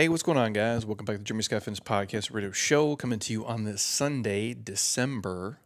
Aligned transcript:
Hey, 0.00 0.08
what's 0.08 0.22
going 0.22 0.38
on, 0.38 0.54
guys? 0.54 0.86
Welcome 0.86 1.04
back 1.04 1.16
to 1.16 1.18
the 1.18 1.24
Jeremy 1.24 1.42
Scott 1.42 1.62
Fitness 1.62 1.78
Podcast 1.78 2.32
Radio 2.32 2.52
Show, 2.52 2.96
coming 2.96 3.18
to 3.18 3.34
you 3.34 3.44
on 3.44 3.64
this 3.64 3.82
Sunday, 3.82 4.54
December 4.54 5.58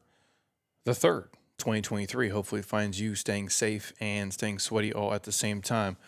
the 0.82 0.90
3rd, 0.90 1.28
2023. 1.58 2.30
Hopefully, 2.30 2.58
it 2.58 2.64
finds 2.64 3.00
you 3.00 3.14
staying 3.14 3.48
safe 3.50 3.92
and 4.00 4.34
staying 4.34 4.58
sweaty 4.58 4.92
all 4.92 5.14
at 5.14 5.22
the 5.22 5.30
same 5.30 5.62
time. 5.62 5.98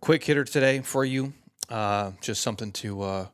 Quick 0.00 0.24
hitter 0.24 0.42
today 0.42 0.80
for 0.80 1.04
you, 1.04 1.34
uh, 1.70 2.10
just 2.20 2.42
something 2.42 2.72
to 2.72 3.02
uh, 3.02 3.26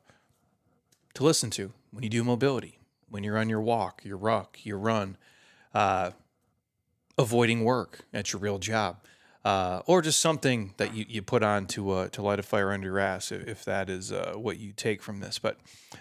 to 1.15 1.25
listen 1.25 1.49
to 1.49 1.73
when 1.91 2.05
you 2.05 2.11
do 2.11 2.23
mobility, 2.23 2.81
when 3.09 3.25
you're 3.25 3.39
on 3.39 3.49
your 3.49 3.63
walk, 3.63 4.03
your 4.05 4.19
ruck, 4.19 4.59
your 4.63 4.77
run, 4.77 5.17
uh, 5.73 6.11
avoiding 7.17 7.65
work 7.65 8.01
at 8.13 8.31
your 8.35 8.41
real 8.41 8.59
job 8.59 8.99
uh, 9.45 9.83
or 9.87 10.03
just 10.03 10.21
something 10.21 10.73
that 10.77 10.95
you, 10.95 11.05
you 11.09 11.23
put 11.23 11.43
on 11.43 11.67
to 11.67 11.91
uh, 11.91 12.09
to 12.09 12.23
light 12.23 12.39
a 12.39 12.43
fire 12.43 12.73
under 12.73 12.87
your 12.87 12.99
ass 12.99 13.33
if, 13.33 13.47
if 13.49 13.65
that 13.65 13.91
is 13.91 14.13
uh, 14.13 14.35
what 14.37 14.59
you 14.59 14.73
take 14.73 15.03
from 15.03 15.21
this. 15.21 15.39
But 15.39 15.59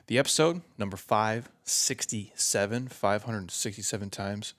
the 0.08 0.20
episode 0.20 0.62
number 0.78 0.98
five 0.98 1.50
sixty 1.64 2.32
seven, 2.36 2.88
five 2.88 3.24
hundred 3.24 3.50
sixty 3.52 3.82
seven 3.82 4.10
times 4.10 4.54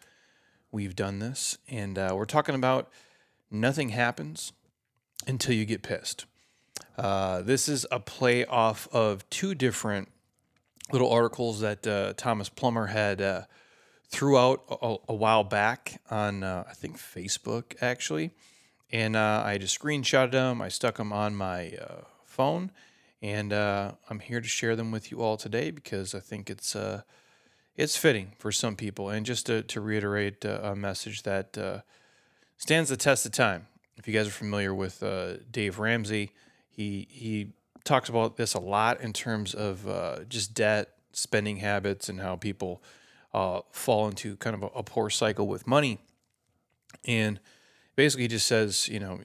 we've 0.73 0.97
done 0.97 1.21
this, 1.21 1.59
and 1.69 1.97
uh, 1.97 2.13
we're 2.15 2.25
talking 2.25 2.55
about 2.55 2.91
nothing 3.51 3.91
happens 3.91 4.53
until 5.27 5.55
you 5.55 5.65
get 5.65 5.83
pissed. 5.83 6.25
Uh, 6.99 7.41
this 7.43 7.69
is 7.69 7.87
a 7.93 8.01
play 8.01 8.45
off 8.45 8.89
of 8.93 9.29
two 9.31 9.55
different 9.55 10.09
little 10.91 11.11
articles 11.11 11.61
that 11.61 11.87
uh, 11.87 12.13
Thomas 12.17 12.49
Plummer 12.49 12.87
had 12.87 13.47
threw 14.09 14.37
out 14.37 14.65
a, 14.69 14.97
a, 15.09 15.15
while 15.15 15.45
back 15.45 16.03
on 16.11 16.43
I 16.43 16.73
think 16.75 16.99
Facebook 16.99 17.77
actually 17.81 18.33
and 18.93 19.17
uh, 19.17 19.43
I 19.45 19.59
just 19.59 19.79
screenshotted 19.79 20.33
them. 20.33 20.61
I 20.61 20.69
stuck 20.69 20.97
them 20.97 21.13
on 21.13 21.35
my 21.35 21.71
uh, 21.81 22.03
phone, 22.25 22.71
and 23.23 23.53
uh, 23.53 23.93
I'm 24.11 24.21
here 24.21 24.41
to 24.41 24.49
share 24.49 24.77
them 24.77 24.91
with 24.91 25.11
you 25.11 25.23
all 25.23 25.37
today 25.37 25.71
because 25.71 26.15
I 26.15 26.21
think 26.21 26.51
it's 26.51 26.77
uh, 26.77 27.03
it's 27.75 27.97
fitting 27.97 28.33
for 28.39 28.53
some 28.53 28.77
people. 28.77 29.09
And 29.09 29.25
just 29.25 29.47
to, 29.47 29.63
to 29.63 29.81
reiterate 29.81 30.45
uh, 30.45 30.61
a 30.63 30.77
message 30.77 31.23
that 31.23 31.57
uh, 31.57 31.81
stands 32.59 32.91
the 32.91 32.99
test 32.99 33.25
of 33.25 33.33
time. 33.33 33.67
If 33.97 34.07
you 34.07 34.15
guys 34.15 34.27
are 34.27 34.33
familiar 34.33 34.75
with 34.75 35.03
Dave 35.51 35.79
Ramsey, 35.79 36.33
he 36.69 37.07
he 37.11 37.53
talks 37.85 38.09
about 38.09 38.37
this 38.37 38.55
a 38.55 38.61
lot 38.61 39.01
in 39.01 39.13
terms 39.13 39.55
of 39.55 39.87
just 40.29 40.55
debt, 40.55 40.89
spending 41.13 41.59
habits, 41.59 42.09
and 42.09 42.21
how 42.21 42.37
people 42.37 42.83
fall 43.33 44.09
into 44.09 44.37
kind 44.37 44.57
of 44.57 44.63
a, 44.63 44.67
a 44.79 44.83
poor 44.83 45.09
cycle 45.09 45.47
with 45.47 45.67
money. 45.67 45.99
And 47.05 47.39
basically 47.97 48.25
he 48.25 48.29
just 48.29 48.47
says, 48.47 48.89
you 48.89 49.01
know, 49.01 49.21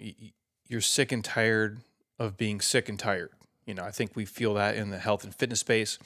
you're 0.67 0.81
sick 0.81 1.11
and 1.11 1.23
tired 1.23 1.81
of 2.19 2.37
being 2.37 2.61
sick 2.61 2.89
and 2.89 2.99
tired. 2.99 3.31
You 3.65 3.73
know, 3.73 3.83
I 3.83 3.91
think 3.91 4.15
we 4.15 4.25
feel 4.25 4.53
that 4.55 4.75
in 4.75 4.89
the 4.89 4.97
health 4.97 5.23
and 5.23 5.35
fitness 5.35 5.59
space, 5.59 5.99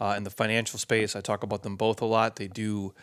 uh, 0.00 0.14
in 0.16 0.24
the 0.24 0.30
financial 0.30 0.78
space. 0.78 1.14
I 1.14 1.20
talk 1.20 1.42
about 1.42 1.62
them 1.62 1.76
both 1.76 2.00
a 2.00 2.06
lot. 2.06 2.36
They 2.36 2.48
do 2.48 2.94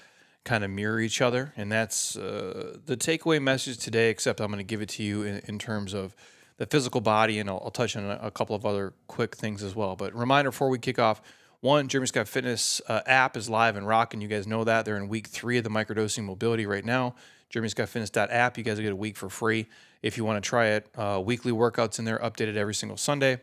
kind 0.43 0.63
of 0.63 0.71
mirror 0.71 0.99
each 0.99 1.21
other, 1.21 1.53
and 1.55 1.71
that's 1.71 2.15
uh, 2.15 2.77
the 2.85 2.97
takeaway 2.97 3.41
message 3.41 3.77
today. 3.77 4.09
Except 4.09 4.41
I'm 4.41 4.47
going 4.47 4.57
to 4.57 4.63
give 4.63 4.81
it 4.81 4.89
to 4.89 5.03
you 5.03 5.23
in, 5.23 5.41
in, 5.47 5.59
terms 5.59 5.93
of 5.93 6.15
the 6.57 6.65
physical 6.65 7.02
body, 7.02 7.39
and 7.39 7.49
I'll, 7.49 7.61
I'll 7.63 7.71
touch 7.71 7.95
on 7.95 8.05
a, 8.05 8.19
a, 8.23 8.31
couple 8.31 8.55
of 8.55 8.65
other 8.65 8.93
quick 9.07 9.37
things 9.37 9.63
as 9.63 9.75
well. 9.75 9.95
But 9.95 10.15
reminder 10.15 10.52
before 10.52 10.69
we 10.69 10.80
kick 10.80 10.99
off. 10.99 11.21
One, 11.61 11.89
Jeremy 11.89 12.07
Scott 12.07 12.30
Fitness 12.30 12.81
uh, 12.87 13.02
app 13.05 13.35
is 13.35 13.49
live 13.49 13.75
and 13.75 13.85
rocking. 13.85 14.21
You 14.21 14.30
guys 14.30 14.47
know 14.47 14.63
that. 14.63 14.85
They're 14.85 14.95
in 14.95 15.09
week 15.09 15.27
three 15.27 15.57
of 15.57 15.65
the 15.65 15.69
microdosing 15.69 16.23
mobility 16.23 16.65
right 16.65 16.85
now. 16.85 17.15
JeremyScottFitness.app. 17.53 18.58
You 18.58 18.64
guys 18.64 18.78
will 18.78 18.83
get 18.83 18.92
a 18.92 18.95
week 18.95 19.17
for 19.17 19.30
free 19.30 19.67
if 20.02 20.17
you 20.17 20.25
want 20.25 20.44
to 20.44 20.47
try 20.47 20.67
it. 20.67 20.88
Uh, 20.95 21.22
weekly 21.23 21.52
workouts 21.52 22.00
in 22.00 22.05
there, 22.05 22.19
updated 22.19 22.55
every 22.55 22.73
single 22.73 22.97
Sunday. 22.97 23.39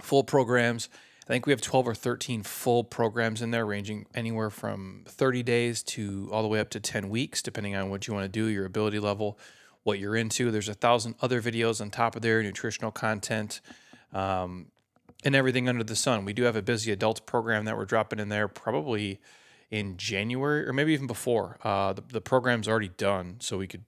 Full 0.00 0.24
programs. 0.24 0.88
I 1.30 1.32
think 1.32 1.46
we 1.46 1.52
have 1.52 1.60
12 1.60 1.86
or 1.86 1.94
13 1.94 2.42
full 2.42 2.82
programs 2.82 3.40
in 3.40 3.52
there, 3.52 3.64
ranging 3.64 4.06
anywhere 4.16 4.50
from 4.50 5.04
30 5.06 5.44
days 5.44 5.82
to 5.84 6.28
all 6.32 6.42
the 6.42 6.48
way 6.48 6.58
up 6.58 6.70
to 6.70 6.80
10 6.80 7.08
weeks, 7.08 7.40
depending 7.40 7.76
on 7.76 7.88
what 7.88 8.08
you 8.08 8.14
want 8.14 8.24
to 8.24 8.28
do, 8.28 8.46
your 8.46 8.66
ability 8.66 8.98
level, 8.98 9.38
what 9.84 10.00
you're 10.00 10.16
into. 10.16 10.50
There's 10.50 10.68
a 10.68 10.74
thousand 10.74 11.14
other 11.20 11.40
videos 11.40 11.80
on 11.80 11.90
top 11.90 12.16
of 12.16 12.22
there, 12.22 12.42
nutritional 12.42 12.90
content, 12.90 13.60
um, 14.12 14.72
and 15.24 15.36
everything 15.36 15.68
under 15.68 15.84
the 15.84 15.94
sun. 15.94 16.24
We 16.24 16.32
do 16.32 16.42
have 16.44 16.56
a 16.56 16.62
busy 16.62 16.90
adults 16.90 17.20
program 17.20 17.64
that 17.66 17.76
we're 17.76 17.84
dropping 17.84 18.18
in 18.18 18.28
there, 18.28 18.48
probably 18.48 19.20
in 19.70 19.96
January 19.96 20.66
or 20.66 20.72
maybe 20.72 20.92
even 20.92 21.06
before. 21.06 21.58
Uh, 21.62 21.92
the, 21.92 22.02
the 22.02 22.20
program's 22.20 22.68
already 22.68 22.88
done, 22.88 23.36
so 23.38 23.58
we 23.58 23.66
could 23.66 23.84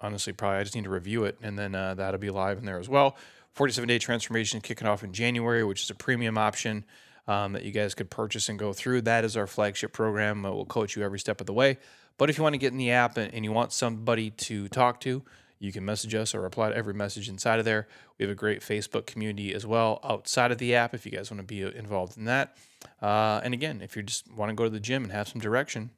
honestly 0.00 0.32
probably 0.32 0.58
I 0.58 0.62
just 0.62 0.74
need 0.74 0.84
to 0.84 0.90
review 0.90 1.24
it, 1.24 1.36
and 1.42 1.58
then 1.58 1.74
uh, 1.74 1.94
that'll 1.94 2.20
be 2.20 2.30
live 2.30 2.58
in 2.58 2.64
there 2.64 2.78
as 2.78 2.88
well. 2.88 3.16
47 3.54 3.88
day 3.88 3.98
transformation 3.98 4.60
kicking 4.60 4.86
off 4.86 5.02
in 5.02 5.12
January, 5.12 5.64
which 5.64 5.82
is 5.82 5.90
a 5.90 5.94
premium 5.94 6.38
option 6.38 6.84
um, 7.26 7.52
that 7.52 7.64
you 7.64 7.72
guys 7.72 7.94
could 7.94 8.08
purchase 8.08 8.48
and 8.48 8.58
go 8.58 8.72
through. 8.72 9.02
That 9.02 9.24
is 9.24 9.36
our 9.36 9.46
flagship 9.46 9.92
program. 9.92 10.44
Uh, 10.44 10.52
we'll 10.52 10.64
coach 10.64 10.96
you 10.96 11.02
every 11.02 11.18
step 11.18 11.40
of 11.40 11.46
the 11.46 11.52
way. 11.52 11.78
But 12.16 12.30
if 12.30 12.38
you 12.38 12.42
want 12.42 12.54
to 12.54 12.58
get 12.58 12.72
in 12.72 12.78
the 12.78 12.90
app 12.90 13.16
and, 13.16 13.32
and 13.34 13.44
you 13.44 13.52
want 13.52 13.72
somebody 13.72 14.30
to 14.30 14.68
talk 14.68 15.00
to, 15.00 15.22
you 15.58 15.72
can 15.72 15.84
message 15.84 16.14
us 16.14 16.34
or 16.34 16.40
reply 16.40 16.70
to 16.70 16.76
every 16.76 16.94
message 16.94 17.28
inside 17.28 17.58
of 17.58 17.64
there. 17.64 17.88
We 18.18 18.24
have 18.24 18.30
a 18.30 18.36
great 18.36 18.60
Facebook 18.60 19.06
community 19.06 19.54
as 19.54 19.66
well 19.66 20.00
outside 20.04 20.52
of 20.52 20.58
the 20.58 20.74
app 20.74 20.94
if 20.94 21.04
you 21.04 21.12
guys 21.12 21.30
want 21.30 21.40
to 21.40 21.46
be 21.46 21.62
involved 21.62 22.16
in 22.16 22.24
that. 22.24 22.56
Uh, 23.00 23.40
and 23.42 23.54
again, 23.54 23.80
if 23.82 23.96
you 23.96 24.02
just 24.02 24.32
want 24.32 24.50
to 24.50 24.54
go 24.54 24.64
to 24.64 24.70
the 24.70 24.80
gym 24.80 25.04
and 25.04 25.12
have 25.12 25.28
some 25.28 25.40
direction, 25.40 25.90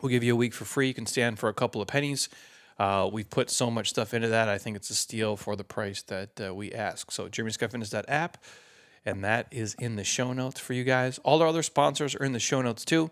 we'll 0.00 0.10
give 0.10 0.22
you 0.22 0.32
a 0.32 0.36
week 0.36 0.54
for 0.54 0.64
free. 0.64 0.88
You 0.88 0.94
can 0.94 1.06
stand 1.06 1.38
for 1.38 1.48
a 1.48 1.54
couple 1.54 1.80
of 1.80 1.88
pennies. 1.88 2.28
Uh, 2.78 3.08
we've 3.12 3.28
put 3.28 3.50
so 3.50 3.70
much 3.70 3.90
stuff 3.90 4.14
into 4.14 4.28
that. 4.28 4.48
I 4.48 4.58
think 4.58 4.76
it's 4.76 4.90
a 4.90 4.94
steal 4.94 5.36
for 5.36 5.56
the 5.56 5.64
price 5.64 6.02
that 6.02 6.40
uh, 6.40 6.54
we 6.54 6.72
ask. 6.72 7.10
So, 7.10 7.28
JeremyScottFitness.app, 7.28 8.38
and 9.04 9.24
that 9.24 9.48
is 9.50 9.74
in 9.74 9.96
the 9.96 10.04
show 10.04 10.32
notes 10.32 10.60
for 10.60 10.74
you 10.74 10.84
guys. 10.84 11.18
All 11.24 11.42
our 11.42 11.48
other 11.48 11.64
sponsors 11.64 12.14
are 12.14 12.24
in 12.24 12.32
the 12.32 12.38
show 12.38 12.62
notes 12.62 12.84
too. 12.84 13.10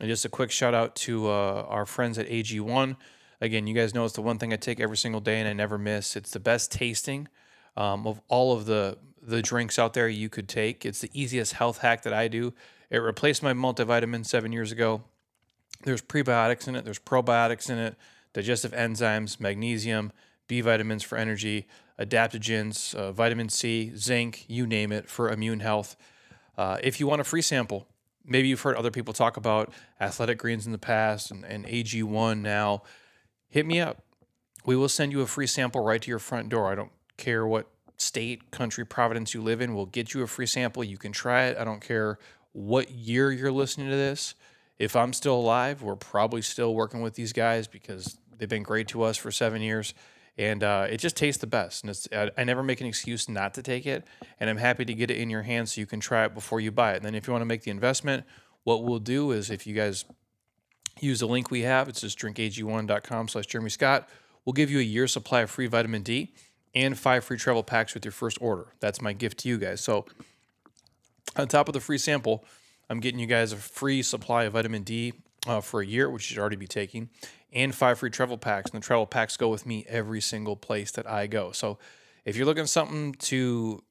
And 0.00 0.08
just 0.10 0.26
a 0.26 0.28
quick 0.28 0.50
shout 0.50 0.74
out 0.74 0.94
to 0.96 1.28
uh, 1.28 1.66
our 1.68 1.86
friends 1.86 2.18
at 2.18 2.28
AG1. 2.28 2.96
Again, 3.40 3.66
you 3.66 3.74
guys 3.74 3.94
know 3.94 4.04
it's 4.04 4.14
the 4.14 4.22
one 4.22 4.38
thing 4.38 4.52
I 4.52 4.56
take 4.56 4.80
every 4.80 4.96
single 4.96 5.20
day 5.20 5.40
and 5.40 5.48
I 5.48 5.54
never 5.54 5.78
miss. 5.78 6.16
It's 6.16 6.30
the 6.30 6.40
best 6.40 6.70
tasting 6.70 7.28
um, 7.76 8.06
of 8.06 8.20
all 8.28 8.52
of 8.52 8.66
the 8.66 8.98
the 9.26 9.42
drinks 9.42 9.78
out 9.78 9.92
there 9.92 10.08
you 10.08 10.28
could 10.28 10.48
take. 10.48 10.86
It's 10.86 11.00
the 11.00 11.10
easiest 11.12 11.54
health 11.54 11.78
hack 11.78 12.02
that 12.04 12.12
I 12.12 12.28
do. 12.28 12.54
It 12.90 12.98
replaced 12.98 13.42
my 13.42 13.52
multivitamin 13.52 14.24
seven 14.24 14.52
years 14.52 14.70
ago. 14.70 15.02
There's 15.82 16.00
prebiotics 16.00 16.68
in 16.68 16.76
it. 16.76 16.84
There's 16.84 17.00
probiotics 17.00 17.68
in 17.68 17.78
it. 17.78 17.96
Digestive 18.32 18.72
enzymes, 18.72 19.40
magnesium, 19.40 20.12
B 20.46 20.60
vitamins 20.60 21.02
for 21.02 21.18
energy, 21.18 21.66
adaptogens, 21.98 22.94
uh, 22.94 23.10
vitamin 23.10 23.48
C, 23.48 23.92
zinc, 23.96 24.44
you 24.46 24.66
name 24.66 24.92
it, 24.92 25.08
for 25.08 25.30
immune 25.30 25.60
health. 25.60 25.96
Uh, 26.56 26.78
if 26.82 27.00
you 27.00 27.06
want 27.06 27.20
a 27.20 27.24
free 27.24 27.42
sample, 27.42 27.88
maybe 28.24 28.48
you've 28.48 28.60
heard 28.60 28.76
other 28.76 28.90
people 28.90 29.12
talk 29.12 29.36
about 29.36 29.72
athletic 30.00 30.38
greens 30.38 30.66
in 30.66 30.72
the 30.72 30.78
past 30.78 31.30
and, 31.30 31.44
and 31.44 31.66
AG1 31.66 32.40
now 32.40 32.82
hit 33.48 33.66
me 33.66 33.80
up. 33.80 34.02
We 34.64 34.76
will 34.76 34.88
send 34.88 35.12
you 35.12 35.20
a 35.22 35.26
free 35.26 35.46
sample 35.46 35.82
right 35.82 36.00
to 36.00 36.10
your 36.10 36.18
front 36.18 36.48
door. 36.48 36.70
I 36.70 36.74
don't 36.74 36.92
care 37.16 37.46
what 37.46 37.68
state, 37.96 38.50
country, 38.50 38.84
providence 38.84 39.34
you 39.34 39.42
live 39.42 39.60
in. 39.60 39.74
We'll 39.74 39.86
get 39.86 40.14
you 40.14 40.22
a 40.22 40.26
free 40.26 40.46
sample. 40.46 40.84
You 40.84 40.98
can 40.98 41.12
try 41.12 41.44
it. 41.44 41.56
I 41.56 41.64
don't 41.64 41.80
care 41.80 42.18
what 42.52 42.90
year 42.90 43.30
you're 43.30 43.52
listening 43.52 43.90
to 43.90 43.96
this. 43.96 44.34
If 44.78 44.94
I'm 44.94 45.12
still 45.12 45.36
alive, 45.36 45.82
we're 45.82 45.96
probably 45.96 46.42
still 46.42 46.74
working 46.74 47.00
with 47.00 47.14
these 47.14 47.32
guys 47.32 47.66
because 47.66 48.18
they've 48.36 48.48
been 48.48 48.62
great 48.62 48.88
to 48.88 49.02
us 49.02 49.16
for 49.16 49.30
seven 49.30 49.62
years. 49.62 49.94
And 50.38 50.62
uh, 50.62 50.86
it 50.90 50.98
just 50.98 51.16
tastes 51.16 51.40
the 51.40 51.46
best. 51.46 51.82
And 51.82 51.90
it's, 51.90 52.06
I, 52.12 52.30
I 52.36 52.44
never 52.44 52.62
make 52.62 52.82
an 52.82 52.86
excuse 52.86 53.28
not 53.28 53.54
to 53.54 53.62
take 53.62 53.86
it. 53.86 54.04
And 54.38 54.50
I'm 54.50 54.58
happy 54.58 54.84
to 54.84 54.92
get 54.92 55.10
it 55.10 55.16
in 55.16 55.30
your 55.30 55.42
hands 55.42 55.72
so 55.72 55.80
you 55.80 55.86
can 55.86 56.00
try 56.00 56.26
it 56.26 56.34
before 56.34 56.60
you 56.60 56.70
buy 56.70 56.92
it. 56.92 56.96
And 56.96 57.04
then 57.06 57.14
if 57.14 57.26
you 57.26 57.32
want 57.32 57.40
to 57.40 57.46
make 57.46 57.62
the 57.62 57.70
investment, 57.70 58.24
what 58.64 58.84
we'll 58.84 58.98
do 58.98 59.30
is 59.30 59.50
if 59.50 59.66
you 59.66 59.74
guys 59.74 60.04
use 61.00 61.20
the 61.20 61.26
link 61.26 61.50
we 61.50 61.62
have. 61.62 61.88
It's 61.88 62.00
just 62.00 62.18
drinkag1.com 62.18 63.28
slash 63.28 63.46
Jeremy 63.46 63.70
Scott. 63.70 64.08
We'll 64.44 64.54
give 64.54 64.70
you 64.70 64.78
a 64.78 64.82
year's 64.82 65.12
supply 65.12 65.42
of 65.42 65.50
free 65.50 65.66
vitamin 65.66 66.02
D 66.02 66.32
and 66.76 66.96
five 66.96 67.24
free 67.24 67.38
travel 67.38 67.64
packs 67.64 67.92
with 67.94 68.04
your 68.04 68.12
first 68.12 68.38
order. 68.40 68.68
That's 68.78 69.02
my 69.02 69.12
gift 69.12 69.38
to 69.38 69.48
you 69.48 69.58
guys. 69.58 69.80
So 69.80 70.06
on 71.34 71.48
top 71.48 71.68
of 71.68 71.72
the 71.72 71.80
free 71.80 71.98
sample, 71.98 72.44
I'm 72.88 73.00
getting 73.00 73.18
you 73.18 73.26
guys 73.26 73.50
a 73.52 73.56
free 73.56 74.02
supply 74.02 74.44
of 74.44 74.52
vitamin 74.52 74.84
D 74.84 75.14
uh, 75.48 75.60
for 75.60 75.80
a 75.80 75.86
year, 75.86 76.08
which 76.08 76.30
you 76.30 76.34
should 76.34 76.40
already 76.40 76.56
be 76.56 76.68
taking, 76.68 77.10
and 77.52 77.74
five 77.74 77.98
free 77.98 78.10
travel 78.10 78.38
packs. 78.38 78.70
And 78.70 78.80
the 78.80 78.86
travel 78.86 79.06
packs 79.06 79.36
go 79.36 79.48
with 79.48 79.66
me 79.66 79.84
every 79.88 80.20
single 80.20 80.54
place 80.54 80.92
that 80.92 81.10
I 81.10 81.26
go. 81.26 81.50
So 81.50 81.78
if 82.24 82.36
you're 82.36 82.46
looking 82.46 82.64
for 82.64 82.68
something 82.68 83.14
to 83.14 83.82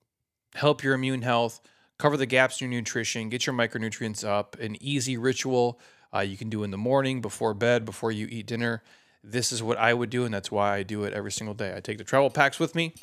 help 0.54 0.82
your 0.82 0.94
immune 0.94 1.24
health, 1.24 1.60
cover 1.98 2.16
the 2.16 2.26
gaps 2.26 2.62
in 2.62 2.72
your 2.72 2.80
nutrition, 2.80 3.28
get 3.28 3.46
your 3.46 3.56
micronutrients 3.56 4.26
up, 4.26 4.58
an 4.62 4.82
easy 4.82 5.18
ritual– 5.18 5.82
uh, 6.16 6.22
you 6.22 6.38
can 6.38 6.50
do 6.50 6.64
in 6.64 6.72
the 6.72 6.78
morning, 6.78 7.20
before 7.22 7.54
bed, 7.54 7.84
before 7.84 8.12
you 8.12 8.28
eat 8.30 8.48
dinner. 8.48 8.82
This 9.28 9.52
is 9.52 9.64
what 9.64 9.78
I 9.78 9.94
would 9.94 10.12
do, 10.12 10.24
and 10.24 10.34
that's 10.34 10.52
why 10.52 10.76
I 10.76 10.84
do 10.84 11.04
it 11.04 11.14
every 11.14 11.32
single 11.32 11.56
day. 11.56 11.74
I 11.76 11.80
take 11.80 11.98
the 11.98 12.04
travel 12.04 12.30
packs 12.30 12.60
with 12.60 12.76
me, 12.76 12.94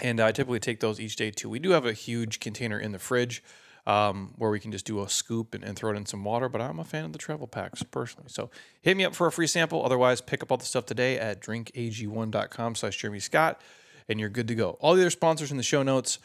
and 0.00 0.18
I 0.18 0.32
typically 0.32 0.60
take 0.60 0.80
those 0.80 0.98
each 0.98 1.16
day 1.16 1.30
too. 1.30 1.50
We 1.50 1.58
do 1.58 1.70
have 1.70 1.84
a 1.84 1.92
huge 1.92 2.40
container 2.40 2.78
in 2.78 2.92
the 2.92 2.98
fridge 2.98 3.42
um, 3.86 4.32
where 4.38 4.50
we 4.50 4.60
can 4.60 4.72
just 4.72 4.86
do 4.86 5.02
a 5.02 5.08
scoop 5.08 5.54
and, 5.54 5.62
and, 5.64 5.76
throw 5.76 5.90
it 5.90 5.96
in 5.96 6.06
some 6.06 6.24
water, 6.24 6.48
but 6.48 6.60
I'm 6.60 6.78
a 6.78 6.84
fan 6.84 7.04
of 7.04 7.12
the 7.12 7.18
travel 7.18 7.46
packs 7.46 7.82
personally. 7.82 8.28
So 8.28 8.50
hit 8.80 8.96
me 8.96 9.04
up 9.04 9.14
for 9.14 9.26
a 9.26 9.32
free 9.32 9.48
sample. 9.48 9.84
Otherwise, 9.84 10.20
pick 10.20 10.42
up 10.42 10.52
all 10.52 10.56
the 10.56 10.64
stuff 10.64 10.86
today 10.86 11.18
at 11.18 11.42
drinkag1.com 11.42 12.74
slash 12.76 12.96
Jeremy 12.96 13.18
Scott, 13.18 13.60
and 14.08 14.20
you're 14.20 14.28
good 14.28 14.48
to 14.48 14.54
go. 14.54 14.78
All 14.80 14.94
the 14.94 15.02
other 15.02 15.10
sponsors 15.10 15.50
in 15.50 15.56
the 15.56 15.62
show 15.62 15.82
notes 15.82 16.18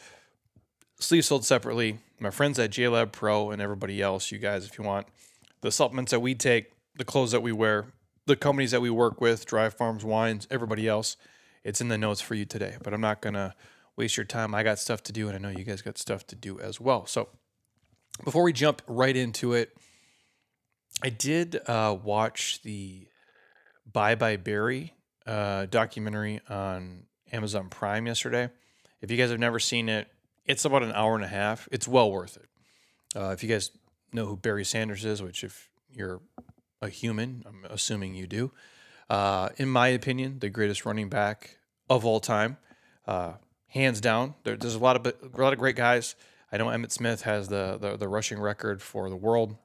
sleeves 1.00 1.26
sold 1.26 1.44
separately. 1.44 1.98
My 2.20 2.30
friends 2.30 2.58
at 2.58 2.70
Jaylab 2.70 3.12
Pro 3.12 3.50
and 3.50 3.60
everybody 3.60 4.00
else, 4.00 4.30
you 4.30 4.38
guys, 4.38 4.64
if 4.64 4.78
you 4.78 4.84
want 4.84 5.06
the 5.60 5.72
supplements 5.72 6.12
that 6.12 6.20
we 6.20 6.34
take, 6.34 6.72
the 6.96 7.04
clothes 7.04 7.32
that 7.32 7.42
we 7.42 7.52
wear, 7.52 7.86
the 8.28 8.36
companies 8.36 8.70
that 8.70 8.82
we 8.82 8.90
work 8.90 9.20
with, 9.20 9.46
Dry 9.46 9.70
Farms 9.70 10.04
Wines, 10.04 10.46
everybody 10.50 10.86
else, 10.86 11.16
it's 11.64 11.80
in 11.80 11.88
the 11.88 11.98
notes 11.98 12.20
for 12.20 12.34
you 12.34 12.44
today. 12.44 12.76
But 12.82 12.92
I'm 12.92 13.00
not 13.00 13.22
gonna 13.22 13.54
waste 13.96 14.16
your 14.16 14.26
time. 14.26 14.54
I 14.54 14.62
got 14.62 14.78
stuff 14.78 15.02
to 15.04 15.12
do, 15.12 15.28
and 15.28 15.34
I 15.34 15.38
know 15.38 15.56
you 15.56 15.64
guys 15.64 15.82
got 15.82 15.98
stuff 15.98 16.26
to 16.28 16.36
do 16.36 16.60
as 16.60 16.78
well. 16.78 17.06
So 17.06 17.28
before 18.22 18.42
we 18.42 18.52
jump 18.52 18.82
right 18.86 19.16
into 19.16 19.54
it, 19.54 19.76
I 21.02 21.08
did 21.08 21.58
uh, 21.66 21.96
watch 22.02 22.60
the 22.62 23.08
Bye 23.90 24.14
Bye 24.14 24.36
Barry 24.36 24.92
uh, 25.26 25.66
documentary 25.66 26.40
on 26.50 27.04
Amazon 27.32 27.68
Prime 27.70 28.06
yesterday. 28.06 28.50
If 29.00 29.10
you 29.10 29.16
guys 29.16 29.30
have 29.30 29.40
never 29.40 29.58
seen 29.58 29.88
it, 29.88 30.08
it's 30.44 30.64
about 30.66 30.82
an 30.82 30.92
hour 30.92 31.14
and 31.14 31.24
a 31.24 31.28
half. 31.28 31.66
It's 31.72 31.88
well 31.88 32.12
worth 32.12 32.36
it. 32.36 32.48
Uh, 33.18 33.30
if 33.30 33.42
you 33.42 33.48
guys 33.48 33.70
know 34.12 34.26
who 34.26 34.36
Barry 34.36 34.64
Sanders 34.64 35.04
is, 35.04 35.22
which 35.22 35.44
if 35.44 35.70
you're 35.90 36.20
a 36.80 36.88
human, 36.88 37.44
I'm 37.46 37.64
assuming 37.70 38.14
you 38.14 38.26
do, 38.26 38.52
uh, 39.10 39.50
in 39.56 39.68
my 39.68 39.88
opinion, 39.88 40.38
the 40.38 40.50
greatest 40.50 40.84
running 40.84 41.08
back 41.08 41.58
of 41.88 42.04
all 42.04 42.20
time, 42.20 42.58
uh, 43.06 43.34
hands 43.68 44.00
down. 44.00 44.34
There, 44.44 44.56
there's 44.56 44.74
a 44.74 44.78
lot 44.78 44.96
of 44.96 45.06
a 45.06 45.40
lot 45.40 45.52
of 45.52 45.58
great 45.58 45.76
guys. 45.76 46.14
I 46.52 46.56
know 46.56 46.66
Emmitt 46.66 46.92
Smith 46.92 47.22
has 47.22 47.48
the, 47.48 47.78
the 47.80 47.96
the 47.96 48.08
rushing 48.08 48.38
record 48.38 48.82
for 48.82 49.08
the 49.08 49.16
world. 49.16 49.56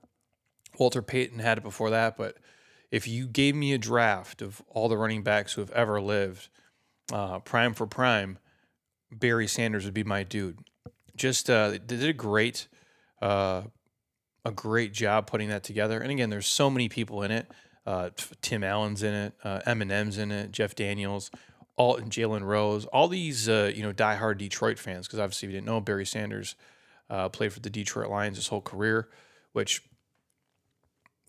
Walter 0.80 1.02
Payton 1.02 1.40
had 1.40 1.58
it 1.58 1.64
before 1.64 1.92
that, 1.92 2.18
but 2.18 2.38
if 2.90 3.08
you 3.08 3.28
gave 3.28 3.56
me 3.56 3.74
a 3.74 3.78
draft 3.78 4.42
of 4.42 4.62
all 4.70 4.88
the 4.88 4.98
running 4.98 5.24
backs 5.24 5.54
who 5.54 5.62
have 5.62 5.72
ever 5.72 6.02
lived, 6.02 6.50
uh, 7.12 7.40
prime 7.40 7.74
for 7.74 7.86
prime, 7.86 8.38
Barry 9.12 9.48
Sanders 9.48 9.86
would 9.86 9.94
be 9.94 10.04
my 10.04 10.24
dude. 10.24 10.60
Just 11.16 11.50
uh, 11.50 11.70
they 11.70 11.78
did 11.80 12.04
a 12.04 12.14
great, 12.14 12.68
uh, 13.22 13.64
a 14.46 14.52
great 14.52 14.94
job 14.94 15.28
putting 15.28 15.50
that 15.50 15.64
together. 15.64 16.00
And 16.00 16.12
again, 16.12 16.30
there's 16.30 16.48
so 16.48 16.70
many 16.70 16.90
people 16.90 17.24
in 17.24 17.32
it. 17.32 17.50
Uh, 17.86 18.10
Tim 18.42 18.64
Allen's 18.64 19.04
in 19.04 19.14
it, 19.14 19.34
uh, 19.44 19.60
Eminem's 19.68 20.18
in 20.18 20.32
it, 20.32 20.52
Jeff 20.52 20.74
Daniels, 20.74 21.30
all 21.76 21.98
Jalen 21.98 22.44
Rose, 22.44 22.86
all 22.86 23.08
these 23.10 23.50
uh, 23.50 23.72
you 23.74 23.84
know 23.84 23.92
diehard 23.92 24.38
Detroit 24.38 24.80
fans. 24.80 25.08
Because 25.08 25.20
obviously, 25.20 25.50
you 25.50 25.54
didn't 25.54 25.66
know, 25.66 25.82
Barry 25.82 26.06
Sanders 26.06 26.56
uh, 27.10 27.30
played 27.30 27.52
for 27.52 27.60
the 27.60 27.70
Detroit 27.70 28.10
Lions 28.10 28.38
his 28.38 28.48
whole 28.48 28.62
career, 28.62 29.10
which 29.52 29.82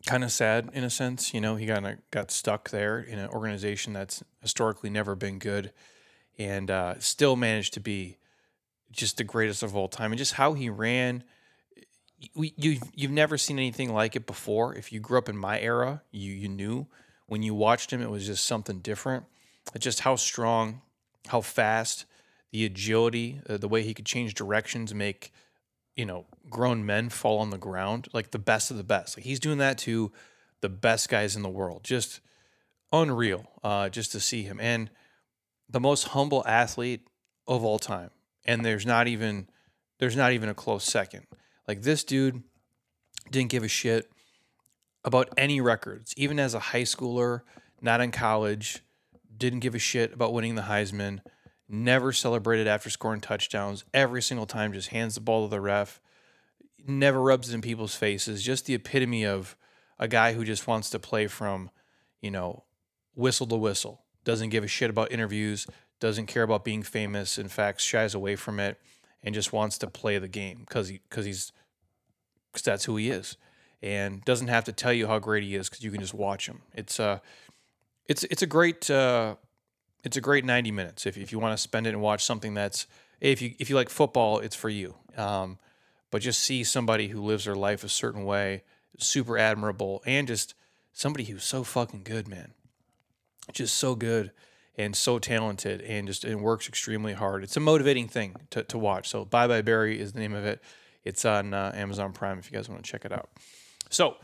kind 0.06 0.22
of 0.22 0.30
sad 0.30 0.70
in 0.72 0.84
a 0.84 0.90
sense. 0.90 1.34
You 1.34 1.40
know, 1.40 1.56
he 1.56 1.66
kind 1.66 1.86
of 1.86 1.98
got 2.10 2.30
stuck 2.30 2.70
there 2.70 3.00
in 3.00 3.18
an 3.18 3.28
organization 3.30 3.92
that's 3.92 4.22
historically 4.40 4.90
never 4.90 5.14
been 5.14 5.38
good, 5.38 5.72
and 6.38 6.70
uh, 6.70 7.00
still 7.00 7.36
managed 7.36 7.74
to 7.74 7.80
be 7.80 8.18
just 8.92 9.16
the 9.16 9.24
greatest 9.24 9.62
of 9.62 9.74
all 9.74 9.88
time. 9.88 10.12
And 10.12 10.18
just 10.18 10.34
how 10.34 10.52
he 10.52 10.70
ran, 10.70 11.24
we 11.24 11.24
you 12.18 12.78
you've 12.94 13.10
never 13.10 13.36
seen 13.36 13.58
anything 13.58 13.92
like 13.92 14.16
it 14.16 14.26
before. 14.26 14.74
If 14.74 14.92
you 14.92 15.00
grew 15.00 15.18
up 15.18 15.28
in 15.28 15.36
my 15.36 15.60
era, 15.60 16.02
you 16.10 16.32
you 16.32 16.48
knew 16.48 16.86
when 17.26 17.42
you 17.42 17.54
watched 17.54 17.92
him, 17.92 18.02
it 18.02 18.10
was 18.10 18.26
just 18.26 18.46
something 18.46 18.80
different. 18.80 19.24
Just 19.78 20.00
how 20.00 20.16
strong, 20.16 20.82
how 21.28 21.40
fast, 21.40 22.04
the 22.52 22.64
agility, 22.64 23.40
uh, 23.48 23.56
the 23.56 23.68
way 23.68 23.82
he 23.82 23.94
could 23.94 24.06
change 24.06 24.34
directions, 24.34 24.94
make 24.94 25.32
you 25.96 26.04
know 26.04 26.26
grown 26.50 26.84
men 26.84 27.08
fall 27.08 27.38
on 27.38 27.50
the 27.50 27.58
ground, 27.58 28.08
like 28.12 28.30
the 28.30 28.38
best 28.38 28.70
of 28.70 28.76
the 28.76 28.84
best. 28.84 29.16
Like 29.16 29.24
he's 29.24 29.40
doing 29.40 29.58
that 29.58 29.78
to 29.78 30.12
the 30.60 30.68
best 30.68 31.08
guys 31.08 31.36
in 31.36 31.42
the 31.42 31.48
world. 31.48 31.82
Just 31.84 32.20
unreal, 32.92 33.50
uh, 33.62 33.88
just 33.88 34.12
to 34.12 34.20
see 34.20 34.42
him 34.42 34.58
and 34.60 34.90
the 35.68 35.80
most 35.80 36.08
humble 36.08 36.44
athlete 36.46 37.06
of 37.46 37.64
all 37.64 37.78
time. 37.78 38.10
And 38.44 38.64
there's 38.64 38.86
not 38.86 39.08
even 39.08 39.48
there's 39.98 40.16
not 40.16 40.32
even 40.32 40.48
a 40.48 40.54
close 40.54 40.84
second. 40.84 41.26
Like 41.66 41.82
this 41.82 42.04
dude 42.04 42.42
didn't 43.30 43.50
give 43.50 43.62
a 43.62 43.68
shit 43.68 44.10
about 45.04 45.28
any 45.36 45.60
records, 45.60 46.14
even 46.16 46.38
as 46.38 46.54
a 46.54 46.58
high 46.58 46.82
schooler, 46.82 47.42
not 47.80 48.00
in 48.00 48.10
college, 48.10 48.82
didn't 49.36 49.60
give 49.60 49.74
a 49.74 49.78
shit 49.78 50.12
about 50.12 50.32
winning 50.32 50.54
the 50.54 50.62
Heisman, 50.62 51.20
never 51.68 52.12
celebrated 52.12 52.66
after 52.66 52.90
scoring 52.90 53.20
touchdowns, 53.20 53.84
every 53.92 54.22
single 54.22 54.46
time 54.46 54.72
just 54.72 54.88
hands 54.88 55.14
the 55.14 55.20
ball 55.20 55.46
to 55.46 55.50
the 55.50 55.60
ref, 55.60 56.00
never 56.86 57.20
rubs 57.20 57.50
it 57.50 57.54
in 57.54 57.60
people's 57.60 57.94
faces, 57.94 58.42
just 58.42 58.66
the 58.66 58.74
epitome 58.74 59.24
of 59.24 59.56
a 59.98 60.08
guy 60.08 60.32
who 60.32 60.44
just 60.44 60.66
wants 60.66 60.90
to 60.90 60.98
play 60.98 61.26
from, 61.26 61.70
you 62.20 62.30
know, 62.30 62.64
whistle 63.14 63.46
to 63.46 63.56
whistle, 63.56 64.04
doesn't 64.24 64.50
give 64.50 64.64
a 64.64 64.68
shit 64.68 64.90
about 64.90 65.12
interviews, 65.12 65.66
doesn't 66.00 66.26
care 66.26 66.42
about 66.42 66.64
being 66.64 66.82
famous, 66.82 67.38
in 67.38 67.48
fact, 67.48 67.80
shies 67.80 68.14
away 68.14 68.36
from 68.36 68.60
it 68.60 68.78
and 69.24 69.34
just 69.34 69.52
wants 69.52 69.78
to 69.78 69.88
play 69.88 70.18
the 70.18 70.28
game 70.28 70.58
because 70.60 70.88
he, 70.88 71.00
cause 71.10 71.24
he's 71.24 71.52
cause 72.52 72.62
that's 72.62 72.84
who 72.84 72.96
he 72.96 73.10
is, 73.10 73.36
and 73.82 74.24
doesn't 74.24 74.48
have 74.48 74.64
to 74.64 74.72
tell 74.72 74.92
you 74.92 75.08
how 75.08 75.18
great 75.18 75.42
he 75.42 75.56
is 75.56 75.68
because 75.68 75.82
you 75.82 75.90
can 75.90 76.00
just 76.00 76.14
watch 76.14 76.46
him. 76.46 76.60
It's 76.74 77.00
uh, 77.00 77.18
it's 78.06 78.22
it's 78.24 78.42
a 78.42 78.46
great 78.46 78.88
uh, 78.90 79.36
it's 80.04 80.16
a 80.16 80.20
great 80.20 80.44
ninety 80.44 80.70
minutes 80.70 81.06
if 81.06 81.16
if 81.16 81.32
you 81.32 81.38
want 81.38 81.56
to 81.56 81.62
spend 81.62 81.86
it 81.86 81.90
and 81.90 82.02
watch 82.02 82.24
something 82.24 82.54
that's 82.54 82.86
if 83.20 83.40
you 83.40 83.54
if 83.58 83.70
you 83.70 83.76
like 83.76 83.88
football, 83.88 84.38
it's 84.38 84.54
for 84.54 84.68
you. 84.68 84.94
Um, 85.16 85.58
but 86.10 86.22
just 86.22 86.40
see 86.40 86.62
somebody 86.62 87.08
who 87.08 87.20
lives 87.20 87.46
their 87.46 87.56
life 87.56 87.82
a 87.82 87.88
certain 87.88 88.24
way, 88.24 88.62
super 88.98 89.36
admirable, 89.38 90.02
and 90.06 90.28
just 90.28 90.54
somebody 90.92 91.24
who's 91.24 91.44
so 91.44 91.64
fucking 91.64 92.02
good, 92.04 92.28
man. 92.28 92.52
Just 93.52 93.76
so 93.76 93.94
good 93.94 94.30
and 94.76 94.96
so 94.96 95.18
talented 95.18 95.80
and 95.82 96.06
just 96.06 96.24
and 96.24 96.40
works 96.40 96.68
extremely 96.68 97.12
hard. 97.12 97.42
It's 97.44 97.56
a 97.56 97.60
motivating 97.60 98.08
thing 98.08 98.36
to, 98.50 98.62
to 98.64 98.78
watch. 98.78 99.08
So 99.08 99.24
Bye 99.24 99.46
Bye 99.46 99.62
Barry 99.62 100.00
is 100.00 100.12
the 100.12 100.20
name 100.20 100.34
of 100.34 100.44
it. 100.44 100.62
It's 101.04 101.24
on 101.24 101.54
uh, 101.54 101.72
Amazon 101.74 102.12
Prime 102.12 102.38
if 102.38 102.50
you 102.50 102.56
guys 102.56 102.68
want 102.68 102.82
to 102.82 102.90
check 102.90 103.04
it 103.04 103.12
out. 103.12 103.28
So 103.90 104.16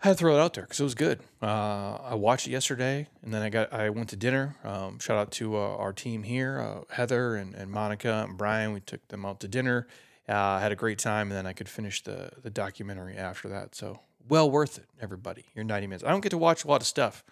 I 0.00 0.08
had 0.08 0.10
to 0.12 0.16
throw 0.16 0.36
it 0.36 0.40
out 0.40 0.54
there 0.54 0.62
because 0.62 0.78
it 0.78 0.84
was 0.84 0.94
good. 0.94 1.20
Uh, 1.42 1.98
I 2.02 2.14
watched 2.14 2.46
it 2.46 2.52
yesterday, 2.52 3.08
and 3.22 3.34
then 3.34 3.42
I 3.42 3.48
got 3.48 3.72
I 3.72 3.90
went 3.90 4.08
to 4.10 4.16
dinner. 4.16 4.56
Um, 4.62 5.00
shout 5.00 5.18
out 5.18 5.32
to 5.32 5.56
uh, 5.56 5.76
our 5.76 5.92
team 5.92 6.22
here, 6.22 6.60
uh, 6.60 6.94
Heather 6.94 7.34
and, 7.34 7.54
and 7.54 7.70
Monica 7.70 8.24
and 8.28 8.38
Brian. 8.38 8.72
We 8.72 8.80
took 8.80 9.06
them 9.08 9.26
out 9.26 9.40
to 9.40 9.48
dinner. 9.48 9.88
Uh, 10.28 10.34
I 10.34 10.60
had 10.60 10.72
a 10.72 10.76
great 10.76 10.98
time, 10.98 11.28
and 11.28 11.36
then 11.36 11.46
I 11.46 11.52
could 11.52 11.68
finish 11.68 12.02
the 12.02 12.30
the 12.42 12.50
documentary 12.50 13.16
after 13.16 13.48
that. 13.48 13.74
So 13.74 13.98
well 14.28 14.48
worth 14.48 14.78
it, 14.78 14.86
everybody. 15.00 15.46
Your 15.54 15.64
ninety 15.64 15.88
minutes. 15.88 16.04
I 16.04 16.10
don't 16.10 16.20
get 16.20 16.30
to 16.30 16.38
watch 16.38 16.64
a 16.64 16.68
lot 16.68 16.80
of 16.80 16.86
stuff. 16.86 17.24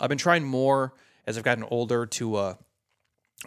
I've 0.00 0.08
been 0.08 0.18
trying 0.18 0.44
more 0.44 0.94
as 1.26 1.38
I've 1.38 1.44
gotten 1.44 1.64
older 1.64 2.06
to 2.06 2.36
uh, 2.36 2.54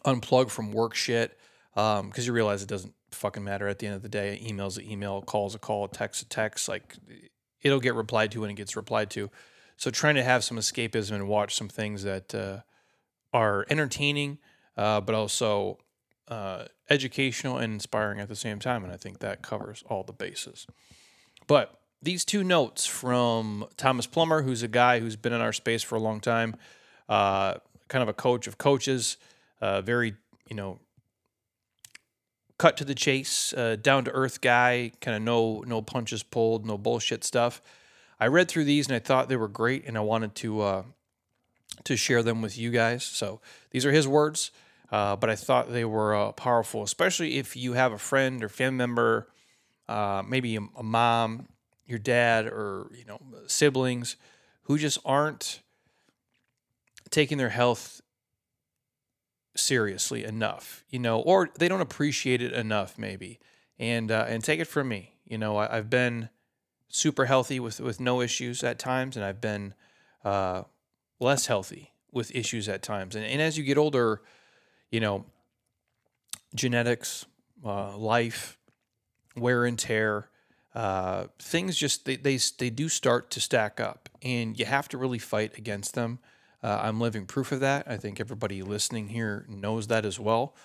unplug 0.06 0.50
from 0.50 0.72
work 0.72 0.96
shit 0.96 1.38
because 1.74 2.00
um, 2.00 2.12
you 2.16 2.34
realize 2.34 2.64
it 2.64 2.70
doesn't 2.70 2.94
fucking 3.12 3.44
matter 3.44 3.68
at 3.68 3.80
the 3.80 3.88
end 3.88 3.96
of 3.96 4.02
the 4.02 4.10
day. 4.10 4.40
Email's 4.44 4.78
an 4.78 4.90
email, 4.90 5.22
call's 5.22 5.56
a 5.56 5.60
call, 5.60 5.88
text 5.88 6.22
a 6.22 6.28
text. 6.28 6.68
Like 6.68 6.96
it'll 7.62 7.80
get 7.80 7.96
replied 7.96 8.32
to 8.32 8.42
when 8.42 8.50
it 8.50 8.56
gets 8.56 8.76
replied 8.76 9.10
to. 9.12 9.30
So 9.78 9.92
trying 9.92 10.16
to 10.16 10.24
have 10.24 10.44
some 10.44 10.58
escapism 10.58 11.12
and 11.12 11.28
watch 11.28 11.56
some 11.56 11.70
things 11.70 12.04
that 12.04 12.34
uh, 12.34 12.62
are 13.32 13.66
entertaining, 13.70 14.40
uh, 14.76 15.02
but 15.02 15.14
also 15.14 15.78
uh, 16.28 16.66
educational 16.90 17.58
and 17.58 17.74
inspiring 17.74 18.20
at 18.20 18.28
the 18.28 18.36
same 18.36 18.60
time. 18.60 18.84
And 18.84 18.92
I 18.92 18.98
think 18.98 19.20
that 19.20 19.44
covers 19.44 19.84
all 19.88 20.04
the 20.04 20.14
bases. 20.14 20.66
But 21.46 21.80
these 22.02 22.26
two 22.26 22.44
notes 22.44 22.86
from 22.86 23.68
Thomas 23.78 24.08
Plummer, 24.08 24.42
who's 24.42 24.64
a 24.64 24.68
guy 24.68 25.00
who's 25.00 25.16
been 25.16 25.34
in 25.34 25.42
our 25.42 25.54
space 25.54 25.84
for 25.84 25.96
a 25.96 26.00
long 26.00 26.20
time, 26.20 26.56
uh, 27.08 27.56
kind 27.88 28.04
of 28.04 28.10
a 28.10 28.14
coach 28.14 28.48
of 28.48 28.58
coaches, 28.58 29.18
uh, 29.62 29.82
very, 29.82 30.16
you 30.50 30.56
know, 30.56 30.80
cut 32.58 32.78
to 32.78 32.86
the 32.86 32.96
chase, 32.96 33.54
uh, 33.54 33.76
down 33.76 34.04
to 34.06 34.12
earth 34.12 34.42
guy, 34.42 34.92
kind 35.02 35.16
of 35.16 35.22
no 35.24 35.64
no 35.68 35.82
punches 35.82 36.24
pulled, 36.24 36.66
no 36.66 36.78
bullshit 36.78 37.24
stuff. 37.24 37.62
I 38.20 38.28
read 38.28 38.48
through 38.48 38.66
these 38.66 38.88
and 38.88 38.96
I 38.96 39.00
thought 39.00 39.30
they 39.30 39.36
were 39.36 39.48
great, 39.48 39.86
and 39.86 39.98
I 39.98 40.02
wanted 40.02 40.36
to 40.36 40.62
uh, 40.62 40.84
to 41.84 41.96
share 41.96 42.24
them 42.24 42.42
with 42.42 42.58
you 42.58 42.72
guys. 42.72 43.04
So 43.04 43.42
these 43.72 43.86
are 43.86 43.92
his 43.92 44.08
words, 44.08 44.52
uh, 44.92 45.16
but 45.16 45.30
I 45.30 45.36
thought 45.36 45.72
they 45.72 45.86
were 45.86 46.16
uh, 46.16 46.32
powerful, 46.32 46.84
especially 46.84 47.38
if 47.38 47.56
you 47.56 47.74
have 47.74 47.92
a 47.92 47.98
friend 47.98 48.44
or 48.44 48.50
family 48.50 48.78
member, 48.78 49.28
uh, 49.88 50.24
maybe 50.28 50.56
a, 50.56 50.62
a 50.78 50.84
mom, 50.84 51.48
your 51.86 52.00
dad, 52.00 52.48
or 52.48 52.88
you 52.94 53.06
know 53.06 53.20
siblings 53.46 54.18
who 54.64 54.78
just 54.78 54.98
aren't 55.06 55.62
taking 57.10 57.38
their 57.38 57.50
health 57.50 58.02
seriously 59.56 60.24
enough, 60.24 60.84
you 60.90 61.00
know, 61.00 61.20
or 61.20 61.50
they 61.58 61.68
don't 61.68 61.82
appreciate 61.82 62.42
it 62.42 62.54
enough, 62.54 62.98
maybe. 62.98 63.40
And 63.80 64.12
uh, 64.12 64.26
and 64.28 64.44
take 64.44 64.60
it 64.60 64.66
from 64.66 64.88
me, 64.88 65.14
you 65.26 65.38
know, 65.38 65.58
I, 65.58 65.76
have 65.76 65.90
been 65.90 66.30
super 66.90 67.26
healthy 67.26 67.60
with 67.60 67.80
with 67.80 68.00
no 68.00 68.22
issues 68.22 68.64
at 68.64 68.80
times, 68.80 69.16
and 69.16 69.24
I've 69.24 69.42
been 69.42 69.74
uh, 70.26 70.64
less 71.20 71.46
healthy 71.46 71.94
with 72.12 72.34
issues 72.36 72.68
at 72.68 72.82
times. 72.82 73.16
And 73.16 73.24
and 73.24 73.42
as 73.42 73.58
you 73.58 73.64
get 73.64 73.78
older, 73.78 74.22
you 74.90 75.00
know, 75.00 75.26
genetics, 76.56 77.26
uh, 77.64 77.96
life, 77.98 78.58
wear 79.36 79.66
and 79.66 79.78
tear. 79.78 80.30
Uh, 80.74 81.28
things 81.40 81.76
just 81.76 82.06
they, 82.06 82.16
they 82.16 82.38
they 82.58 82.70
do 82.70 82.90
start 82.90 83.32
to 83.32 83.40
stack 83.40 83.80
up, 83.80 84.10
and 84.22 84.60
you 84.60 84.66
have 84.66 84.88
to 84.90 84.98
really 84.98 85.20
fight 85.20 85.58
against 85.58 85.94
them. 85.94 86.20
Uh, 86.64 86.80
I'm 86.84 87.00
living 87.00 87.26
proof 87.26 87.52
of 87.52 87.60
that. 87.60 87.88
I 87.88 87.98
think 87.98 88.20
everybody 88.20 88.62
listening 88.62 89.10
here 89.10 89.46
knows 89.48 89.88
that 89.88 90.06
as 90.06 90.20
well. 90.20 90.56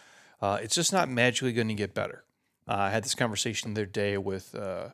Uh, 0.40 0.58
it's 0.62 0.74
just 0.74 0.92
not 0.92 1.08
magically 1.08 1.52
going 1.52 1.68
to 1.68 1.74
get 1.74 1.94
better. 1.94 2.24
Uh, 2.66 2.74
I 2.74 2.90
had 2.90 3.04
this 3.04 3.14
conversation 3.14 3.74
the 3.74 3.82
other 3.82 3.86
day 3.86 4.16
with 4.16 4.54
uh, 4.54 4.88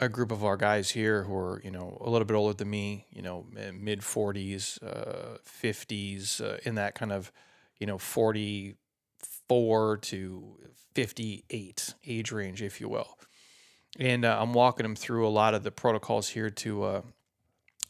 a 0.00 0.08
group 0.08 0.30
of 0.30 0.44
our 0.44 0.56
guys 0.56 0.90
here 0.90 1.24
who 1.24 1.34
are, 1.34 1.60
you 1.64 1.70
know, 1.70 1.98
a 2.00 2.08
little 2.10 2.26
bit 2.26 2.34
older 2.34 2.54
than 2.54 2.70
me, 2.70 3.06
you 3.10 3.22
know, 3.22 3.46
mid 3.52 4.00
40s, 4.00 4.82
uh, 4.82 5.38
50s, 5.44 6.40
uh, 6.40 6.58
in 6.64 6.76
that 6.76 6.94
kind 6.94 7.12
of, 7.12 7.32
you 7.78 7.86
know, 7.86 7.98
44 7.98 9.96
to 9.96 10.56
58 10.94 11.94
age 12.06 12.32
range, 12.32 12.62
if 12.62 12.80
you 12.80 12.88
will. 12.88 13.18
And 13.98 14.24
uh, 14.24 14.38
I'm 14.40 14.52
walking 14.52 14.84
them 14.84 14.94
through 14.94 15.26
a 15.26 15.30
lot 15.30 15.54
of 15.54 15.64
the 15.64 15.70
protocols 15.70 16.28
here 16.28 16.50
to 16.50 16.82
uh, 16.84 17.02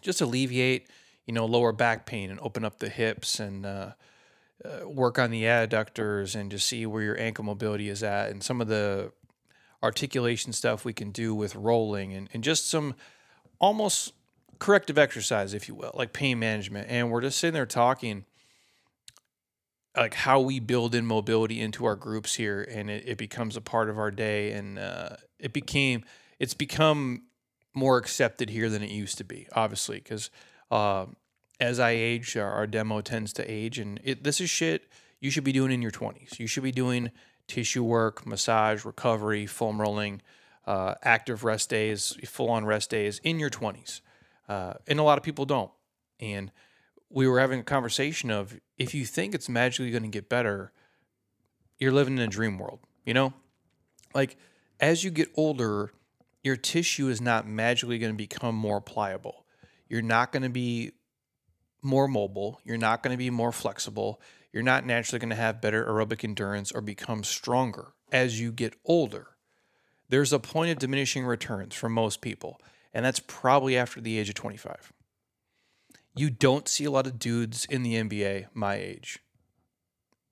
just 0.00 0.21
alleviate, 0.21 0.88
you 1.28 1.35
know, 1.35 1.44
lower 1.44 1.73
back 1.73 2.06
pain 2.06 2.30
and 2.30 2.40
open 2.40 2.64
up 2.64 2.78
the 2.78 2.88
hips 2.88 3.38
and 3.38 3.66
uh, 3.66 3.92
uh, 4.64 4.88
work 4.88 5.18
on 5.18 5.30
the 5.30 5.42
adductors 5.42 6.35
and 6.35 6.50
just 6.50 6.66
see 6.66 6.87
where 6.87 7.02
your 7.02 7.20
ankle 7.20 7.44
mobility 7.44 7.90
is 7.90 8.02
at 8.02 8.30
and 8.30 8.42
some 8.42 8.62
of 8.62 8.66
the 8.66 9.12
articulation 9.82 10.54
stuff 10.54 10.87
we 10.87 10.94
can 10.94 11.11
do 11.11 11.35
with 11.35 11.54
rolling 11.54 12.14
and, 12.14 12.30
and 12.32 12.42
just 12.42 12.68
some 12.68 12.94
almost 13.61 14.14
corrective 14.58 14.97
exercise, 14.97 15.52
if 15.52 15.68
you 15.68 15.75
will, 15.75 15.92
like 15.94 16.14
pain 16.14 16.38
management. 16.38 16.88
And 16.90 17.11
we're 17.11 17.20
just 17.20 17.38
sitting 17.38 17.54
there 17.54 17.66
talking 17.66 18.25
like 19.94 20.14
how 20.14 20.40
we 20.40 20.61
build 20.61 20.94
in 20.94 21.04
mobility 21.04 21.61
into 21.61 21.85
our 21.85 21.97
groups 21.97 22.37
here 22.37 22.66
and 22.70 22.88
it, 22.88 23.04
it 23.06 23.18
becomes 23.18 23.54
a 23.54 23.61
part 23.61 23.90
of 23.90 23.99
our 23.99 24.11
day 24.11 24.52
and 24.52 24.78
uh, 24.78 25.11
it 25.38 25.52
became 25.52 26.04
it's 26.38 26.54
become 26.54 27.25
more 27.75 27.99
accepted 27.99 28.49
here 28.49 28.70
than 28.70 28.82
it 28.82 28.90
used 28.90 29.18
to 29.18 29.25
be 29.25 29.47
obviously 29.52 29.99
because 29.99 30.30
uh, 30.70 31.06
as 31.60 31.78
i 31.80 31.90
age 31.90 32.36
our, 32.36 32.50
our, 32.50 32.66
demo 32.66 33.00
tends 33.00 33.32
to 33.32 33.50
age 33.50 33.78
and 33.78 34.00
it, 34.04 34.24
this 34.24 34.40
is 34.40 34.50
shit 34.50 34.88
you 35.20 35.30
should 35.30 35.44
be 35.44 35.52
doing 35.52 35.72
in 35.72 35.82
your 35.82 35.90
20s 35.90 36.38
you 36.38 36.46
should 36.46 36.62
be 36.62 36.72
doing 36.72 37.10
tissue 37.46 37.84
work 37.84 38.26
massage 38.26 38.84
recovery 38.84 39.46
foam 39.46 39.80
rolling 39.80 40.20
uh, 40.66 40.94
active 41.02 41.44
rest 41.44 41.70
days 41.70 42.16
full 42.26 42.50
on 42.50 42.64
rest 42.64 42.90
days 42.90 43.20
in 43.24 43.38
your 43.38 43.50
20s 43.50 44.00
uh, 44.48 44.74
and 44.86 44.98
a 44.98 45.02
lot 45.02 45.18
of 45.18 45.24
people 45.24 45.44
don't 45.44 45.70
and 46.20 46.50
we 47.10 47.26
were 47.26 47.40
having 47.40 47.60
a 47.60 47.64
conversation 47.64 48.30
of 48.30 48.58
if 48.76 48.94
you 48.94 49.04
think 49.04 49.34
it's 49.34 49.48
magically 49.48 49.90
going 49.90 50.02
to 50.02 50.08
get 50.08 50.28
better, 50.28 50.72
you're 51.78 51.92
living 51.92 52.16
in 52.16 52.22
a 52.22 52.28
dream 52.28 52.58
world, 52.58 52.80
you 53.04 53.14
know? 53.14 53.32
Like 54.14 54.36
as 54.80 55.04
you 55.04 55.10
get 55.10 55.28
older, 55.34 55.92
your 56.42 56.56
tissue 56.56 57.08
is 57.08 57.20
not 57.20 57.46
magically 57.46 57.98
going 57.98 58.12
to 58.12 58.16
become 58.16 58.54
more 58.54 58.80
pliable. 58.80 59.44
You're 59.88 60.02
not 60.02 60.32
going 60.32 60.42
to 60.42 60.48
be 60.48 60.92
more 61.82 62.08
mobile, 62.08 62.61
you're 62.64 62.76
not 62.76 63.02
going 63.02 63.12
to 63.12 63.18
be 63.18 63.30
more 63.30 63.52
flexible, 63.52 64.20
you're 64.52 64.62
not 64.62 64.87
naturally 64.87 65.18
going 65.18 65.30
to 65.30 65.37
have 65.37 65.61
better 65.61 65.85
aerobic 65.85 66.25
endurance 66.25 66.73
or 66.73 66.80
become 66.80 67.23
stronger 67.25 67.92
as 68.11 68.40
you 68.40 68.52
get 68.52 68.75
older. 68.85 69.28
There's 70.08 70.32
a 70.32 70.38
point 70.38 70.73
of 70.73 70.78
diminishing 70.78 71.25
returns 71.25 71.75
for 71.75 71.88
most 71.88 72.20
people, 72.20 72.61
and 72.94 73.04
that's 73.04 73.20
probably 73.20 73.76
after 73.76 74.00
the 74.00 74.18
age 74.18 74.28
of 74.28 74.35
25 74.35 74.92
you 76.18 76.30
don't 76.30 76.68
see 76.68 76.85
a 76.85 76.90
lot 76.90 77.06
of 77.06 77.18
dudes 77.18 77.64
in 77.66 77.85
the 77.85 77.94
NBA 77.94 78.47
my 78.52 78.75
age. 78.75 79.20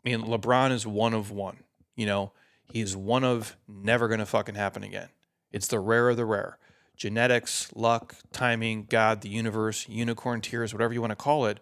I 0.05 0.11
mean, 0.11 0.23
LeBron 0.23 0.73
is 0.73 0.87
one 0.87 1.15
of 1.15 1.31
one. 1.31 1.59
You 1.95 2.07
know, 2.07 2.33
he's 2.73 2.97
one 2.97 3.23
of 3.23 3.57
never 3.69 4.09
going 4.09 4.21
to 4.21 4.27
fucking 4.27 4.57
happen 4.57 4.83
again. 4.83 5.09
It's 5.53 5.69
the 5.69 5.79
rare 5.79 6.09
of 6.09 6.17
the 6.17 6.25
rare. 6.25 6.59
Genetics, 6.97 7.71
luck, 7.75 8.17
timing, 8.33 8.87
God, 8.89 9.21
the 9.21 9.29
universe, 9.29 9.89
unicorn 9.89 10.41
tears, 10.41 10.73
whatever 10.73 10.95
you 10.95 11.01
want 11.01 11.11
to 11.11 11.17
call 11.17 11.47
it, 11.47 11.61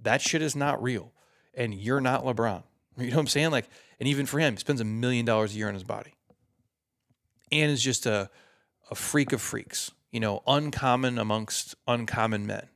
that 0.00 0.20
shit 0.20 0.42
is 0.42 0.56
not 0.56 0.82
real. 0.82 1.12
And 1.54 1.74
you're 1.74 2.00
not 2.00 2.24
LeBron. 2.24 2.62
You 2.98 3.06
know 3.08 3.16
what 3.16 3.20
I'm 3.20 3.26
saying? 3.28 3.52
Like, 3.52 3.70
and 3.98 4.06
even 4.06 4.26
for 4.26 4.38
him, 4.38 4.52
he 4.52 4.58
spends 4.58 4.80
a 4.80 4.84
million 4.84 5.24
dollars 5.24 5.54
a 5.54 5.56
year 5.56 5.68
on 5.68 5.72
his 5.72 5.82
body. 5.82 6.12
And 7.50 7.70
is 7.70 7.82
just 7.82 8.04
a, 8.04 8.28
a 8.90 8.94
freak 8.94 9.32
of 9.32 9.40
freaks, 9.40 9.90
you 10.10 10.20
know, 10.20 10.42
uncommon 10.46 11.18
amongst 11.18 11.74
uncommon 11.88 12.46
men. 12.46 12.68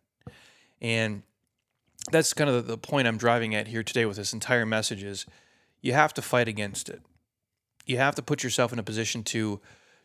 And 0.80 1.22
that's 2.10 2.32
kind 2.32 2.48
of 2.48 2.66
the 2.66 2.78
point 2.78 3.06
I'm 3.06 3.18
driving 3.18 3.54
at 3.54 3.68
here 3.68 3.82
today 3.82 4.06
with 4.06 4.16
this 4.16 4.32
entire 4.32 4.64
message 4.64 5.02
is 5.02 5.26
you 5.82 5.92
have 5.92 6.14
to 6.14 6.22
fight 6.22 6.48
against 6.48 6.88
it. 6.88 7.02
You 7.84 7.98
have 7.98 8.14
to 8.14 8.22
put 8.22 8.42
yourself 8.42 8.72
in 8.72 8.78
a 8.78 8.82
position 8.82 9.22
to 9.24 9.60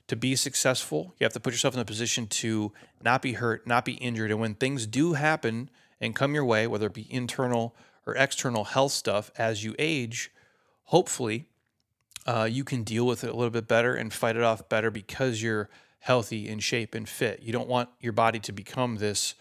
to 0.08 0.15
be 0.15 0.36
successful. 0.36 1.13
You 1.20 1.25
have 1.25 1.34
to 1.34 1.39
put 1.39 1.53
yourself 1.53 1.74
in 1.74 1.79
a 1.79 1.86
position 1.86 2.27
to 2.27 2.72
not 3.03 3.22
be 3.22 3.34
hurt, 3.34 3.65
not 3.65 3.86
be 3.86 3.93
injured. 3.93 4.31
And 4.31 4.39
when 4.39 4.55
things 4.55 4.88
do 4.88 5.13
happen 5.13 5.70
and 6.00 6.15
come 6.15 6.34
your 6.34 6.46
way, 6.46 6.67
whether 6.67 6.88
it 6.88 6.93
be 6.93 7.08
internal 7.10 7.75
or 8.05 8.15
external 8.15 8.63
health 8.63 8.91
stuff 8.91 9.31
as 9.38 9.63
you 9.63 9.75
age, 9.79 10.31
hopefully 10.86 11.46
uh, 12.25 12.48
you 12.50 12.63
can 12.63 12.84
deal 12.84 13.05
with 13.05 13.24
it 13.24 13.29
a 13.29 13.34
little 13.34 13.51
bit 13.51 13.67
better 13.67 13.96
and 13.96 14.13
fight 14.13 14.36
it 14.36 14.43
off 14.43 14.67
better 14.70 14.91
because 14.91 15.41
you're 15.41 15.70
healthy, 16.00 16.48
in 16.48 16.60
shape, 16.60 16.96
and 16.96 17.08
fit. 17.08 17.41
You 17.41 17.53
don't 17.53 17.70
want 17.70 17.89
your 18.00 18.13
body 18.13 18.39
to 18.39 18.51
become 18.51 18.98
this 18.98 19.36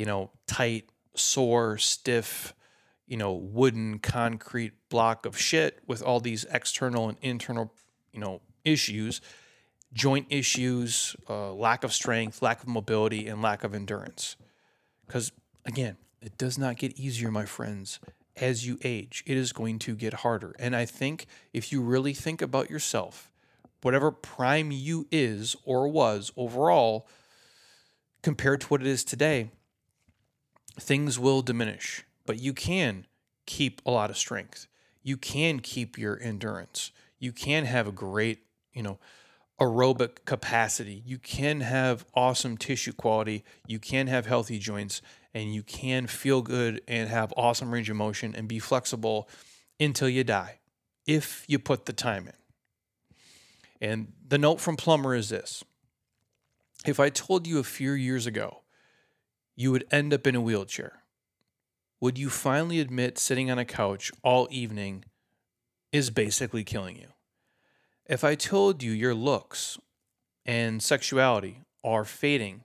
you 0.00 0.06
know, 0.06 0.30
tight, 0.46 0.88
sore, 1.14 1.76
stiff, 1.76 2.54
you 3.06 3.18
know, 3.18 3.34
wooden 3.34 3.98
concrete 3.98 4.72
block 4.88 5.26
of 5.26 5.36
shit 5.36 5.78
with 5.86 6.00
all 6.00 6.20
these 6.20 6.46
external 6.50 7.10
and 7.10 7.18
internal, 7.20 7.70
you 8.10 8.18
know, 8.18 8.40
issues, 8.64 9.20
joint 9.92 10.26
issues, 10.30 11.16
uh, 11.28 11.52
lack 11.52 11.84
of 11.84 11.92
strength, 11.92 12.42
lack 12.42 12.62
of 12.62 12.68
mobility, 12.68 13.26
and 13.26 13.42
lack 13.42 13.64
of 13.64 13.74
endurance. 13.74 14.36
Because 15.06 15.32
again, 15.64 15.96
it 16.20 16.38
does 16.38 16.58
not 16.58 16.76
get 16.76 16.98
easier, 16.98 17.30
my 17.30 17.44
friends. 17.44 17.98
As 18.36 18.66
you 18.66 18.78
age, 18.84 19.22
it 19.26 19.36
is 19.36 19.52
going 19.52 19.78
to 19.80 19.94
get 19.94 20.14
harder. 20.14 20.54
And 20.58 20.74
I 20.74 20.86
think 20.86 21.26
if 21.52 21.72
you 21.72 21.82
really 21.82 22.14
think 22.14 22.40
about 22.40 22.70
yourself, 22.70 23.30
whatever 23.82 24.10
prime 24.10 24.70
you 24.70 25.06
is 25.10 25.56
or 25.64 25.88
was 25.88 26.32
overall, 26.36 27.06
compared 28.22 28.60
to 28.62 28.66
what 28.68 28.80
it 28.80 28.86
is 28.86 29.04
today, 29.04 29.50
things 30.78 31.18
will 31.18 31.42
diminish, 31.42 32.04
but 32.26 32.38
you 32.38 32.52
can 32.52 33.06
keep 33.46 33.82
a 33.84 33.90
lot 33.90 34.10
of 34.10 34.16
strength. 34.16 34.66
You 35.02 35.16
can 35.16 35.60
keep 35.60 35.98
your 35.98 36.18
endurance. 36.20 36.92
You 37.18 37.32
can 37.32 37.64
have 37.64 37.88
a 37.88 37.92
great, 37.92 38.40
you 38.72 38.82
know, 38.82 38.98
aerobic 39.60 40.24
capacity. 40.24 41.02
You 41.04 41.18
can 41.18 41.60
have 41.60 42.06
awesome 42.14 42.56
tissue 42.56 42.92
quality. 42.92 43.44
You 43.66 43.78
can 43.78 44.06
have 44.06 44.26
healthy 44.26 44.58
joints 44.58 45.02
and 45.34 45.54
you 45.54 45.62
can 45.62 46.06
feel 46.06 46.42
good 46.42 46.80
and 46.88 47.08
have 47.08 47.32
awesome 47.36 47.72
range 47.72 47.90
of 47.90 47.96
motion 47.96 48.34
and 48.34 48.48
be 48.48 48.58
flexible 48.58 49.28
until 49.78 50.08
you 50.08 50.24
die 50.24 50.60
if 51.06 51.44
you 51.46 51.58
put 51.58 51.86
the 51.86 51.92
time 51.92 52.26
in. 52.26 52.34
And 53.80 54.12
the 54.26 54.38
note 54.38 54.60
from 54.60 54.76
Plummer 54.76 55.14
is 55.14 55.28
this 55.28 55.62
If 56.86 56.98
I 56.98 57.10
told 57.10 57.46
you 57.46 57.58
a 57.58 57.64
few 57.64 57.92
years 57.92 58.26
ago 58.26 58.60
you 59.60 59.70
would 59.70 59.84
end 59.90 60.14
up 60.14 60.26
in 60.26 60.34
a 60.34 60.40
wheelchair. 60.40 61.02
Would 62.00 62.16
you 62.16 62.30
finally 62.30 62.80
admit 62.80 63.18
sitting 63.18 63.50
on 63.50 63.58
a 63.58 63.66
couch 63.66 64.10
all 64.24 64.48
evening 64.50 65.04
is 65.92 66.08
basically 66.08 66.64
killing 66.64 66.96
you? 66.96 67.08
If 68.10 68.24
I 68.24 68.34
told 68.34 68.82
you 68.82 68.90
your 68.90 69.14
looks 69.14 69.78
and 70.44 70.82
sexuality 70.82 71.62
are 71.84 72.04
fading 72.04 72.64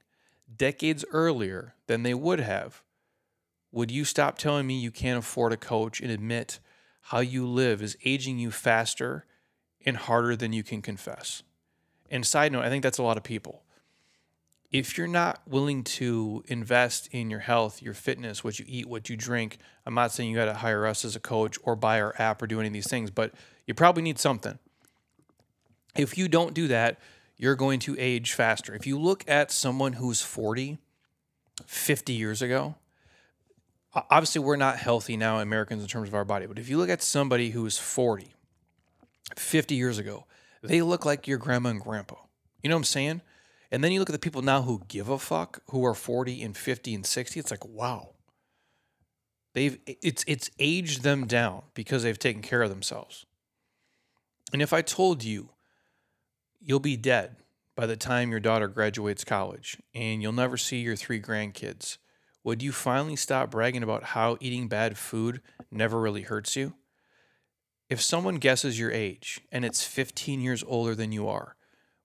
decades 0.57 1.05
earlier 1.11 1.75
than 1.85 2.01
they 2.01 2.15
would 2.15 2.39
have, 2.39 2.81
would 3.71 3.91
you 3.91 4.05
stop 4.05 4.39
telling 4.39 4.65
me 4.65 4.79
you 4.79 4.89
can't 4.89 5.19
afford 5.19 5.53
a 5.53 5.57
coach 5.57 6.01
and 6.01 6.09
admit 6.09 6.59
how 6.99 7.19
you 7.19 7.45
live 7.45 7.83
is 7.83 7.95
aging 8.03 8.39
you 8.39 8.49
faster 8.49 9.27
and 9.85 9.97
harder 9.97 10.35
than 10.35 10.51
you 10.51 10.63
can 10.63 10.81
confess? 10.81 11.43
And 12.09 12.25
side 12.25 12.51
note, 12.51 12.65
I 12.65 12.69
think 12.69 12.81
that's 12.81 12.97
a 12.97 13.03
lot 13.03 13.17
of 13.17 13.23
people 13.23 13.61
if 14.71 14.97
you're 14.97 15.05
not 15.05 15.41
willing 15.47 15.83
to 15.83 16.43
invest 16.47 17.07
in 17.11 17.29
your 17.29 17.41
health, 17.41 17.83
your 17.83 17.93
fitness, 17.93 18.43
what 18.43 18.57
you 18.57 18.65
eat, 18.67 18.87
what 18.87 19.09
you 19.09 19.15
drink, 19.15 19.59
I'm 19.85 19.93
not 19.93 20.11
saying 20.11 20.31
you 20.31 20.35
got 20.35 20.45
to 20.45 20.55
hire 20.55 20.87
us 20.87 21.05
as 21.05 21.15
a 21.15 21.19
coach 21.19 21.59
or 21.63 21.75
buy 21.75 22.01
our 22.01 22.15
app 22.17 22.41
or 22.41 22.47
do 22.47 22.59
any 22.59 22.67
of 22.67 22.73
these 22.73 22.89
things, 22.89 23.11
but 23.11 23.31
you 23.67 23.75
probably 23.75 24.01
need 24.01 24.17
something. 24.17 24.57
If 25.95 26.17
you 26.17 26.27
don't 26.27 26.53
do 26.53 26.67
that, 26.67 26.99
you're 27.37 27.55
going 27.55 27.79
to 27.81 27.95
age 27.99 28.33
faster. 28.33 28.73
If 28.73 28.87
you 28.87 28.99
look 28.99 29.23
at 29.27 29.51
someone 29.51 29.93
who's 29.93 30.21
40, 30.21 30.77
50 31.65 32.13
years 32.13 32.41
ago, 32.41 32.75
obviously 33.93 34.41
we're 34.41 34.55
not 34.55 34.77
healthy 34.77 35.17
now, 35.17 35.39
Americans, 35.39 35.81
in 35.81 35.87
terms 35.87 36.07
of 36.07 36.15
our 36.15 36.25
body, 36.25 36.45
but 36.45 36.59
if 36.59 36.69
you 36.69 36.77
look 36.77 36.89
at 36.89 37.01
somebody 37.01 37.51
who's 37.51 37.77
40, 37.77 38.33
50 39.35 39.75
years 39.75 39.97
ago, 39.97 40.25
they 40.61 40.81
look 40.81 41.05
like 41.05 41.27
your 41.27 41.37
grandma 41.37 41.69
and 41.69 41.81
grandpa. 41.81 42.15
You 42.61 42.69
know 42.69 42.75
what 42.75 42.81
I'm 42.81 42.85
saying? 42.85 43.21
And 43.71 43.83
then 43.83 43.91
you 43.91 43.99
look 43.99 44.09
at 44.09 44.13
the 44.13 44.19
people 44.19 44.41
now 44.41 44.61
who 44.61 44.83
give 44.87 45.09
a 45.09 45.17
fuck, 45.17 45.61
who 45.71 45.85
are 45.85 45.93
40 45.93 46.41
and 46.43 46.55
50 46.55 46.95
and 46.95 47.05
60, 47.05 47.39
it's 47.39 47.51
like, 47.51 47.65
wow. 47.65 48.09
They've 49.53 49.79
it's 49.85 50.25
it's 50.27 50.51
aged 50.59 51.03
them 51.03 51.27
down 51.27 51.63
because 51.75 52.03
they've 52.03 52.19
taken 52.19 52.41
care 52.41 52.61
of 52.61 52.69
themselves. 52.69 53.25
And 54.51 54.61
if 54.61 54.73
I 54.73 54.81
told 54.81 55.23
you 55.23 55.49
you'll 56.65 56.79
be 56.79 56.97
dead 56.97 57.35
by 57.75 57.85
the 57.85 57.95
time 57.95 58.31
your 58.31 58.39
daughter 58.39 58.67
graduates 58.67 59.23
college 59.23 59.77
and 59.93 60.21
you'll 60.21 60.31
never 60.31 60.57
see 60.57 60.77
your 60.77 60.95
three 60.95 61.21
grandkids, 61.21 61.97
would 62.43 62.63
you 62.63 62.71
finally 62.71 63.15
stop 63.15 63.51
bragging 63.51 63.83
about 63.83 64.03
how 64.03 64.35
eating 64.39 64.67
bad 64.67 64.97
food 64.97 65.41
never 65.69 65.99
really 65.99 66.23
hurts 66.23 66.55
you? 66.55 66.73
If 67.87 68.01
someone 68.01 68.37
guesses 68.37 68.79
your 68.79 68.91
age 68.91 69.41
and 69.51 69.63
it's 69.63 69.83
15 69.83 70.41
years 70.41 70.63
older 70.65 70.95
than 70.95 71.11
you 71.11 71.27
are, 71.27 71.55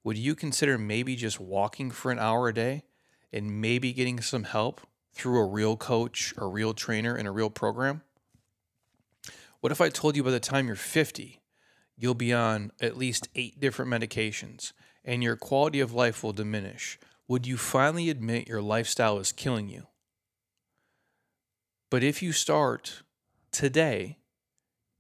would 0.05 0.19
you 0.19 0.35
consider 0.35 0.77
maybe 0.77 1.17
just 1.17 1.41
walking 1.41 1.91
for 1.91 2.13
an 2.13 2.19
hour 2.19 2.49
a 2.49 2.55
day 2.55 2.85
and 3.33 3.63
maybe 3.63 3.95
getting 3.95 4.21
some 4.21 4.45
help 4.45 4.83
through 5.15 5.41
a 5.41 5.47
real 5.47 5.77
coach, 5.77 6.35
a 6.37 6.47
real 6.47 6.75
trainer, 6.75 7.15
and 7.15 7.27
a 7.27 7.33
real 7.33 7.51
program? 7.51 8.03
What 9.61 9.73
if 9.73 9.81
I 9.81 9.89
told 9.89 10.17
you 10.17 10.23
by 10.23 10.31
the 10.31 10.41
time 10.41 10.67
you're 10.67 10.77
50, 10.77 11.40
you'll 12.01 12.15
be 12.15 12.33
on 12.33 12.73
at 12.81 12.97
least 12.97 13.29
eight 13.35 13.61
different 13.61 13.91
medications 13.91 14.73
and 15.05 15.23
your 15.23 15.37
quality 15.37 15.81
of 15.81 15.93
life 15.93 16.23
will 16.23 16.33
diminish? 16.33 16.99
Would 17.29 17.47
you 17.47 17.59
finally 17.59 18.09
admit 18.09 18.49
your 18.49 18.63
lifestyle 18.63 19.19
is 19.19 19.33
killing 19.33 19.69
you? 19.69 19.87
But 21.91 22.03
if 22.03 22.23
you 22.23 22.33
start 22.33 23.03
today, 23.53 24.17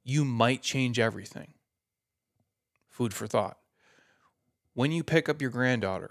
you 0.05 0.25
might 0.25 0.63
change 0.63 0.99
everything. 0.99 1.55
Food 2.91 3.15
for 3.15 3.27
thought. 3.27 3.57
When 4.75 4.93
you 4.93 5.03
pick 5.03 5.29
up 5.29 5.41
your 5.41 5.51
granddaughter, 5.51 6.11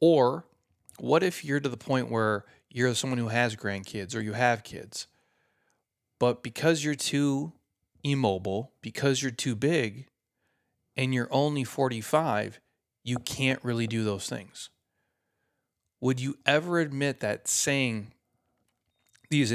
or 0.00 0.46
what 0.98 1.22
if 1.22 1.44
you're 1.44 1.60
to 1.60 1.68
the 1.68 1.76
point 1.76 2.10
where 2.10 2.44
you're 2.68 2.94
someone 2.94 3.18
who 3.18 3.28
has 3.28 3.54
grandkids 3.54 4.16
or 4.16 4.20
you 4.20 4.32
have 4.32 4.64
kids, 4.64 5.06
but 6.18 6.42
because 6.42 6.84
you're 6.84 6.94
too 6.94 7.52
immobile, 8.04 8.72
because 8.82 9.22
you're 9.22 9.30
too 9.30 9.54
big, 9.54 10.08
and 10.96 11.14
you're 11.14 11.28
only 11.30 11.64
45, 11.64 12.60
you 13.02 13.18
can't 13.18 13.62
really 13.64 13.86
do 13.86 14.04
those 14.04 14.28
things. 14.28 14.70
Would 16.00 16.20
you 16.20 16.36
ever 16.44 16.80
admit 16.80 17.20
that 17.20 17.48
saying 17.48 18.12
these 19.30 19.50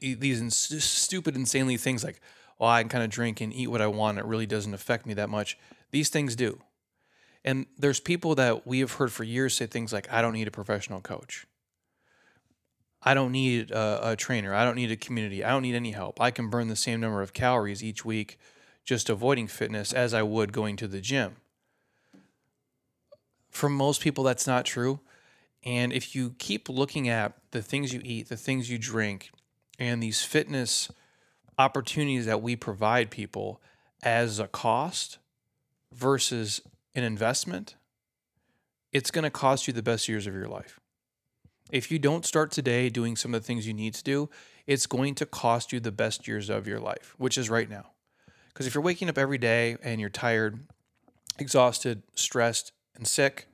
these 0.00 0.54
stupid, 0.84 1.36
insanely 1.36 1.76
things 1.76 2.02
like, 2.02 2.20
"Well, 2.58 2.70
I 2.70 2.82
can 2.82 2.88
kind 2.88 3.04
of 3.04 3.10
drink 3.10 3.40
and 3.40 3.52
eat 3.52 3.66
what 3.66 3.82
I 3.82 3.88
want. 3.88 4.18
It 4.18 4.24
really 4.24 4.46
doesn't 4.46 4.72
affect 4.72 5.06
me 5.06 5.14
that 5.14 5.28
much." 5.28 5.58
These 5.90 6.08
things 6.08 6.34
do. 6.36 6.62
And 7.44 7.66
there's 7.76 8.00
people 8.00 8.34
that 8.36 8.66
we 8.66 8.80
have 8.80 8.92
heard 8.92 9.12
for 9.12 9.24
years 9.24 9.56
say 9.56 9.66
things 9.66 9.92
like, 9.92 10.10
"I 10.10 10.22
don't 10.22 10.32
need 10.32 10.48
a 10.48 10.52
professional 10.52 11.00
coach. 11.00 11.46
I 13.02 13.14
don't 13.14 13.32
need 13.32 13.70
a, 13.70 14.10
a 14.10 14.16
trainer. 14.16 14.52
I 14.54 14.64
don't 14.64 14.76
need 14.76 14.90
a 14.90 14.96
community. 14.96 15.44
I 15.44 15.50
don't 15.50 15.62
need 15.62 15.74
any 15.74 15.92
help. 15.92 16.20
I 16.20 16.30
can 16.30 16.50
burn 16.50 16.68
the 16.68 16.76
same 16.76 17.00
number 17.00 17.22
of 17.22 17.32
calories 17.32 17.82
each 17.82 18.04
week, 18.04 18.38
just 18.84 19.08
avoiding 19.08 19.46
fitness 19.46 19.92
as 19.92 20.12
I 20.12 20.22
would 20.22 20.52
going 20.52 20.76
to 20.76 20.88
the 20.88 21.00
gym." 21.00 21.36
For 23.50 23.68
most 23.68 24.00
people, 24.02 24.24
that's 24.24 24.46
not 24.46 24.64
true. 24.64 25.00
And 25.64 25.92
if 25.92 26.14
you 26.14 26.34
keep 26.38 26.68
looking 26.68 27.08
at 27.08 27.34
the 27.50 27.62
things 27.62 27.92
you 27.92 28.00
eat, 28.04 28.28
the 28.28 28.36
things 28.36 28.70
you 28.70 28.78
drink, 28.78 29.30
and 29.78 30.02
these 30.02 30.22
fitness 30.22 30.90
opportunities 31.56 32.26
that 32.26 32.42
we 32.42 32.56
provide 32.56 33.10
people 33.10 33.60
as 34.02 34.38
a 34.38 34.46
cost 34.46 35.18
versus 35.92 36.60
an 36.94 37.04
investment, 37.04 37.74
it's 38.92 39.10
going 39.10 39.24
to 39.24 39.30
cost 39.30 39.66
you 39.66 39.72
the 39.72 39.82
best 39.82 40.08
years 40.08 40.26
of 40.26 40.34
your 40.34 40.48
life. 40.48 40.77
If 41.70 41.90
you 41.90 41.98
don't 41.98 42.24
start 42.24 42.50
today 42.50 42.88
doing 42.88 43.16
some 43.16 43.34
of 43.34 43.42
the 43.42 43.46
things 43.46 43.66
you 43.66 43.74
need 43.74 43.94
to 43.94 44.02
do, 44.02 44.30
it's 44.66 44.86
going 44.86 45.14
to 45.16 45.26
cost 45.26 45.72
you 45.72 45.80
the 45.80 45.92
best 45.92 46.26
years 46.26 46.48
of 46.48 46.66
your 46.66 46.80
life, 46.80 47.14
which 47.18 47.36
is 47.36 47.50
right 47.50 47.68
now. 47.68 47.86
Because 48.48 48.66
if 48.66 48.74
you're 48.74 48.82
waking 48.82 49.08
up 49.08 49.18
every 49.18 49.38
day 49.38 49.76
and 49.82 50.00
you're 50.00 50.10
tired, 50.10 50.60
exhausted, 51.38 52.02
stressed, 52.14 52.72
and 52.96 53.06
sick, 53.06 53.46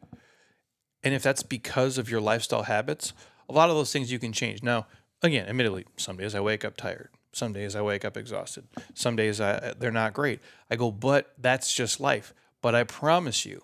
and 1.03 1.13
if 1.13 1.23
that's 1.23 1.43
because 1.43 1.99
of 1.99 2.11
your 2.11 2.21
lifestyle 2.21 2.63
habits, 2.63 3.13
a 3.49 3.53
lot 3.53 3.69
of 3.69 3.77
those 3.77 3.93
things 3.93 4.11
you 4.11 4.19
can 4.19 4.33
change. 4.33 4.63
Now, 4.63 4.87
again, 5.23 5.47
admittedly, 5.47 5.85
some 5.97 6.17
days 6.17 6.35
I 6.35 6.41
wake 6.41 6.65
up 6.65 6.77
tired. 6.77 7.11
Some 7.33 7.53
days 7.53 7.75
I 7.75 7.83
wake 7.83 8.05
up 8.05 8.17
exhausted. 8.17 8.65
Some 8.95 9.17
days 9.17 9.41
I, 9.41 9.75
they're 9.79 9.91
not 9.91 10.15
great. 10.15 10.41
I 10.71 10.77
go, 10.77 10.91
but 10.91 11.33
that's 11.37 11.75
just 11.75 12.01
life. 12.01 12.33
But 12.63 12.75
I 12.75 12.85
promise 12.85 13.45
you, 13.45 13.63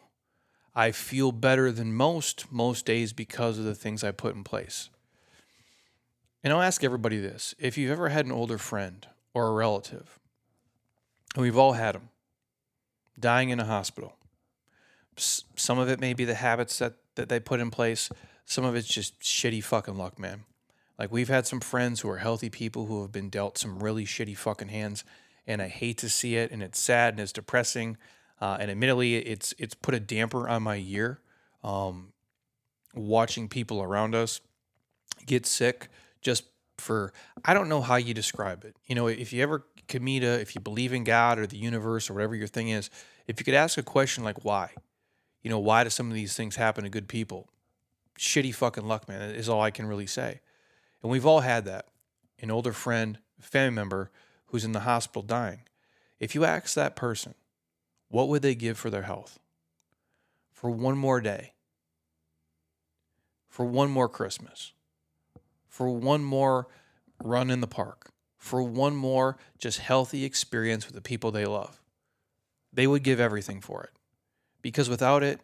I 0.80 0.92
feel 0.92 1.30
better 1.30 1.70
than 1.70 1.92
most 1.92 2.50
most 2.50 2.86
days 2.86 3.12
because 3.12 3.58
of 3.58 3.66
the 3.66 3.74
things 3.74 4.02
I 4.02 4.12
put 4.12 4.34
in 4.34 4.42
place. 4.42 4.88
And 6.42 6.54
I'll 6.54 6.62
ask 6.62 6.82
everybody 6.82 7.20
this 7.20 7.54
if 7.58 7.76
you've 7.76 7.90
ever 7.90 8.08
had 8.08 8.24
an 8.24 8.32
older 8.32 8.56
friend 8.56 9.06
or 9.34 9.48
a 9.48 9.52
relative, 9.52 10.18
and 11.34 11.42
we've 11.42 11.58
all 11.58 11.74
had 11.74 11.96
them, 11.96 12.08
dying 13.18 13.50
in 13.50 13.60
a 13.60 13.66
hospital, 13.66 14.16
some 15.18 15.78
of 15.78 15.90
it 15.90 16.00
may 16.00 16.14
be 16.14 16.24
the 16.24 16.34
habits 16.34 16.78
that 16.78 16.94
that 17.14 17.28
they 17.28 17.40
put 17.40 17.60
in 17.60 17.70
place. 17.70 18.08
Some 18.46 18.64
of 18.64 18.74
it's 18.74 18.88
just 18.88 19.20
shitty 19.20 19.62
fucking 19.62 19.98
luck, 19.98 20.18
man. 20.18 20.44
Like 20.98 21.12
we've 21.12 21.28
had 21.28 21.46
some 21.46 21.60
friends 21.60 22.00
who 22.00 22.08
are 22.08 22.16
healthy 22.16 22.48
people 22.48 22.86
who 22.86 23.02
have 23.02 23.12
been 23.12 23.28
dealt 23.28 23.58
some 23.58 23.82
really 23.82 24.06
shitty 24.06 24.34
fucking 24.34 24.68
hands, 24.68 25.04
and 25.46 25.60
I 25.60 25.68
hate 25.68 25.98
to 25.98 26.08
see 26.08 26.36
it, 26.36 26.50
and 26.50 26.62
it's 26.62 26.80
sad 26.80 27.12
and 27.12 27.20
it's 27.20 27.34
depressing. 27.34 27.98
Uh, 28.40 28.56
and 28.58 28.70
admittedly, 28.70 29.16
it's 29.16 29.54
it's 29.58 29.74
put 29.74 29.94
a 29.94 30.00
damper 30.00 30.48
on 30.48 30.62
my 30.62 30.76
year. 30.76 31.20
Um, 31.62 32.12
watching 32.94 33.48
people 33.48 33.82
around 33.82 34.14
us 34.14 34.40
get 35.26 35.46
sick 35.46 35.88
just 36.22 36.44
for 36.78 37.12
I 37.44 37.54
don't 37.54 37.68
know 37.68 37.82
how 37.82 37.96
you 37.96 38.14
describe 38.14 38.64
it. 38.64 38.76
You 38.86 38.94
know, 38.94 39.06
if 39.06 39.32
you 39.32 39.42
ever 39.42 39.66
could 39.88 40.02
meet 40.02 40.22
a, 40.22 40.40
if 40.40 40.54
you 40.54 40.60
believe 40.60 40.92
in 40.92 41.04
God 41.04 41.38
or 41.38 41.46
the 41.46 41.56
universe 41.56 42.08
or 42.08 42.14
whatever 42.14 42.34
your 42.34 42.46
thing 42.46 42.70
is, 42.70 42.90
if 43.26 43.38
you 43.38 43.44
could 43.44 43.54
ask 43.54 43.76
a 43.76 43.82
question 43.82 44.24
like 44.24 44.44
why, 44.44 44.70
you 45.42 45.50
know, 45.50 45.58
why 45.58 45.84
do 45.84 45.90
some 45.90 46.08
of 46.08 46.14
these 46.14 46.34
things 46.34 46.56
happen 46.56 46.84
to 46.84 46.90
good 46.90 47.08
people? 47.08 47.48
Shitty 48.18 48.54
fucking 48.54 48.86
luck, 48.86 49.08
man, 49.08 49.30
is 49.34 49.48
all 49.48 49.60
I 49.60 49.70
can 49.70 49.86
really 49.86 50.06
say. 50.06 50.40
And 51.02 51.10
we've 51.10 51.26
all 51.26 51.40
had 51.40 51.64
that. 51.66 51.86
An 52.40 52.50
older 52.50 52.72
friend, 52.72 53.18
family 53.38 53.74
member 53.74 54.10
who's 54.46 54.64
in 54.64 54.72
the 54.72 54.80
hospital 54.80 55.22
dying. 55.22 55.62
If 56.18 56.34
you 56.34 56.44
ask 56.44 56.74
that 56.74 56.96
person, 56.96 57.34
what 58.10 58.28
would 58.28 58.42
they 58.42 58.54
give 58.54 58.76
for 58.76 58.90
their 58.90 59.02
health? 59.02 59.38
For 60.52 60.70
one 60.70 60.98
more 60.98 61.20
day? 61.20 61.54
For 63.48 63.64
one 63.64 63.90
more 63.90 64.08
Christmas? 64.08 64.72
For 65.68 65.88
one 65.88 66.22
more 66.22 66.66
run 67.22 67.50
in 67.50 67.60
the 67.60 67.66
park? 67.66 68.10
For 68.36 68.62
one 68.62 68.96
more 68.96 69.38
just 69.58 69.78
healthy 69.78 70.24
experience 70.24 70.86
with 70.86 70.94
the 70.94 71.00
people 71.00 71.30
they 71.30 71.46
love? 71.46 71.80
They 72.72 72.86
would 72.86 73.02
give 73.02 73.20
everything 73.20 73.60
for 73.60 73.84
it 73.84 73.90
because 74.60 74.88
without 74.88 75.22
it, 75.22 75.40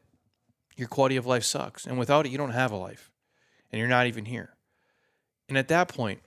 your 0.76 0.88
quality 0.88 1.16
of 1.16 1.26
life 1.26 1.44
sucks. 1.44 1.87
And 1.87 1.98
without 1.98 2.26
it, 2.26 2.33
you 2.33 2.38
don't 2.38 2.50
have 2.50 2.72
a 2.72 2.76
life 2.76 3.11
and 3.70 3.79
you're 3.79 3.88
not 3.88 4.07
even 4.07 4.24
here. 4.24 4.55
And 5.48 5.57
at 5.57 5.68
that 5.68 5.88
point, 5.88 6.20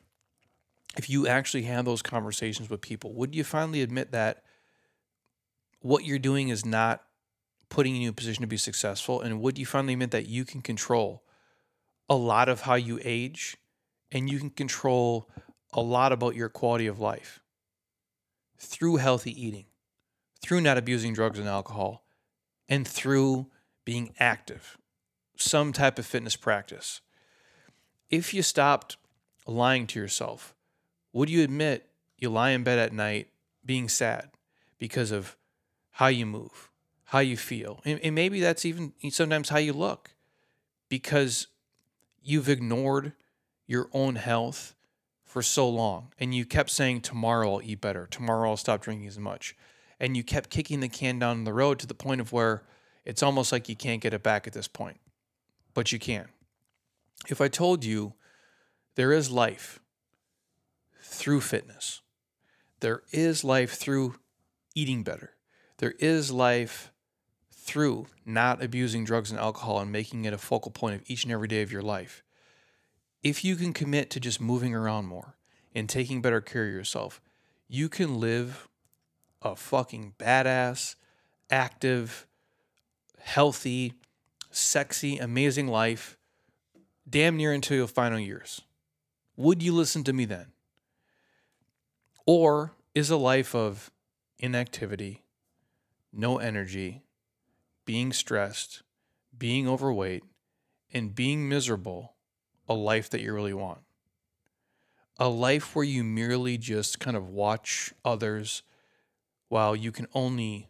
if 0.97 1.09
you 1.09 1.27
actually 1.27 1.63
have 1.63 1.85
those 1.85 2.01
conversations 2.01 2.69
with 2.69 2.81
people, 2.81 3.13
would 3.13 3.35
you 3.35 3.43
finally 3.43 3.81
admit 3.81 4.11
that 4.11 4.43
what 5.81 6.05
you're 6.05 6.19
doing 6.19 6.49
is 6.49 6.65
not 6.65 7.03
putting 7.69 7.95
you 7.95 8.03
in 8.03 8.09
a 8.09 8.13
position 8.13 8.41
to 8.41 8.47
be 8.47 8.57
successful? 8.57 9.21
And 9.21 9.41
would 9.41 9.57
you 9.57 9.65
finally 9.65 9.93
admit 9.93 10.11
that 10.11 10.27
you 10.27 10.45
can 10.45 10.61
control 10.61 11.23
a 12.09 12.15
lot 12.15 12.49
of 12.49 12.61
how 12.61 12.75
you 12.75 12.99
age 13.03 13.57
and 14.11 14.29
you 14.29 14.39
can 14.39 14.49
control 14.49 15.29
a 15.73 15.81
lot 15.81 16.11
about 16.11 16.35
your 16.35 16.49
quality 16.49 16.87
of 16.87 16.99
life 16.99 17.39
through 18.57 18.97
healthy 18.97 19.31
eating, 19.45 19.65
through 20.41 20.61
not 20.61 20.77
abusing 20.77 21.13
drugs 21.13 21.39
and 21.39 21.47
alcohol, 21.47 22.03
and 22.67 22.87
through 22.87 23.47
being 23.85 24.13
active, 24.19 24.77
some 25.37 25.71
type 25.71 25.97
of 25.97 26.05
fitness 26.05 26.35
practice. 26.35 27.01
If 28.09 28.33
you 28.33 28.41
stopped 28.41 28.97
lying 29.47 29.87
to 29.87 29.99
yourself, 29.99 30.55
would 31.13 31.29
you 31.29 31.43
admit 31.43 31.89
you 32.17 32.29
lie 32.29 32.51
in 32.51 32.63
bed 32.63 32.79
at 32.79 32.93
night 32.93 33.29
being 33.65 33.87
sad 33.87 34.31
because 34.77 35.11
of 35.11 35.37
how 35.99 36.07
you 36.07 36.25
move, 36.25 36.69
how 37.03 37.19
you 37.19 37.35
feel? 37.35 37.81
And, 37.83 37.99
and 37.99 38.15
maybe 38.15 38.39
that's 38.39 38.63
even 38.63 38.93
sometimes 39.09 39.49
how 39.49 39.57
you 39.57 39.73
look 39.73 40.11
because 40.87 41.47
you've 42.23 42.47
ignored 42.47 43.11
your 43.67 43.89
own 43.91 44.15
health 44.15 44.75
for 45.25 45.41
so 45.41 45.67
long 45.67 46.13
and 46.17 46.33
you 46.33 46.45
kept 46.45 46.69
saying, 46.69 47.01
Tomorrow 47.01 47.55
I'll 47.55 47.61
eat 47.61 47.81
better, 47.81 48.07
tomorrow 48.09 48.49
I'll 48.49 48.55
stop 48.55 48.81
drinking 48.81 49.09
as 49.09 49.19
much 49.19 49.57
and 49.99 50.15
you 50.15 50.23
kept 50.23 50.49
kicking 50.49 50.79
the 50.79 50.87
can 50.87 51.19
down 51.19 51.43
the 51.43 51.51
road 51.51 51.79
to 51.79 51.85
the 51.85 51.93
point 51.93 52.21
of 52.21 52.31
where 52.31 52.63
it's 53.03 53.21
almost 53.21 53.51
like 53.51 53.67
you 53.67 53.75
can't 53.75 54.01
get 54.01 54.13
it 54.13 54.23
back 54.23 54.47
at 54.47 54.53
this 54.53 54.69
point. 54.69 55.01
But 55.73 55.91
you 55.91 55.99
can. 55.99 56.29
If 57.27 57.41
I 57.41 57.49
told 57.49 57.83
you 57.83 58.13
there 58.95 59.11
is 59.11 59.29
life 59.29 59.81
through 61.01 61.41
fitness, 61.41 61.99
there 62.79 63.01
is 63.11 63.43
life 63.43 63.73
through 63.73 64.15
eating 64.75 65.03
better, 65.03 65.33
there 65.79 65.95
is 65.99 66.31
life 66.31 66.91
through 67.51 68.07
not 68.25 68.63
abusing 68.63 69.03
drugs 69.03 69.31
and 69.31 69.39
alcohol 69.39 69.79
and 69.79 69.91
making 69.91 70.25
it 70.25 70.33
a 70.33 70.37
focal 70.37 70.71
point 70.71 70.95
of 70.95 71.03
each 71.07 71.23
and 71.23 71.31
every 71.31 71.47
day 71.47 71.61
of 71.61 71.71
your 71.71 71.81
life. 71.81 72.23
If 73.23 73.43
you 73.43 73.55
can 73.55 73.73
commit 73.73 74.09
to 74.11 74.19
just 74.19 74.39
moving 74.39 74.73
around 74.73 75.07
more 75.07 75.35
and 75.73 75.89
taking 75.89 76.21
better 76.21 76.41
care 76.41 76.65
of 76.65 76.73
yourself, 76.73 77.21
you 77.67 77.89
can 77.89 78.19
live 78.19 78.67
a 79.41 79.55
fucking 79.55 80.13
badass, 80.17 80.95
active, 81.49 82.27
healthy, 83.19 83.93
sexy, 84.51 85.17
amazing 85.17 85.67
life 85.67 86.17
damn 87.09 87.37
near 87.37 87.53
until 87.53 87.77
your 87.77 87.87
final 87.87 88.19
years. 88.19 88.61
Would 89.37 89.63
you 89.63 89.73
listen 89.73 90.03
to 90.03 90.13
me 90.13 90.25
then? 90.25 90.47
Or 92.25 92.73
is 92.93 93.09
a 93.09 93.17
life 93.17 93.55
of 93.55 93.91
inactivity, 94.37 95.23
no 96.11 96.37
energy, 96.37 97.03
being 97.85 98.13
stressed, 98.13 98.83
being 99.37 99.67
overweight, 99.67 100.23
and 100.93 101.15
being 101.15 101.47
miserable 101.47 102.15
a 102.67 102.73
life 102.73 103.09
that 103.09 103.21
you 103.21 103.33
really 103.33 103.53
want. 103.53 103.79
A 105.17 105.27
life 105.27 105.75
where 105.75 105.85
you 105.85 106.03
merely 106.03 106.57
just 106.57 106.99
kind 106.99 107.17
of 107.17 107.29
watch 107.29 107.93
others 108.05 108.63
while 109.49 109.75
you 109.75 109.91
can 109.91 110.07
only 110.13 110.69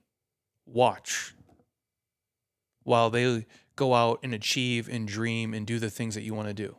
watch 0.65 1.33
while 2.83 3.09
they 3.09 3.45
go 3.75 3.93
out 3.93 4.19
and 4.23 4.33
achieve 4.33 4.89
and 4.89 5.07
dream 5.07 5.53
and 5.53 5.67
do 5.67 5.77
the 5.77 5.89
things 5.89 6.15
that 6.15 6.23
you 6.23 6.33
want 6.33 6.47
to 6.47 6.53
do. 6.53 6.77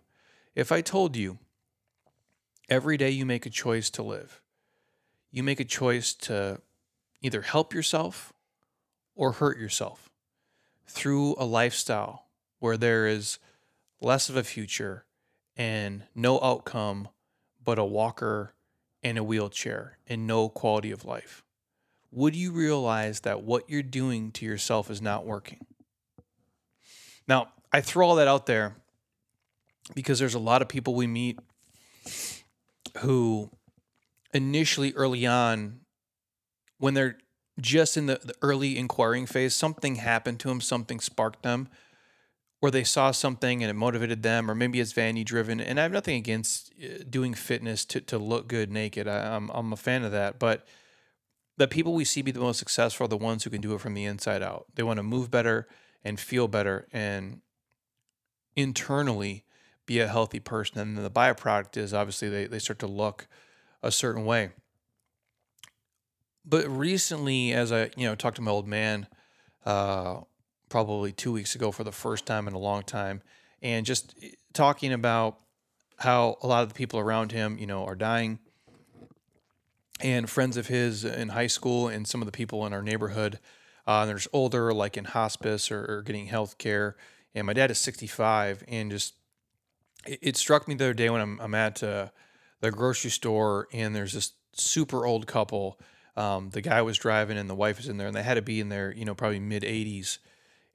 If 0.55 0.73
I 0.73 0.81
told 0.81 1.16
you 1.16 1.38
every 2.68 2.96
day 2.96 3.11
you 3.11 3.25
make 3.25 3.46
a 3.46 3.51
choice 3.51 3.90
to 3.90 4.03
live, 4.03 4.40
you 5.31 5.42
make 5.42 5.61
a 5.61 5.64
choice 5.64 6.12
to 6.14 6.61
either 7.23 7.42
help 7.42 7.73
yourself 7.73 8.33
or 9.20 9.33
hurt 9.33 9.59
yourself 9.59 10.09
through 10.87 11.35
a 11.37 11.44
lifestyle 11.44 12.24
where 12.59 12.78
there 12.78 13.06
is 13.06 13.38
less 14.00 14.30
of 14.30 14.37
a 14.37 14.42
future 14.42 15.04
and 15.59 16.04
no 16.14 16.40
outcome 16.40 17.06
but 17.62 17.78
a 17.78 17.85
walker 17.85 18.54
and 19.02 19.18
a 19.18 19.22
wheelchair 19.22 19.98
and 20.06 20.26
no 20.26 20.48
quality 20.48 20.90
of 20.90 21.04
life. 21.04 21.44
Would 22.11 22.35
you 22.35 22.50
realize 22.50 23.20
that 23.20 23.42
what 23.42 23.68
you're 23.68 23.83
doing 23.83 24.33
to 24.33 24.46
yourself 24.46 24.90
is 24.90 25.02
not 25.02 25.26
working? 25.26 25.66
Now, 27.28 27.48
I 27.70 27.83
throw 27.83 28.09
all 28.09 28.16
that 28.16 28.26
out 28.26 28.46
there 28.46 28.74
because 29.94 30.18
there's 30.18 30.35
a 30.35 30.38
lot 30.38 30.62
of 30.62 30.68
people 30.68 30.94
we 30.94 31.06
meet 31.06 31.38
who 33.00 33.50
initially 34.33 34.94
early 34.94 35.26
on 35.26 35.80
when 36.78 36.94
they're 36.94 37.18
just 37.61 37.96
in 37.96 38.07
the, 38.07 38.20
the 38.23 38.35
early 38.42 38.79
inquiring 38.79 39.27
phase 39.27 39.55
something 39.55 39.96
happened 39.96 40.40
to 40.40 40.49
them 40.49 40.61
something 40.61 41.01
sparked 41.01 41.42
them 41.42 41.68
or 42.62 42.70
they 42.70 42.85
saw 42.85 43.11
something 43.11 43.62
and 43.62 43.70
it 43.70 43.75
motivated 43.75 44.23
them 44.23 44.51
or 44.51 44.55
maybe 44.55 44.81
it's 44.81 44.92
vanity 44.92 45.25
driven 45.25 45.61
and 45.61 45.79
i 45.79 45.83
have 45.83 45.92
nothing 45.92 46.16
against 46.16 46.73
uh, 46.83 47.03
doing 47.09 47.35
fitness 47.35 47.85
to, 47.85 48.01
to 48.01 48.18
look 48.18 48.49
good 48.49 48.70
naked 48.70 49.07
I, 49.07 49.37
I'm, 49.37 49.51
I'm 49.51 49.73
a 49.73 49.77
fan 49.77 50.05
of 50.05 50.12
that 50.12 50.38
but 50.38 50.66
the 51.57 51.68
people 51.68 51.92
we 51.92 52.05
see 52.05 52.23
be 52.23 52.31
the 52.31 52.40
most 52.40 52.59
successful 52.59 53.05
are 53.05 53.09
the 53.09 53.16
ones 53.16 53.44
who 53.44 53.51
can 53.51 53.61
do 53.61 53.75
it 53.75 53.81
from 53.81 53.94
the 53.94 54.05
inside 54.05 54.42
out 54.42 54.66
they 54.75 54.83
want 54.83 54.99
to 54.99 55.03
move 55.03 55.31
better 55.31 55.68
and 56.05 56.18
feel 56.18 56.49
better 56.49 56.87
and 56.92 57.40
internally 58.57 59.44
be 59.87 59.99
a 59.99 60.09
healthy 60.09 60.40
person. 60.40 60.79
And 60.79 60.96
then 60.96 61.05
the 61.05 61.11
byproduct 61.11 61.77
is 61.77 61.92
obviously 61.92 62.29
they, 62.29 62.46
they 62.46 62.59
start 62.59 62.79
to 62.81 62.87
look 62.87 63.27
a 63.83 63.90
certain 63.90 64.25
way. 64.25 64.51
But 66.44 66.68
recently, 66.68 67.53
as 67.53 67.72
I 67.72 67.90
you 67.96 68.07
know 68.07 68.14
talked 68.14 68.37
to 68.37 68.42
my 68.42 68.50
old 68.50 68.66
man, 68.66 69.07
uh, 69.64 70.20
probably 70.68 71.12
two 71.12 71.33
weeks 71.33 71.55
ago 71.55 71.70
for 71.70 71.85
the 71.85 71.92
first 71.92 72.26
time 72.26 72.48
in 72.48 72.55
a 72.55 72.59
long 72.59 72.83
time, 72.83 73.22
and 73.62 73.85
just 73.85 74.14
talking 74.53 74.92
about 74.92 75.38
how 75.98 76.38
a 76.42 76.46
lot 76.46 76.62
of 76.62 76.68
the 76.68 76.74
people 76.74 76.98
around 76.98 77.33
him, 77.33 77.59
you 77.59 77.66
know, 77.66 77.85
are 77.85 77.94
dying, 77.94 78.38
and 80.00 80.31
friends 80.31 80.57
of 80.57 80.68
his 80.68 81.05
in 81.05 81.29
high 81.29 81.46
school, 81.46 81.88
and 81.88 82.07
some 82.07 82.22
of 82.22 82.26
the 82.26 82.33
people 82.33 82.66
in 82.66 82.72
our 82.72 82.83
neighborhood, 82.83 83.38
uh, 83.87 84.07
there's 84.07 84.29
older, 84.33 84.72
like 84.72 84.96
in 84.96 85.05
hospice 85.05 85.70
or, 85.70 85.85
or 85.85 86.03
getting 86.03 86.26
health 86.26 86.59
care. 86.59 86.96
And 87.35 87.46
my 87.46 87.53
dad 87.53 87.70
is 87.70 87.79
65, 87.79 88.64
and 88.66 88.90
just 88.90 89.14
it, 90.07 90.18
it 90.22 90.37
struck 90.37 90.66
me 90.68 90.74
the 90.74 90.85
other 90.85 90.94
day 90.94 91.11
when 91.11 91.20
I'm, 91.20 91.40
I'm 91.40 91.55
at 91.55 91.83
uh, 91.83 92.09
the 92.61 92.70
grocery 92.70 93.11
store 93.11 93.68
and 93.72 93.94
there's 93.94 94.12
this 94.12 94.33
super 94.53 95.07
old 95.07 95.26
couple. 95.26 95.79
Um, 96.16 96.51
the 96.51 96.61
guy 96.61 96.83
was 96.83 96.99
driving 96.99 97.38
and 97.38 97.49
the 97.49 97.55
wife 97.55 97.79
was 97.79 97.88
in 97.88 97.96
there, 97.96 98.07
and 98.07 98.16
they 98.16 98.23
had 98.23 98.35
to 98.35 98.42
be 98.42 98.61
in 98.61 98.68
there, 98.68 98.92
you 98.92 99.05
know, 99.05 99.14
probably 99.14 99.40
mid 99.40 99.62
80s. 99.62 100.18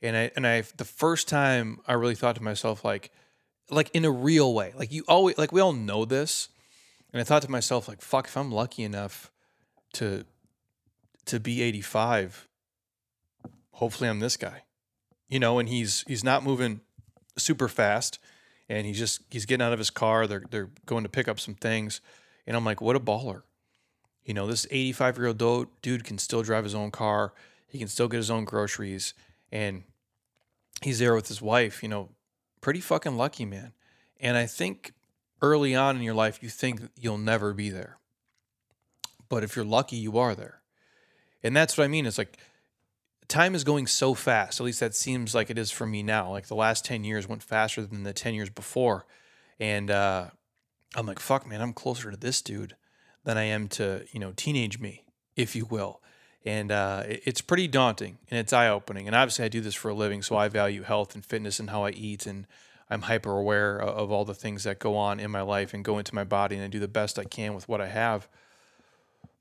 And 0.01 0.15
I 0.15 0.31
and 0.35 0.45
I 0.45 0.63
the 0.77 0.85
first 0.85 1.27
time 1.27 1.79
I 1.87 1.93
really 1.93 2.15
thought 2.15 2.35
to 2.35 2.43
myself 2.43 2.83
like, 2.83 3.11
like 3.69 3.89
in 3.93 4.05
a 4.05 4.11
real 4.11 4.53
way, 4.53 4.73
like 4.77 4.91
you 4.91 5.03
always 5.07 5.37
like 5.37 5.51
we 5.51 5.61
all 5.61 5.73
know 5.73 6.05
this, 6.05 6.49
and 7.11 7.21
I 7.21 7.23
thought 7.23 7.41
to 7.43 7.51
myself 7.51 7.87
like, 7.87 8.01
fuck, 8.01 8.27
if 8.27 8.37
I'm 8.37 8.51
lucky 8.51 8.83
enough 8.83 9.31
to 9.93 10.25
to 11.25 11.39
be 11.39 11.61
85, 11.61 12.47
hopefully 13.71 14.09
I'm 14.09 14.19
this 14.19 14.37
guy, 14.37 14.63
you 15.27 15.39
know, 15.39 15.59
and 15.59 15.69
he's 15.69 16.03
he's 16.07 16.23
not 16.23 16.43
moving 16.43 16.81
super 17.37 17.67
fast 17.67 18.19
and 18.69 18.85
he's 18.85 18.97
just 18.97 19.21
he's 19.29 19.45
getting 19.45 19.65
out 19.65 19.73
of 19.73 19.79
his 19.79 19.89
car. 19.89 20.27
They're 20.27 20.43
they're 20.49 20.69
going 20.85 21.03
to 21.03 21.09
pick 21.09 21.27
up 21.27 21.39
some 21.39 21.55
things, 21.55 22.01
and 22.47 22.55
I'm 22.55 22.65
like, 22.65 22.81
what 22.81 22.95
a 22.95 22.99
baller! 22.99 23.43
You 24.25 24.33
know, 24.33 24.47
this 24.47 24.65
85 24.71 25.17
year 25.17 25.27
old 25.27 25.67
dude 25.81 26.03
can 26.03 26.17
still 26.17 26.41
drive 26.41 26.63
his 26.63 26.75
own 26.75 26.91
car. 26.91 27.33
He 27.67 27.77
can 27.77 27.87
still 27.87 28.07
get 28.07 28.17
his 28.17 28.31
own 28.31 28.45
groceries, 28.45 29.13
and 29.51 29.83
he's 30.81 30.99
there 30.99 31.13
with 31.13 31.27
his 31.27 31.41
wife. 31.41 31.83
You 31.83 31.89
know, 31.89 32.09
pretty 32.61 32.81
fucking 32.81 33.15
lucky, 33.15 33.45
man. 33.45 33.73
And 34.19 34.35
I 34.35 34.47
think 34.47 34.93
early 35.41 35.75
on 35.75 35.95
in 35.95 36.01
your 36.01 36.13
life, 36.13 36.41
you 36.41 36.49
think 36.49 36.81
you'll 36.99 37.17
never 37.17 37.53
be 37.53 37.69
there, 37.69 37.97
but 39.29 39.43
if 39.43 39.55
you're 39.55 39.65
lucky, 39.65 39.97
you 39.97 40.17
are 40.17 40.33
there. 40.33 40.61
And 41.43 41.55
that's 41.55 41.77
what 41.77 41.83
I 41.83 41.87
mean. 41.87 42.07
It's 42.07 42.17
like 42.17 42.37
time 43.27 43.53
is 43.53 43.63
going 43.63 43.85
so 43.85 44.13
fast. 44.15 44.59
At 44.59 44.65
least 44.65 44.79
that 44.79 44.95
seems 44.95 45.35
like 45.35 45.49
it 45.49 45.57
is 45.57 45.69
for 45.69 45.85
me 45.85 46.01
now. 46.01 46.31
Like 46.31 46.47
the 46.47 46.55
last 46.55 46.85
10 46.85 47.03
years 47.03 47.27
went 47.27 47.43
faster 47.43 47.85
than 47.85 48.03
the 48.03 48.13
10 48.13 48.33
years 48.33 48.49
before. 48.49 49.05
And 49.59 49.91
uh, 49.91 50.29
I'm 50.95 51.05
like, 51.05 51.19
fuck, 51.19 51.47
man, 51.47 51.61
I'm 51.61 51.73
closer 51.73 52.09
to 52.09 52.17
this 52.17 52.41
dude 52.41 52.75
than 53.25 53.37
I 53.37 53.43
am 53.43 53.67
to, 53.69 54.05
you 54.11 54.19
know, 54.19 54.31
teenage 54.35 54.79
me, 54.79 55.03
if 55.35 55.55
you 55.55 55.65
will. 55.65 56.01
And 56.45 56.71
uh, 56.71 57.03
it's 57.07 57.41
pretty 57.41 57.67
daunting 57.67 58.19
and 58.29 58.39
it's 58.39 58.53
eye 58.53 58.69
opening. 58.69 59.07
And 59.07 59.15
obviously, 59.15 59.45
I 59.45 59.49
do 59.49 59.61
this 59.61 59.75
for 59.75 59.89
a 59.89 59.93
living, 59.93 60.21
so 60.21 60.37
I 60.37 60.47
value 60.47 60.83
health 60.83 61.15
and 61.15 61.25
fitness 61.25 61.59
and 61.59 61.69
how 61.69 61.83
I 61.83 61.89
eat. 61.89 62.25
And 62.25 62.47
I'm 62.89 63.01
hyper 63.03 63.37
aware 63.37 63.77
of 63.81 64.11
all 64.11 64.25
the 64.25 64.33
things 64.33 64.63
that 64.63 64.79
go 64.79 64.95
on 64.95 65.19
in 65.19 65.31
my 65.31 65.41
life 65.41 65.73
and 65.73 65.83
go 65.83 65.97
into 65.97 66.15
my 66.15 66.23
body. 66.23 66.55
And 66.55 66.63
I 66.63 66.67
do 66.67 66.79
the 66.79 66.87
best 66.87 67.19
I 67.19 67.25
can 67.25 67.53
with 67.53 67.67
what 67.67 67.81
I 67.81 67.87
have. 67.87 68.29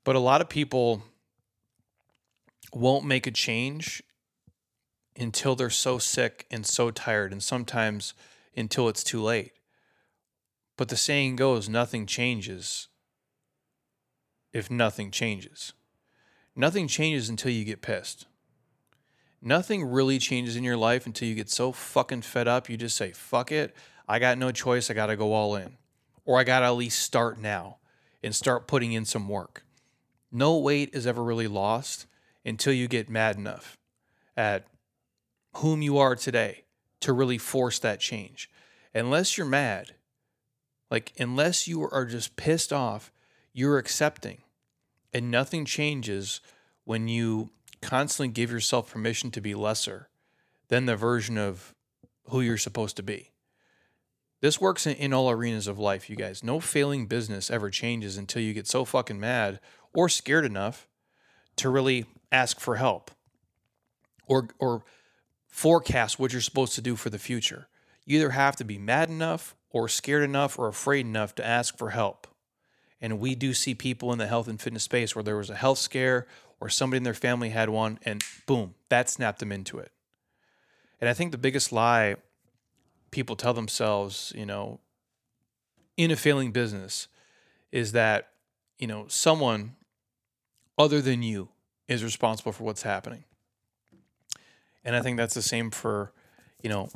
But 0.03 0.15
a 0.15 0.19
lot 0.19 0.41
of 0.41 0.49
people, 0.49 1.03
won't 2.75 3.05
make 3.05 3.25
a 3.25 3.31
change 3.31 4.03
until 5.17 5.55
they're 5.55 5.69
so 5.69 5.97
sick 5.97 6.45
and 6.51 6.65
so 6.65 6.91
tired, 6.91 7.31
and 7.31 7.41
sometimes 7.41 8.13
until 8.55 8.89
it's 8.89 9.03
too 9.03 9.21
late. 9.21 9.53
But 10.77 10.89
the 10.89 10.97
saying 10.97 11.37
goes 11.37 11.69
nothing 11.69 12.05
changes 12.05 12.89
if 14.55 14.71
nothing 14.71 15.11
changes. 15.11 15.73
Nothing 16.55 16.87
changes 16.87 17.27
until 17.27 17.51
you 17.51 17.65
get 17.65 17.81
pissed. 17.81 18.25
Nothing 19.41 19.83
really 19.83 20.17
changes 20.17 20.55
in 20.55 20.63
your 20.63 20.77
life 20.77 21.05
until 21.05 21.27
you 21.27 21.35
get 21.35 21.49
so 21.49 21.73
fucking 21.73 22.21
fed 22.21 22.47
up, 22.47 22.69
you 22.69 22.77
just 22.77 22.95
say, 22.95 23.11
fuck 23.11 23.51
it. 23.51 23.75
I 24.07 24.17
got 24.17 24.37
no 24.37 24.51
choice. 24.51 24.89
I 24.89 24.93
got 24.93 25.07
to 25.07 25.17
go 25.17 25.33
all 25.33 25.57
in. 25.57 25.75
Or 26.23 26.39
I 26.39 26.45
got 26.45 26.61
to 26.61 26.67
at 26.67 26.77
least 26.77 27.01
start 27.01 27.37
now 27.37 27.79
and 28.23 28.33
start 28.33 28.65
putting 28.65 28.93
in 28.93 29.03
some 29.03 29.27
work. 29.27 29.65
No 30.31 30.57
weight 30.57 30.91
is 30.93 31.05
ever 31.05 31.21
really 31.21 31.49
lost 31.49 32.05
until 32.45 32.71
you 32.71 32.87
get 32.87 33.09
mad 33.09 33.35
enough 33.35 33.77
at 34.37 34.67
whom 35.57 35.81
you 35.81 35.97
are 35.97 36.15
today 36.15 36.63
to 37.01 37.11
really 37.11 37.37
force 37.37 37.77
that 37.79 37.99
change. 37.99 38.49
Unless 38.93 39.37
you're 39.37 39.45
mad, 39.45 39.95
like, 40.89 41.11
unless 41.19 41.67
you 41.67 41.83
are 41.83 42.05
just 42.05 42.37
pissed 42.37 42.71
off, 42.71 43.11
you're 43.51 43.77
accepting. 43.77 44.37
And 45.13 45.31
nothing 45.31 45.65
changes 45.65 46.41
when 46.83 47.07
you 47.07 47.51
constantly 47.81 48.33
give 48.33 48.51
yourself 48.51 48.91
permission 48.91 49.31
to 49.31 49.41
be 49.41 49.55
lesser 49.55 50.09
than 50.67 50.85
the 50.85 50.95
version 50.95 51.37
of 51.37 51.73
who 52.29 52.41
you're 52.41 52.57
supposed 52.57 52.97
to 52.97 53.03
be. 53.03 53.31
This 54.41 54.59
works 54.59 54.85
in, 54.85 54.95
in 54.95 55.13
all 55.13 55.29
arenas 55.29 55.67
of 55.67 55.79
life, 55.79 56.09
you 56.09 56.15
guys. 56.15 56.43
No 56.43 56.59
failing 56.59 57.07
business 57.07 57.49
ever 57.49 57.69
changes 57.69 58.17
until 58.17 58.41
you 58.41 58.53
get 58.53 58.67
so 58.67 58.85
fucking 58.85 59.19
mad 59.19 59.59
or 59.93 60.09
scared 60.09 60.45
enough 60.45 60.87
to 61.55 61.69
really 61.69 62.05
ask 62.31 62.59
for 62.59 62.75
help 62.75 63.11
or 64.27 64.49
or 64.59 64.83
forecast 65.47 66.19
what 66.19 66.33
you're 66.33 66.41
supposed 66.41 66.73
to 66.75 66.81
do 66.81 66.95
for 66.95 67.09
the 67.09 67.19
future. 67.19 67.67
You 68.05 68.17
either 68.17 68.31
have 68.31 68.55
to 68.57 68.65
be 68.65 68.77
mad 68.77 69.09
enough 69.09 69.55
or 69.71 69.87
scared 69.87 70.23
enough 70.23 70.59
or 70.59 70.67
afraid 70.67 71.05
enough 71.05 71.33
to 71.35 71.45
ask 71.45 71.77
for 71.77 71.91
help. 71.91 72.27
And 73.05 73.19
we 73.19 73.35
do 73.35 73.53
see 73.53 73.75
people 73.75 74.11
in 74.11 74.17
the 74.17 74.25
health 74.25 74.47
and 74.47 74.59
fitness 74.59 74.81
space 74.81 75.15
where 75.15 75.21
there 75.21 75.37
was 75.37 75.51
a 75.51 75.55
health 75.55 75.77
scare 75.77 76.25
or 76.59 76.69
somebody 76.69 76.97
in 76.97 77.03
their 77.03 77.13
family 77.13 77.49
had 77.49 77.69
one 77.69 77.99
and 78.03 78.23
boom, 78.47 78.73
that 78.89 79.11
snapped 79.11 79.37
them 79.37 79.51
into 79.51 79.77
it. 79.77 79.91
And 80.99 81.07
I 81.07 81.13
think 81.13 81.31
the 81.31 81.37
biggest 81.37 81.71
lie 81.71 82.15
people 83.11 83.35
tell 83.35 83.53
themselves, 83.53 84.33
you 84.35 84.47
know, 84.47 84.79
in 85.95 86.09
a 86.09 86.15
failing 86.15 86.51
business 86.51 87.07
is 87.71 87.91
that, 87.91 88.29
you 88.79 88.87
know, 88.87 89.05
someone 89.07 89.75
other 90.75 90.99
than 90.99 91.21
you 91.21 91.49
is 91.87 92.03
responsible 92.03 92.53
for 92.53 92.63
what's 92.63 92.81
happening. 92.81 93.23
And 94.83 94.95
I 94.95 95.03
think 95.03 95.17
that's 95.17 95.35
the 95.35 95.43
same 95.43 95.69
for, 95.69 96.11
you 96.63 96.71
know, 96.71 96.89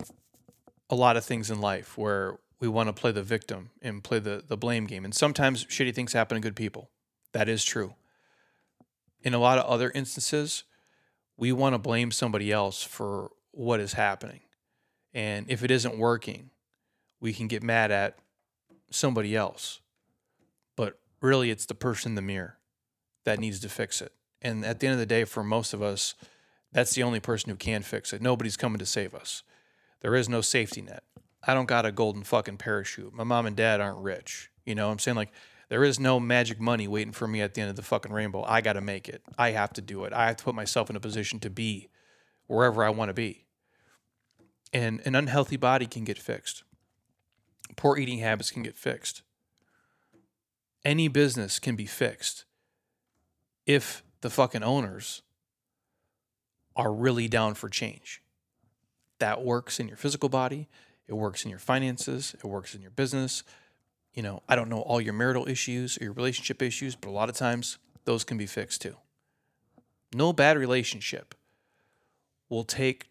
a 0.89 0.95
lot 0.95 1.17
of 1.17 1.23
things 1.23 1.51
in 1.51 1.61
life 1.61 1.99
where 1.99 2.39
we 2.59 2.67
want 2.67 2.87
to 2.87 2.93
play 2.93 3.11
the 3.11 3.23
victim 3.23 3.69
and 3.81 4.03
play 4.03 4.19
the, 4.19 4.43
the 4.47 4.57
blame 4.57 4.85
game. 4.85 5.05
And 5.05 5.15
sometimes 5.15 5.65
shitty 5.65 5.93
things 5.95 6.13
happen 6.13 6.35
to 6.35 6.41
good 6.41 6.55
people. 6.55 6.89
That 7.31 7.47
is 7.47 7.63
true. 7.63 7.93
in 9.23 9.33
a 9.33 9.39
lot 9.39 9.57
of 9.57 9.65
other 9.65 9.91
instances, 9.91 10.63
we 11.37 11.51
want 11.51 11.73
to 11.73 11.79
blame 11.79 12.11
somebody 12.11 12.51
else 12.51 12.83
for 12.83 13.31
what 13.51 13.79
is 13.79 13.93
happening. 13.93 14.41
And 15.13 15.45
if 15.49 15.63
it 15.63 15.71
isn't 15.71 15.97
working, 15.97 16.51
we 17.19 17.33
can 17.33 17.47
get 17.47 17.63
mad 17.63 17.91
at 17.91 18.17
somebody 18.89 19.35
else. 19.35 19.81
But 20.75 20.99
really, 21.21 21.51
it's 21.51 21.65
the 21.65 21.75
person 21.75 22.11
in 22.11 22.15
the 22.15 22.21
mirror 22.21 22.57
that 23.25 23.39
needs 23.39 23.59
to 23.61 23.69
fix 23.69 24.01
it. 24.01 24.13
And 24.41 24.63
at 24.65 24.79
the 24.79 24.87
end 24.87 24.93
of 24.93 24.99
the 24.99 25.05
day, 25.05 25.25
for 25.25 25.43
most 25.43 25.73
of 25.73 25.81
us, 25.81 26.15
that's 26.71 26.93
the 26.93 27.03
only 27.03 27.19
person 27.19 27.49
who 27.49 27.55
can 27.55 27.81
fix 27.81 28.13
it. 28.13 28.21
Nobody's 28.21 28.55
coming 28.57 28.79
to 28.79 28.85
save 28.85 29.13
us. 29.13 29.43
There 30.01 30.15
is 30.15 30.29
no 30.29 30.39
safety 30.41 30.81
net. 30.81 31.03
I 31.43 31.53
don't 31.53 31.67
got 31.67 31.85
a 31.85 31.91
golden 31.91 32.23
fucking 32.23 32.57
parachute. 32.57 33.13
My 33.13 33.23
mom 33.23 33.45
and 33.45 33.55
dad 33.55 33.79
aren't 33.79 33.99
rich. 33.99 34.51
You 34.65 34.75
know 34.75 34.87
what 34.87 34.93
I'm 34.93 34.99
saying? 34.99 35.17
Like, 35.17 35.31
there 35.69 35.83
is 35.83 35.99
no 35.99 36.19
magic 36.19 36.59
money 36.59 36.87
waiting 36.87 37.13
for 37.13 37.27
me 37.27 37.41
at 37.41 37.53
the 37.53 37.61
end 37.61 37.69
of 37.69 37.75
the 37.75 37.81
fucking 37.81 38.11
rainbow. 38.11 38.43
I 38.43 38.61
got 38.61 38.73
to 38.73 38.81
make 38.81 39.07
it. 39.07 39.21
I 39.37 39.51
have 39.51 39.71
to 39.73 39.81
do 39.81 40.03
it. 40.03 40.13
I 40.13 40.27
have 40.27 40.37
to 40.37 40.43
put 40.43 40.55
myself 40.55 40.89
in 40.89 40.95
a 40.95 40.99
position 40.99 41.39
to 41.41 41.49
be 41.49 41.89
wherever 42.47 42.83
I 42.83 42.89
want 42.89 43.09
to 43.09 43.13
be. 43.13 43.45
And 44.73 45.01
an 45.05 45.15
unhealthy 45.15 45.57
body 45.57 45.85
can 45.85 46.03
get 46.03 46.17
fixed. 46.17 46.63
Poor 47.75 47.97
eating 47.97 48.19
habits 48.19 48.51
can 48.51 48.63
get 48.63 48.75
fixed. 48.75 49.21
Any 50.83 51.07
business 51.07 51.59
can 51.59 51.75
be 51.75 51.85
fixed 51.85 52.45
if 53.65 54.03
the 54.21 54.29
fucking 54.29 54.63
owners 54.63 55.21
are 56.75 56.91
really 56.91 57.27
down 57.27 57.53
for 57.53 57.69
change. 57.69 58.21
That 59.19 59.43
works 59.43 59.79
in 59.79 59.87
your 59.87 59.97
physical 59.97 60.29
body, 60.29 60.67
it 61.09 61.15
works 61.15 61.43
in 61.43 61.49
your 61.49 61.59
finances, 61.59 62.35
it 62.35 62.45
works 62.45 62.75
in 62.75 62.81
your 62.81 62.91
business. 62.91 63.43
You 64.13 64.21
know, 64.21 64.43
I 64.47 64.55
don't 64.55 64.69
know 64.69 64.81
all 64.81 65.01
your 65.01 65.13
marital 65.13 65.49
issues 65.49 65.97
or 65.99 66.05
your 66.05 66.13
relationship 66.13 66.61
issues, 66.61 66.95
but 66.95 67.09
a 67.09 67.11
lot 67.11 67.29
of 67.29 67.35
times 67.35 67.79
those 68.05 68.23
can 68.23 68.37
be 68.37 68.45
fixed 68.45 68.83
too. 68.83 68.95
No 70.13 70.33
bad 70.33 70.57
relationship 70.57 71.33
will 72.47 72.63
take 72.63 73.07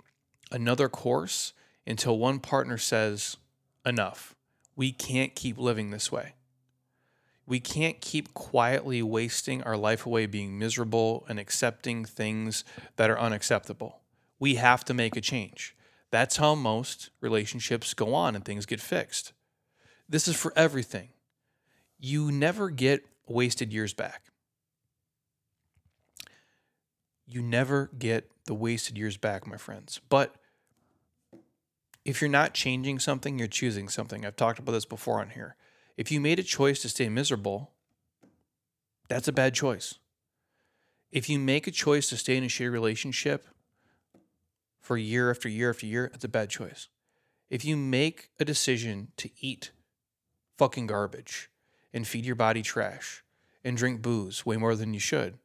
another 0.52 0.88
course 0.88 1.52
until 1.87 2.18
one 2.18 2.38
partner 2.38 2.78
says, 2.78 3.37
enough. 3.84 4.34
We 4.76 4.92
can't 4.92 5.34
keep 5.34 5.58
living 5.58 5.90
this 5.90 6.12
way. 6.12 6.34
We 7.46 7.58
can't 7.61 8.00
keep 8.00 8.34
quietly 8.34 9.02
wasting 9.02 9.62
our 9.62 9.76
life 9.76 10.06
away 10.06 10.26
being 10.26 10.58
miserable 10.58 11.24
and 11.28 11.38
accepting 11.38 12.04
things 12.04 12.62
that 12.96 13.11
are 13.11 13.18
unacceptable. 13.18 14.00
We 14.38 14.56
have 14.56 14.84
to 14.84 14.94
make 14.94 15.16
a 15.16 15.20
change. 15.20 15.74
That's 16.11 16.38
how 16.38 16.55
most 16.55 17.11
relationships 17.21 17.94
go 17.94 18.14
on 18.14 18.35
and 18.35 18.44
things 18.44 18.66
get 18.66 18.81
fixed. 18.81 19.33
This 20.09 20.27
is 20.27 20.37
for 20.37 20.53
everything. 20.57 21.11
You 21.99 22.33
never 22.33 22.71
get 22.71 23.05
wasted 23.27 23.73
years 23.73 23.92
back. 23.92 24.25
You 27.27 27.42
never 27.42 27.90
get 27.99 28.31
the 28.47 28.55
wasted 28.55 28.97
years 28.97 29.18
back, 29.18 29.47
my 29.47 29.59
friends. 29.59 30.01
But 30.09 30.35
if 32.05 32.23
you're 32.23 32.31
not 32.31 32.55
changing 32.55 33.01
something, 33.01 33.38
you're 33.38 33.49
choosing 33.49 33.88
something. 33.90 34.25
I've 34.25 34.37
talked 34.37 34.59
about 34.59 34.73
this 34.73 34.87
before 34.87 35.21
on 35.21 35.31
here. 35.31 35.57
If 35.99 36.11
you 36.11 36.21
made 36.21 36.38
a 36.38 36.42
choice 36.42 36.81
to 36.83 36.88
stay 36.88 37.11
miserable, 37.11 37.73
that's 39.09 39.29
a 39.29 39.33
bad 39.33 39.53
choice. 39.53 39.97
If 41.11 41.29
you 41.29 41.38
make 41.38 41.66
a 41.66 41.71
choice 41.71 42.09
to 42.09 42.16
stay 42.16 42.37
in 42.37 42.44
a 42.44 42.47
shitty 42.47 42.73
relationship 42.73 43.47
for 44.88 44.96
year 44.96 45.31
after 45.31 45.51
year 45.51 45.68
after 45.68 45.85
year, 45.85 46.09
that's 46.11 46.24
a 46.24 46.29
bad 46.29 46.48
choice. 46.48 46.88
If 47.51 47.62
you 47.62 47.77
make 47.77 48.31
a 48.40 48.44
decision 48.46 49.09
to 49.18 49.29
eat 49.38 49.70
fucking 50.57 50.87
garbage 50.87 51.51
and 51.92 52.07
feed 52.09 52.24
your 52.24 52.35
body 52.35 52.62
trash 52.62 53.22
and 53.62 53.77
drink 53.77 54.01
booze 54.01 54.46
way 54.46 54.57
more 54.57 54.74
than 54.74 54.94
you 54.94 54.98
should, 54.98 55.37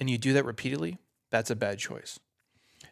and 0.00 0.10
you 0.10 0.18
do 0.18 0.32
that 0.32 0.44
repeatedly, 0.44 0.98
that's 1.30 1.48
a 1.48 1.54
bad 1.54 1.78
choice. 1.78 2.18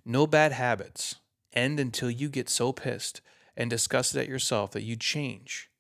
No 0.04 0.28
bad 0.28 0.52
habits 0.52 1.16
end 1.52 1.80
until 1.80 2.08
you 2.08 2.28
get 2.28 2.48
so 2.48 2.72
pissed 2.72 3.20
and 3.56 3.68
disgusted 3.68 4.20
at 4.20 4.28
yourself 4.28 4.70
that 4.70 4.84
you 4.84 4.94
change. 4.94 5.70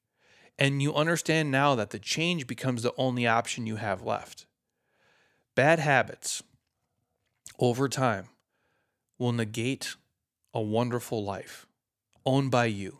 And 0.58 0.82
you 0.82 0.92
understand 0.92 1.52
now 1.52 1.76
that 1.76 1.90
the 1.90 2.00
change 2.00 2.48
becomes 2.48 2.82
the 2.82 2.94
only 2.98 3.28
option 3.28 3.64
you 3.64 3.76
have 3.76 4.02
left. 4.02 4.46
Bad 5.54 5.78
habits 5.78 6.42
over 7.60 7.88
time 7.88 8.26
will 9.24 9.32
negate 9.32 9.96
a 10.52 10.60
wonderful 10.60 11.24
life 11.24 11.66
owned 12.26 12.50
by 12.50 12.66
you. 12.66 12.98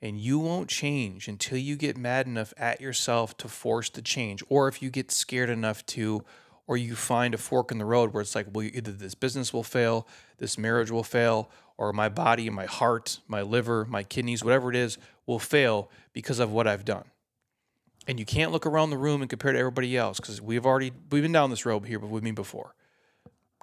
And 0.00 0.18
you 0.18 0.38
won't 0.38 0.70
change 0.70 1.28
until 1.28 1.58
you 1.58 1.76
get 1.76 1.98
mad 1.98 2.26
enough 2.26 2.54
at 2.56 2.80
yourself 2.80 3.36
to 3.36 3.48
force 3.48 3.90
the 3.90 4.00
change, 4.00 4.42
or 4.48 4.68
if 4.68 4.80
you 4.80 4.88
get 4.88 5.10
scared 5.10 5.50
enough 5.50 5.84
to 5.86 6.24
or 6.66 6.78
you 6.78 6.94
find 6.94 7.34
a 7.34 7.38
fork 7.38 7.70
in 7.70 7.76
the 7.76 7.84
road 7.84 8.14
where 8.14 8.22
it's 8.22 8.34
like, 8.34 8.46
well, 8.52 8.64
either 8.64 8.92
this 8.92 9.14
business 9.14 9.52
will 9.52 9.62
fail, 9.62 10.08
this 10.38 10.56
marriage 10.56 10.90
will 10.90 11.02
fail, 11.02 11.50
or 11.76 11.92
my 11.92 12.08
body, 12.08 12.48
my 12.48 12.64
heart, 12.64 13.18
my 13.28 13.42
liver, 13.42 13.84
my 13.84 14.02
kidneys, 14.02 14.42
whatever 14.42 14.70
it 14.70 14.76
is, 14.76 14.96
will 15.26 15.40
fail 15.40 15.90
because 16.14 16.38
of 16.38 16.52
what 16.52 16.66
I've 16.66 16.86
done. 16.86 17.04
And 18.06 18.18
you 18.18 18.24
can't 18.24 18.50
look 18.50 18.64
around 18.64 18.90
the 18.90 18.96
room 18.96 19.20
and 19.20 19.28
compare 19.28 19.52
to 19.52 19.58
everybody 19.58 19.94
else 19.94 20.20
because 20.20 20.40
we've 20.40 20.64
already 20.64 20.92
we've 21.10 21.22
been 21.22 21.32
down 21.32 21.50
this 21.50 21.66
road 21.66 21.84
here 21.84 21.98
with 21.98 22.22
me 22.22 22.30
before. 22.30 22.74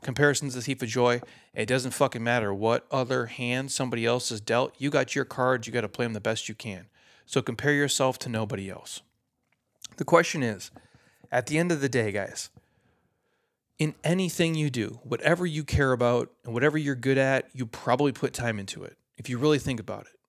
Comparisons 0.02 0.54
the 0.54 0.62
thief 0.62 0.82
of 0.82 0.90
joy. 0.90 1.22
It 1.54 1.66
doesn't 1.66 1.92
fucking 1.92 2.24
matter 2.24 2.54
what 2.54 2.86
other 2.92 3.28
hand 3.28 3.72
somebody 3.72 4.06
else 4.06 4.30
has 4.30 4.40
dealt. 4.40 4.76
You 4.78 4.90
got 4.90 5.16
your 5.16 5.26
cards. 5.26 5.68
You 5.68 5.74
got 5.74 5.82
to 5.82 5.90
play 5.90 6.06
them 6.06 6.14
the 6.14 6.20
best 6.20 6.48
you 6.48 6.56
can. 6.56 6.88
So 7.26 7.42
compare 7.42 7.74
yourself 7.74 8.20
to 8.20 8.30
nobody 8.30 8.70
else. 8.70 9.02
The 9.98 10.06
question 10.06 10.44
is, 10.44 10.72
at 11.32 11.48
the 11.48 11.58
end 11.58 11.72
of 11.72 11.82
the 11.82 11.90
day, 11.90 12.12
guys, 12.12 12.50
in 13.80 13.96
anything 14.04 14.56
you 14.56 14.70
do, 14.70 15.00
whatever 15.04 15.46
you 15.46 15.64
care 15.64 15.92
about 15.92 16.32
and 16.46 16.54
whatever 16.54 16.78
you're 16.78 16.96
good 16.96 17.18
at, 17.18 17.50
you 17.54 17.66
probably 17.66 18.12
put 18.12 18.34
time 18.34 18.60
into 18.60 18.84
it 18.84 18.98
if 19.18 19.30
you 19.30 19.38
really 19.38 19.60
think 19.60 19.80
about 19.80 20.02
it. 20.02 20.20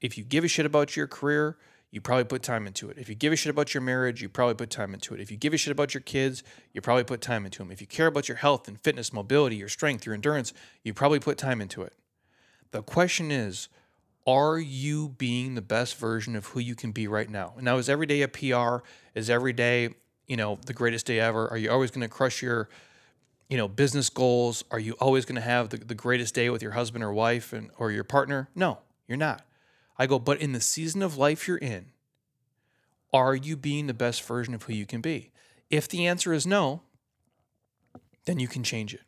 If 0.00 0.16
you 0.16 0.24
give 0.24 0.44
a 0.44 0.48
shit 0.48 0.66
about 0.66 0.96
your 0.96 1.06
career, 1.06 1.56
you 1.90 2.00
probably 2.00 2.24
put 2.24 2.42
time 2.42 2.66
into 2.66 2.88
it. 2.88 2.98
If 2.98 3.08
you 3.08 3.14
give 3.14 3.32
a 3.32 3.36
shit 3.36 3.50
about 3.50 3.74
your 3.74 3.80
marriage, 3.80 4.22
you 4.22 4.28
probably 4.28 4.54
put 4.54 4.70
time 4.70 4.94
into 4.94 5.12
it. 5.14 5.20
If 5.20 5.30
you 5.30 5.36
give 5.36 5.52
a 5.52 5.56
shit 5.56 5.72
about 5.72 5.92
your 5.92 6.02
kids, 6.02 6.42
you 6.72 6.80
probably 6.80 7.04
put 7.04 7.20
time 7.20 7.44
into 7.44 7.58
them. 7.58 7.72
If 7.72 7.80
you 7.80 7.86
care 7.86 8.06
about 8.06 8.28
your 8.28 8.36
health 8.36 8.68
and 8.68 8.80
fitness, 8.80 9.12
mobility, 9.12 9.56
your 9.56 9.68
strength, 9.68 10.06
your 10.06 10.14
endurance, 10.14 10.52
you 10.84 10.94
probably 10.94 11.18
put 11.18 11.36
time 11.36 11.60
into 11.60 11.82
it. 11.82 11.92
The 12.70 12.82
question 12.82 13.32
is, 13.32 13.68
are 14.26 14.58
you 14.58 15.08
being 15.08 15.56
the 15.56 15.62
best 15.62 15.96
version 15.96 16.36
of 16.36 16.46
who 16.46 16.60
you 16.60 16.76
can 16.76 16.92
be 16.92 17.08
right 17.08 17.28
now? 17.28 17.54
Now, 17.60 17.78
is 17.78 17.88
every 17.88 18.06
day 18.06 18.22
a 18.22 18.28
PR? 18.28 18.84
Is 19.14 19.28
every 19.28 19.52
day, 19.52 19.94
you 20.28 20.36
know, 20.36 20.58
the 20.66 20.72
greatest 20.72 21.06
day 21.06 21.18
ever? 21.18 21.48
Are 21.48 21.56
you 21.56 21.70
always 21.70 21.90
going 21.90 22.02
to 22.02 22.08
crush 22.08 22.40
your 22.40 22.68
you 23.48 23.56
know, 23.56 23.66
business 23.66 24.08
goals? 24.08 24.64
Are 24.70 24.78
you 24.78 24.92
always 25.00 25.24
going 25.24 25.34
to 25.34 25.42
have 25.42 25.70
the, 25.70 25.78
the 25.78 25.94
greatest 25.94 26.34
day 26.34 26.48
with 26.50 26.62
your 26.62 26.70
husband 26.70 27.02
or 27.02 27.12
wife 27.12 27.52
and 27.52 27.70
or 27.78 27.90
your 27.90 28.04
partner? 28.04 28.48
No, 28.54 28.78
you're 29.08 29.18
not. 29.18 29.42
I 30.00 30.06
go, 30.06 30.18
but 30.18 30.40
in 30.40 30.52
the 30.52 30.62
season 30.62 31.02
of 31.02 31.18
life 31.18 31.46
you're 31.46 31.58
in, 31.58 31.88
are 33.12 33.34
you 33.34 33.54
being 33.54 33.86
the 33.86 33.92
best 33.92 34.22
version 34.22 34.54
of 34.54 34.62
who 34.62 34.72
you 34.72 34.86
can 34.86 35.02
be? 35.02 35.30
If 35.68 35.88
the 35.88 36.06
answer 36.06 36.32
is 36.32 36.46
no, 36.46 36.84
then 38.24 38.38
you 38.38 38.48
can 38.48 38.62
change 38.62 38.94
it. 38.94 39.02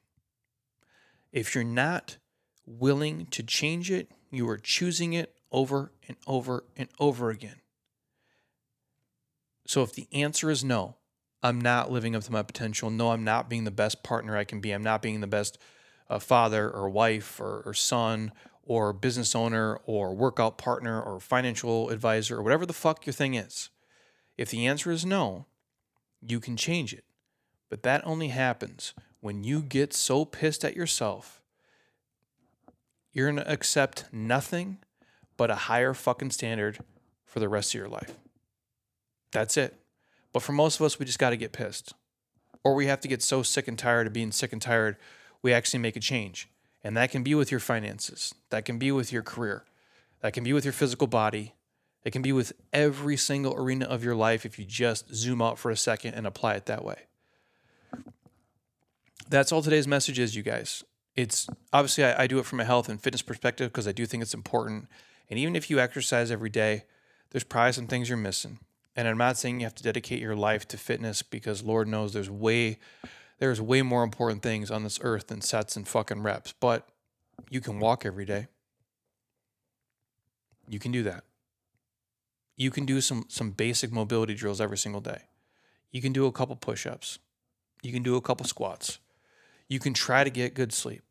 If 1.32 1.54
you're 1.54 1.64
not 1.64 2.18
willing 2.66 3.24
to 3.30 3.42
change 3.42 3.90
it, 3.90 4.10
you 4.30 4.46
are 4.50 4.58
choosing 4.58 5.14
it 5.14 5.34
over 5.50 5.92
and 6.06 6.18
over 6.26 6.64
and 6.76 6.90
over 7.00 7.30
again. 7.30 7.62
So 9.66 9.82
if 9.82 9.94
the 9.94 10.08
answer 10.12 10.50
is 10.50 10.62
no, 10.62 10.96
I'm 11.42 11.58
not 11.58 11.90
living 11.90 12.14
up 12.14 12.24
to 12.24 12.32
my 12.32 12.42
potential. 12.42 12.90
No, 12.90 13.12
I'm 13.12 13.24
not 13.24 13.48
being 13.48 13.64
the 13.64 13.70
best 13.70 14.02
partner 14.02 14.36
I 14.36 14.44
can 14.44 14.60
be. 14.60 14.72
I'm 14.72 14.82
not 14.82 15.00
being 15.00 15.22
the 15.22 15.26
best 15.26 15.56
uh, 16.10 16.18
father 16.18 16.68
or 16.70 16.90
wife 16.90 17.40
or, 17.40 17.62
or 17.64 17.72
son 17.72 18.30
or 18.64 18.92
business 18.92 19.34
owner 19.34 19.80
or 19.86 20.14
workout 20.14 20.58
partner 20.58 21.00
or 21.00 21.20
financial 21.20 21.90
advisor 21.90 22.38
or 22.38 22.42
whatever 22.42 22.66
the 22.66 22.72
fuck 22.72 23.06
your 23.06 23.12
thing 23.12 23.34
is. 23.34 23.70
If 24.38 24.50
the 24.50 24.66
answer 24.66 24.90
is 24.90 25.04
no, 25.04 25.46
you 26.20 26.40
can 26.40 26.56
change 26.56 26.92
it. 26.92 27.04
But 27.68 27.82
that 27.82 28.06
only 28.06 28.28
happens 28.28 28.94
when 29.20 29.44
you 29.44 29.62
get 29.62 29.92
so 29.94 30.24
pissed 30.24 30.64
at 30.64 30.76
yourself, 30.76 31.40
you're 33.12 33.30
going 33.30 33.42
to 33.42 33.50
accept 33.50 34.04
nothing 34.12 34.78
but 35.36 35.50
a 35.50 35.54
higher 35.54 35.94
fucking 35.94 36.30
standard 36.30 36.78
for 37.24 37.40
the 37.40 37.48
rest 37.48 37.74
of 37.74 37.78
your 37.78 37.88
life. 37.88 38.16
That's 39.30 39.56
it. 39.56 39.78
But 40.32 40.42
for 40.42 40.52
most 40.52 40.80
of 40.80 40.86
us, 40.86 40.98
we 40.98 41.06
just 41.06 41.18
got 41.18 41.30
to 41.30 41.36
get 41.36 41.52
pissed. 41.52 41.94
Or 42.64 42.74
we 42.74 42.86
have 42.86 43.00
to 43.00 43.08
get 43.08 43.22
so 43.22 43.42
sick 43.42 43.68
and 43.68 43.78
tired 43.78 44.06
of 44.06 44.12
being 44.12 44.32
sick 44.32 44.52
and 44.52 44.62
tired, 44.62 44.96
we 45.40 45.52
actually 45.52 45.80
make 45.80 45.96
a 45.96 46.00
change. 46.00 46.48
And 46.84 46.96
that 46.96 47.10
can 47.10 47.22
be 47.22 47.34
with 47.34 47.50
your 47.50 47.60
finances, 47.60 48.34
that 48.50 48.64
can 48.64 48.78
be 48.78 48.90
with 48.90 49.12
your 49.12 49.22
career, 49.22 49.64
that 50.20 50.32
can 50.32 50.42
be 50.42 50.52
with 50.52 50.64
your 50.64 50.72
physical 50.72 51.06
body, 51.06 51.54
it 52.04 52.10
can 52.10 52.22
be 52.22 52.32
with 52.32 52.52
every 52.72 53.16
single 53.16 53.54
arena 53.54 53.84
of 53.84 54.02
your 54.02 54.16
life 54.16 54.44
if 54.44 54.58
you 54.58 54.64
just 54.64 55.14
zoom 55.14 55.40
out 55.40 55.58
for 55.58 55.70
a 55.70 55.76
second 55.76 56.14
and 56.14 56.26
apply 56.26 56.54
it 56.54 56.66
that 56.66 56.84
way. 56.84 57.02
That's 59.28 59.52
all 59.52 59.62
today's 59.62 59.86
message 59.86 60.18
is, 60.18 60.34
you 60.34 60.42
guys. 60.42 60.82
It's 61.14 61.46
obviously 61.72 62.04
I, 62.04 62.24
I 62.24 62.26
do 62.26 62.38
it 62.38 62.46
from 62.46 62.60
a 62.60 62.64
health 62.64 62.88
and 62.88 63.00
fitness 63.00 63.22
perspective 63.22 63.70
because 63.70 63.86
I 63.86 63.92
do 63.92 64.04
think 64.04 64.22
it's 64.22 64.34
important. 64.34 64.88
And 65.30 65.38
even 65.38 65.54
if 65.54 65.70
you 65.70 65.78
exercise 65.78 66.30
every 66.30 66.50
day, 66.50 66.84
there's 67.30 67.44
probably 67.44 67.72
some 67.72 67.86
things 67.86 68.08
you're 68.08 68.18
missing. 68.18 68.58
And 68.96 69.08
I'm 69.08 69.16
not 69.16 69.38
saying 69.38 69.60
you 69.60 69.66
have 69.66 69.74
to 69.76 69.82
dedicate 69.82 70.20
your 70.20 70.36
life 70.36 70.66
to 70.68 70.76
fitness 70.76 71.22
because 71.22 71.62
Lord 71.62 71.88
knows 71.88 72.12
there's 72.12 72.28
way 72.28 72.78
there's 73.42 73.60
way 73.60 73.82
more 73.82 74.04
important 74.04 74.40
things 74.40 74.70
on 74.70 74.84
this 74.84 75.00
earth 75.02 75.26
than 75.26 75.40
sets 75.40 75.74
and 75.74 75.88
fucking 75.88 76.22
reps. 76.22 76.54
But 76.60 76.86
you 77.50 77.60
can 77.60 77.80
walk 77.80 78.06
every 78.06 78.24
day. 78.24 78.46
You 80.68 80.78
can 80.78 80.92
do 80.92 81.02
that. 81.02 81.24
You 82.56 82.70
can 82.70 82.86
do 82.86 83.00
some 83.00 83.24
some 83.26 83.50
basic 83.50 83.90
mobility 83.90 84.34
drills 84.34 84.60
every 84.60 84.78
single 84.78 85.00
day. 85.00 85.22
You 85.90 86.00
can 86.00 86.12
do 86.12 86.26
a 86.26 86.30
couple 86.30 86.54
push-ups. 86.54 87.18
You 87.82 87.92
can 87.92 88.04
do 88.04 88.14
a 88.14 88.20
couple 88.20 88.46
squats. 88.46 89.00
You 89.66 89.80
can 89.80 89.92
try 89.92 90.22
to 90.22 90.30
get 90.30 90.54
good 90.54 90.72
sleep. 90.72 91.02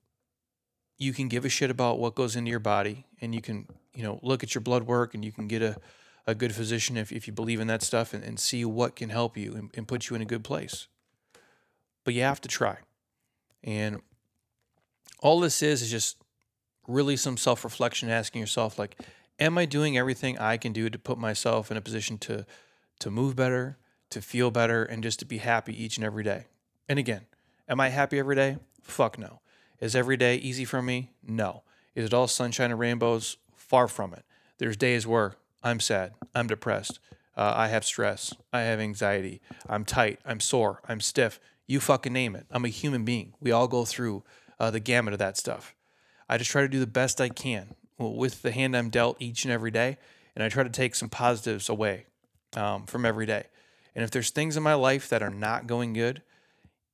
You 0.97 1.11
can 1.11 1.27
give 1.27 1.43
a 1.43 1.49
shit 1.49 1.69
about 1.69 1.99
what 1.99 2.15
goes 2.15 2.37
into 2.37 2.49
your 2.49 2.61
body 2.61 3.07
and 3.19 3.35
you 3.35 3.41
can, 3.41 3.67
you 3.93 4.03
know, 4.03 4.21
look 4.23 4.41
at 4.41 4.55
your 4.55 4.61
blood 4.61 4.83
work 4.83 5.13
and 5.13 5.25
you 5.25 5.33
can 5.33 5.49
get 5.49 5.61
a, 5.61 5.75
a 6.25 6.33
good 6.33 6.55
physician 6.55 6.95
if, 6.95 7.11
if 7.11 7.27
you 7.27 7.33
believe 7.33 7.59
in 7.59 7.67
that 7.67 7.83
stuff 7.83 8.13
and, 8.13 8.23
and 8.23 8.39
see 8.39 8.63
what 8.63 8.95
can 8.95 9.09
help 9.09 9.35
you 9.35 9.53
and, 9.53 9.69
and 9.73 9.85
put 9.85 10.09
you 10.09 10.15
in 10.15 10.21
a 10.21 10.25
good 10.25 10.45
place. 10.45 10.87
But 12.03 12.13
you 12.13 12.21
have 12.21 12.41
to 12.41 12.49
try. 12.49 12.77
And 13.63 14.01
all 15.19 15.39
this 15.39 15.61
is 15.61 15.81
is 15.81 15.91
just 15.91 16.17
really 16.87 17.15
some 17.15 17.37
self-reflection 17.37 18.09
asking 18.09 18.41
yourself 18.41 18.79
like 18.79 18.99
am 19.39 19.55
i 19.55 19.65
doing 19.65 19.97
everything 19.97 20.37
i 20.39 20.57
can 20.57 20.73
do 20.73 20.89
to 20.89 20.97
put 20.97 21.15
myself 21.17 21.69
in 21.69 21.77
a 21.77 21.81
position 21.81 22.17
to 22.17 22.43
to 22.99 23.11
move 23.11 23.35
better 23.35 23.77
to 24.09 24.19
feel 24.19 24.49
better 24.49 24.83
and 24.83 25.03
just 25.03 25.19
to 25.19 25.25
be 25.25 25.37
happy 25.37 25.81
each 25.81 25.97
and 25.97 26.05
every 26.05 26.23
day? 26.23 26.45
And 26.89 26.97
again 26.97 27.21
am 27.69 27.79
i 27.79 27.89
happy 27.89 28.17
every 28.17 28.35
day? 28.35 28.57
Fuck 28.81 29.17
no. 29.19 29.41
Is 29.79 29.95
every 29.95 30.17
day 30.17 30.35
easy 30.35 30.65
for 30.65 30.81
me? 30.81 31.11
No. 31.23 31.63
Is 31.95 32.05
it 32.05 32.13
all 32.13 32.27
sunshine 32.27 32.71
and 32.71 32.79
rainbows? 32.79 33.37
Far 33.55 33.87
from 33.87 34.13
it. 34.13 34.25
There's 34.57 34.77
days 34.77 35.07
where 35.07 35.35
i'm 35.63 35.79
sad 35.79 36.13
i'm 36.33 36.47
depressed 36.47 36.99
uh, 37.37 37.53
i 37.55 37.67
have 37.67 37.85
stress 37.85 38.33
i 38.51 38.61
have 38.61 38.79
anxiety 38.79 39.41
i'm 39.69 39.85
tight 39.85 40.19
i'm 40.25 40.39
sore 40.39 40.81
i'm 40.87 40.99
stiff 40.99 41.39
you 41.71 41.79
fucking 41.79 42.13
name 42.13 42.35
it 42.35 42.45
i'm 42.51 42.65
a 42.65 42.69
human 42.69 43.05
being 43.05 43.33
we 43.39 43.51
all 43.51 43.67
go 43.67 43.85
through 43.85 44.23
uh, 44.59 44.69
the 44.69 44.79
gamut 44.79 45.13
of 45.13 45.19
that 45.19 45.37
stuff 45.37 45.75
I 46.31 46.37
just 46.37 46.49
try 46.49 46.61
to 46.61 46.69
do 46.69 46.79
the 46.79 46.87
best 46.87 47.19
I 47.19 47.27
can 47.27 47.75
with 47.97 48.41
the 48.41 48.51
hand 48.53 48.75
I'm 48.75 48.89
dealt 48.89 49.17
each 49.19 49.43
and 49.43 49.51
every 49.51 49.69
day. 49.69 49.97
And 50.33 50.41
I 50.41 50.47
try 50.47 50.63
to 50.63 50.69
take 50.69 50.95
some 50.95 51.09
positives 51.09 51.67
away 51.67 52.05
um, 52.55 52.85
from 52.85 53.05
every 53.05 53.25
day. 53.25 53.47
And 53.93 54.01
if 54.01 54.11
there's 54.11 54.29
things 54.29 54.55
in 54.55 54.63
my 54.63 54.75
life 54.75 55.09
that 55.09 55.21
are 55.21 55.29
not 55.29 55.67
going 55.67 55.91
good, 55.91 56.21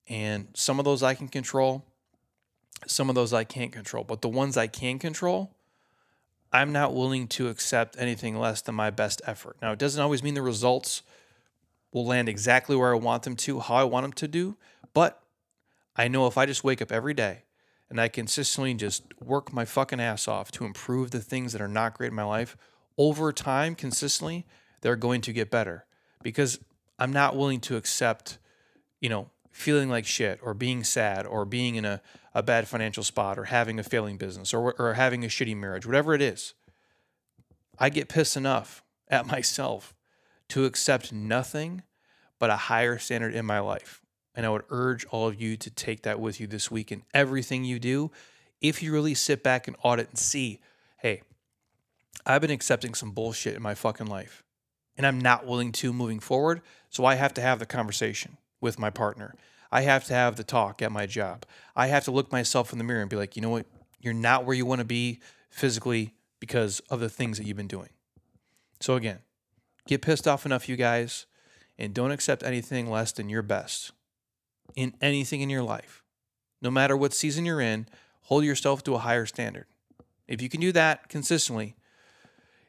and 0.10 0.48
some 0.56 0.80
of 0.80 0.86
those 0.86 1.04
I 1.04 1.14
can 1.14 1.28
control, 1.28 1.86
some 2.88 3.10
of 3.10 3.16
those 3.16 3.32
I 3.32 3.44
can't 3.44 3.72
control, 3.72 4.04
but 4.04 4.24
the 4.24 4.30
ones 4.30 4.58
I 4.58 4.66
can 4.66 4.98
control, 4.98 5.52
I'm 6.52 6.72
not 6.72 6.96
willing 6.96 7.28
to 7.28 7.50
accept 7.50 7.96
anything 8.00 8.40
less 8.40 8.62
than 8.62 8.74
my 8.74 8.90
best 8.90 9.22
effort. 9.28 9.58
Now, 9.62 9.72
it 9.72 9.78
doesn't 9.78 10.02
always 10.02 10.24
mean 10.24 10.34
the 10.34 10.42
results 10.42 11.04
will 11.98 12.06
land 12.06 12.30
exactly 12.30 12.76
where 12.76 12.94
I 12.94 12.98
want 12.98 13.24
them 13.24 13.36
to, 13.36 13.60
how 13.60 13.76
I 13.76 13.84
want 13.84 14.04
them 14.04 14.14
to 14.14 14.28
do, 14.28 14.58
but 14.94 15.22
I 15.96 16.08
know 16.08 16.28
if 16.28 16.38
I 16.38 16.46
just 16.46 16.64
wake 16.64 16.82
up 16.82 16.92
every 16.92 17.14
day 17.14 17.44
and 17.90 18.00
I 18.00 18.08
consistently 18.08 18.74
just 18.74 19.04
work 19.20 19.52
my 19.52 19.66
fucking 19.66 20.00
ass 20.00 20.28
off 20.28 20.52
to 20.52 20.66
improve 20.66 21.12
the 21.12 21.20
things 21.20 21.54
that 21.54 21.62
are 21.62 21.68
not 21.68 21.96
great 21.96 22.10
in 22.10 22.16
my 22.16 22.24
life, 22.24 22.56
over 22.98 23.32
time, 23.32 23.76
consistently, 23.76 24.46
they're 24.82 24.96
going 24.96 25.22
to 25.22 25.34
get 25.34 25.50
better 25.50 25.86
because 26.22 26.60
I'm 27.00 27.12
not 27.12 27.36
willing 27.36 27.60
to 27.62 27.78
accept, 27.78 28.38
you 29.00 29.10
know, 29.10 29.30
feeling 29.52 29.90
like 29.90 30.06
shit 30.06 30.40
or 30.44 30.54
being 30.54 30.84
sad 30.84 31.26
or 31.26 31.46
being 31.46 31.76
in 31.76 31.86
a, 31.86 32.02
a 32.36 32.44
bad 32.44 32.68
financial 32.68 33.04
spot 33.04 33.40
or 33.40 33.46
having 33.46 33.80
a 33.80 33.84
failing 33.84 34.18
business 34.18 34.54
or, 34.54 34.76
or 34.78 34.94
having 34.94 35.24
a 35.24 35.28
shitty 35.28 35.58
marriage, 35.58 35.86
whatever 35.86 36.14
it 36.14 36.22
is. 36.22 36.54
I 37.80 37.90
get 37.90 38.10
pissed 38.10 38.38
enough 38.38 38.84
at 39.08 39.26
myself 39.32 39.96
to 40.50 40.66
accept 40.66 41.12
nothing 41.12 41.84
but 42.40 42.50
a 42.50 42.56
higher 42.56 42.98
standard 42.98 43.34
in 43.34 43.46
my 43.46 43.60
life. 43.60 44.02
And 44.36 44.46
I 44.46 44.50
would 44.50 44.64
urge 44.70 45.06
all 45.06 45.28
of 45.28 45.42
you 45.42 45.58
to 45.58 45.70
take 45.70 46.04
that 46.04 46.20
with 46.20 46.40
you 46.40 46.48
this 46.48 46.70
week 46.70 46.92
in 46.92 47.04
everything 47.14 47.64
you 47.64 47.80
do. 47.80 48.12
If 48.62 48.84
you 48.84 48.94
really 48.94 49.16
sit 49.16 49.44
back 49.44 49.68
and 49.68 49.76
audit 49.84 50.10
and 50.10 50.20
see, 50.20 50.60
hey, 50.98 51.24
I've 52.26 52.42
been 52.42 52.52
accepting 52.52 52.94
some 52.94 53.12
bullshit 53.12 53.56
in 53.56 53.62
my 53.62 53.74
fucking 53.74 54.08
life 54.08 54.44
and 54.98 55.06
I'm 55.06 55.20
not 55.20 55.46
willing 55.46 55.72
to 55.74 55.94
moving 55.94 56.20
forward. 56.20 56.62
So 56.90 57.06
I 57.06 57.16
have 57.16 57.34
to 57.36 57.42
have 57.42 57.60
the 57.60 57.66
conversation 57.66 58.38
with 58.60 58.80
my 58.80 58.90
partner. 58.90 59.36
I 59.72 59.82
have 59.82 60.06
to 60.06 60.14
have 60.14 60.36
the 60.36 60.44
talk 60.44 60.82
at 60.82 60.92
my 60.92 61.06
job. 61.06 61.46
I 61.76 61.88
have 61.88 62.06
to 62.06 62.12
look 62.12 62.32
myself 62.32 62.72
in 62.72 62.78
the 62.78 62.84
mirror 62.84 63.02
and 63.02 63.10
be 63.10 63.16
like, 63.16 63.36
you 63.36 63.42
know 63.42 63.50
what? 63.50 63.66
You're 64.00 64.14
not 64.14 64.46
where 64.46 64.56
you 64.56 64.66
want 64.66 64.80
to 64.80 64.86
be 64.86 65.20
physically 65.50 66.14
because 66.40 66.80
of 66.90 67.00
the 67.00 67.10
things 67.10 67.38
that 67.38 67.46
you've 67.46 67.58
been 67.58 67.68
doing. 67.68 67.90
So 68.80 68.96
again, 68.96 69.20
get 69.88 70.02
pissed 70.02 70.28
off 70.28 70.46
enough, 70.46 70.70
you 70.70 70.76
guys, 70.76 71.26
and 71.78 71.94
don't 71.94 72.12
accept 72.12 72.44
anything 72.44 72.90
less 72.90 73.12
than 73.12 73.30
your 73.30 73.42
best 73.42 73.92
in 74.76 74.94
anything 75.02 75.42
in 75.42 75.50
your 75.50 75.64
life, 75.64 76.04
no 76.62 76.70
matter 76.72 76.96
what 76.96 77.14
season 77.14 77.46
you're 77.46 77.62
in, 77.62 77.88
hold 78.24 78.44
yourself 78.44 78.84
to 78.84 78.96
a 78.96 79.00
higher 79.00 79.26
standard. 79.26 79.66
If 80.28 80.42
you 80.42 80.50
can 80.50 80.60
do 80.60 80.72
that 80.74 81.10
consistently, 81.10 81.76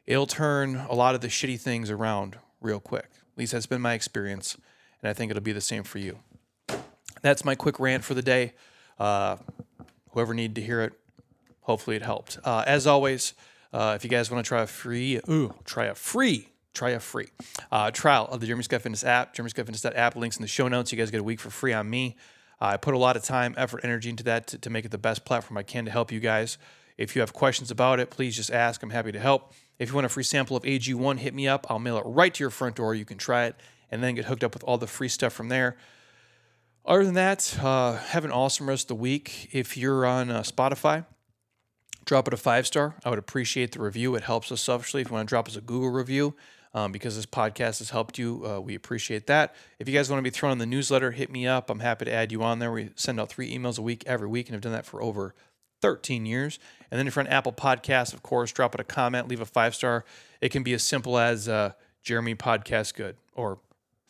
it'll 0.07 0.27
turn 0.27 0.77
a 0.89 0.95
lot 0.95 1.15
of 1.15 1.21
the 1.21 1.29
shitty 1.29 1.61
things 1.61 1.91
around 1.91 2.37
real 2.61 2.81
quick. 2.81 3.09
At 3.33 3.39
least 3.39 3.53
that's 3.53 3.67
been 3.67 3.81
my 3.81 3.95
experience, 3.95 4.57
and 5.03 5.11
I 5.11 5.13
think 5.13 5.31
it'll 5.31 5.43
be 5.43 5.53
the 5.53 5.61
same 5.61 5.83
for 5.83 5.99
you. 5.99 6.19
That's 7.23 7.45
my 7.45 7.55
quick 7.55 7.81
rant 7.81 8.05
for 8.05 8.15
the 8.15 8.23
day. 8.23 8.55
Uh, 8.99 9.37
whoever 10.13 10.35
needed 10.35 10.55
to 10.57 10.63
hear 10.63 10.83
it, 10.83 10.93
hopefully 11.63 11.97
it 11.97 12.03
helped. 12.03 12.39
Uh, 12.45 12.65
as 12.67 12.87
always, 12.87 13.35
uh, 13.73 13.95
if 13.97 14.05
you 14.05 14.11
guys 14.11 14.31
want 14.31 14.45
to 14.45 14.49
try 14.49 14.63
a 14.63 14.67
free, 14.67 15.21
ooh, 15.29 15.55
try 15.65 15.87
a 15.87 15.95
free 15.95 16.49
try 16.75 16.91
a 16.91 17.01
free 17.01 17.29
uh, 17.73 17.91
trial 17.91 18.27
of 18.31 18.41
the 18.41 18.47
Jeremy 18.47 18.63
Scott 18.63 18.83
Fitness 18.83 19.05
app. 19.05 19.35
Jeremy 19.35 19.51
Scott 19.51 19.67
Fitness 19.67 19.85
app 19.85 20.17
links 20.17 20.37
in 20.37 20.43
the 20.43 20.49
show 20.49 20.69
notes. 20.69 20.93
You 20.93 20.99
guys 20.99 21.11
get 21.11 21.21
a 21.21 21.25
week 21.25 21.41
for 21.41 21.51
free 21.51 21.73
on 21.73 21.89
me. 21.89 22.17
Uh, 22.61 22.67
I 22.67 22.77
put 22.77 22.95
a 22.95 22.99
lot 22.99 23.17
of 23.17 23.23
time, 23.23 23.55
effort, 23.57 23.81
energy 23.85 24.11
into 24.11 24.25
that 24.25 24.49
to, 24.49 24.59
to 24.59 24.71
make 24.71 24.85
it 24.85 24.91
the 24.91 24.99
best 24.99 25.25
platform 25.25 25.59
I 25.59 25.63
can 25.63 25.85
to 25.85 25.91
help 25.91 26.11
you 26.11 26.21
guys. 26.21 26.59
If 26.97 27.15
you 27.15 27.21
have 27.21 27.33
questions 27.33 27.71
about 27.71 28.01
it, 28.01 28.11
please 28.11 28.35
just 28.35 28.51
ask. 28.51 28.83
I'm 28.83 28.91
happy 28.91 29.13
to 29.13 29.21
help. 29.21 29.53
If 29.79 29.89
you 29.89 29.95
want 29.95 30.07
a 30.07 30.09
free 30.09 30.25
sample 30.25 30.57
of 30.57 30.65
AG1, 30.65 31.19
hit 31.19 31.33
me 31.33 31.47
up. 31.47 31.67
I'll 31.71 31.79
mail 31.79 31.99
it 31.99 32.03
right 32.05 32.35
to 32.35 32.43
your 32.43 32.51
front 32.51 32.75
door. 32.75 32.95
You 32.95 33.05
can 33.05 33.19
try 33.19 33.45
it 33.45 33.57
and 33.91 34.03
then 34.03 34.17
get 34.17 34.25
hooked 34.25 34.43
up 34.43 34.55
with 34.55 34.65
all 34.65 34.79
the 34.79 34.89
free 34.89 35.09
stuff 35.09 35.33
from 35.33 35.49
there. 35.49 35.77
Other 36.85 37.05
than 37.05 37.15
that, 37.15 37.59
uh, 37.63 37.97
have 37.97 38.25
an 38.25 38.33
awesome 38.33 38.69
rest 38.69 38.85
of 38.85 38.89
the 38.89 39.03
week. 39.03 39.51
If 39.53 39.77
you're 39.77 40.05
on 40.05 40.31
uh, 40.31 40.41
Spotify, 40.41 41.07
drop 42.05 42.27
it 42.27 42.35
a 42.35 42.37
five 42.37 42.67
star. 42.67 42.97
I 43.05 43.11
would 43.11 43.19
appreciate 43.19 43.73
the 43.73 43.81
review. 43.81 44.15
It 44.15 44.25
helps 44.25 44.51
us 44.51 44.61
selfishly. 44.61 45.03
If 45.03 45.09
you 45.09 45.15
want 45.15 45.29
to 45.29 45.31
drop 45.31 45.49
us 45.49 45.57
a 45.57 45.61
Google 45.61 45.91
review, 45.91 46.35
um, 46.75 46.93
because 46.93 47.17
this 47.17 47.27
podcast 47.27 47.79
has 47.79 47.91
helped 47.91 48.19
you. 48.19 48.45
Uh, 48.47 48.61
we 48.61 48.75
appreciate 48.75 49.27
that. 49.27 49.55
If 49.79 49.89
you 49.89 49.95
guys 49.95 50.11
want 50.11 50.19
to 50.19 50.23
be 50.23 50.31
thrown 50.31 50.53
in 50.53 50.59
the 50.59 50.67
newsletter, 50.67 51.11
hit 51.11 51.31
me 51.31 51.47
up. 51.47 51.71
I'm 51.71 51.81
happy 51.81 52.05
to 52.07 52.13
add 52.13 52.33
you 52.33 52.43
on 52.43 52.59
there. 52.59 52.71
We 52.71 52.91
send 52.97 53.21
out 53.21 53.29
three 53.29 53.53
emails 53.57 53.79
a 53.79 53.83
week 53.83 54.05
every 54.07 54.29
week 54.29 54.49
and 54.49 54.55
have 54.55 54.63
done 54.63 54.73
that 54.73 54.87
for 54.87 55.03
over 55.03 55.35
13 55.81 56.27
years. 56.27 56.59
And 56.91 56.99
then 56.99 57.07
if 57.07 57.17
you're 57.17 57.25
on 57.25 57.31
Apple 57.31 57.53
Podcasts, 57.53 58.13
of 58.13 58.23
course, 58.23 58.53
drop 58.53 58.75
it 58.75 58.81
a 58.81 58.85
comment, 58.85 59.29
leave 59.29 59.41
a 59.41 59.47
five 59.47 59.75
star. 59.75 60.05
It 60.41 60.51
can 60.51 60.63
be 60.63 60.73
as 60.75 60.83
simple 60.83 61.19
as 61.19 61.49
uh, 61.49 61.73
Jeremy 62.03 62.35
Podcast 62.35 62.95
Good 62.95 63.17
or 63.35 63.59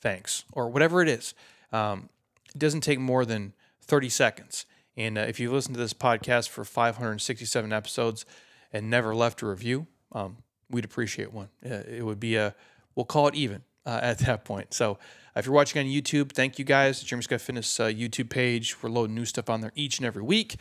thanks 0.01 0.45
or 0.53 0.69
whatever 0.69 1.03
it 1.03 1.09
is. 1.09 1.35
Um, 1.73 2.09
it 2.55 2.59
doesn't 2.59 2.81
take 2.81 2.99
more 2.99 3.25
than 3.25 3.53
30 3.83 4.09
seconds. 4.09 4.67
And 4.97 5.17
uh, 5.17 5.23
if 5.23 5.39
you 5.39 5.53
listen 5.53 5.75
to 5.75 5.79
this 5.79 5.93
podcast 5.93 6.49
for 6.49 6.65
567 6.65 7.73
episodes 7.73 8.25
and 8.73 8.91
never 8.91 9.15
left 9.15 9.43
a 9.43 9.47
review, 9.47 9.87
um, 10.13 10.39
we'd 10.71 10.85
appreciate 10.85 11.33
one. 11.33 11.49
Uh, 11.65 11.83
it 11.89 12.05
would 12.05 12.21
be 12.21 12.37
a, 12.37 12.55
we'll 12.95 13.07
call 13.07 13.29
it 13.29 13.35
even 13.35 13.63
uh, 13.87 14.01
at 14.03 14.19
that 14.21 14.45
point. 14.45 14.75
So 14.75 14.99
if 15.37 15.47
you're 15.47 15.55
watching 15.55 15.81
on 15.81 15.87
YouTube, 15.87 16.33
thank 16.33 16.59
you 16.59 16.65
guys. 16.65 17.03
Jeremy 17.03 17.23
Scott 17.23 17.41
Fitness 17.41 17.81
uh, 17.81 17.87
YouTube 17.87 18.31
page. 18.31 18.83
We're 18.83 18.91
loading 18.91 19.15
new 19.15 19.25
stuff 19.25 19.49
on 19.49 19.61
there 19.61 19.73
each 19.75 19.99
and 19.99 20.07
every 20.07 20.23
week. 20.23 20.57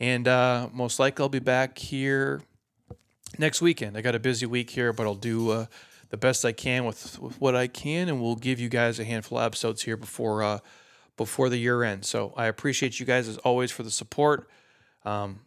And 0.00 0.26
uh, 0.26 0.68
most 0.72 0.98
likely 0.98 1.22
I'll 1.22 1.28
be 1.28 1.38
back 1.38 1.78
here 1.78 2.42
next 3.38 3.60
weekend. 3.62 3.96
I 3.96 4.00
got 4.00 4.14
a 4.14 4.18
busy 4.18 4.46
week 4.46 4.70
here, 4.70 4.92
but 4.92 5.04
I'll 5.04 5.14
do 5.14 5.50
uh, 5.50 5.66
the 6.10 6.16
best 6.16 6.44
I 6.44 6.52
can 6.52 6.84
with, 6.84 7.18
with 7.20 7.40
what 7.40 7.54
I 7.54 7.66
can, 7.66 8.08
and 8.08 8.20
we'll 8.20 8.36
give 8.36 8.60
you 8.60 8.68
guys 8.68 8.98
a 8.98 9.04
handful 9.04 9.38
of 9.38 9.44
episodes 9.44 9.82
here 9.82 9.96
before 9.96 10.42
uh, 10.42 10.58
before 11.16 11.48
the 11.48 11.56
year 11.56 11.82
end. 11.82 12.04
So 12.04 12.32
I 12.36 12.46
appreciate 12.46 12.98
you 12.98 13.06
guys 13.06 13.28
as 13.28 13.36
always 13.38 13.70
for 13.70 13.82
the 13.82 13.90
support. 13.90 14.48
Um, 15.04 15.40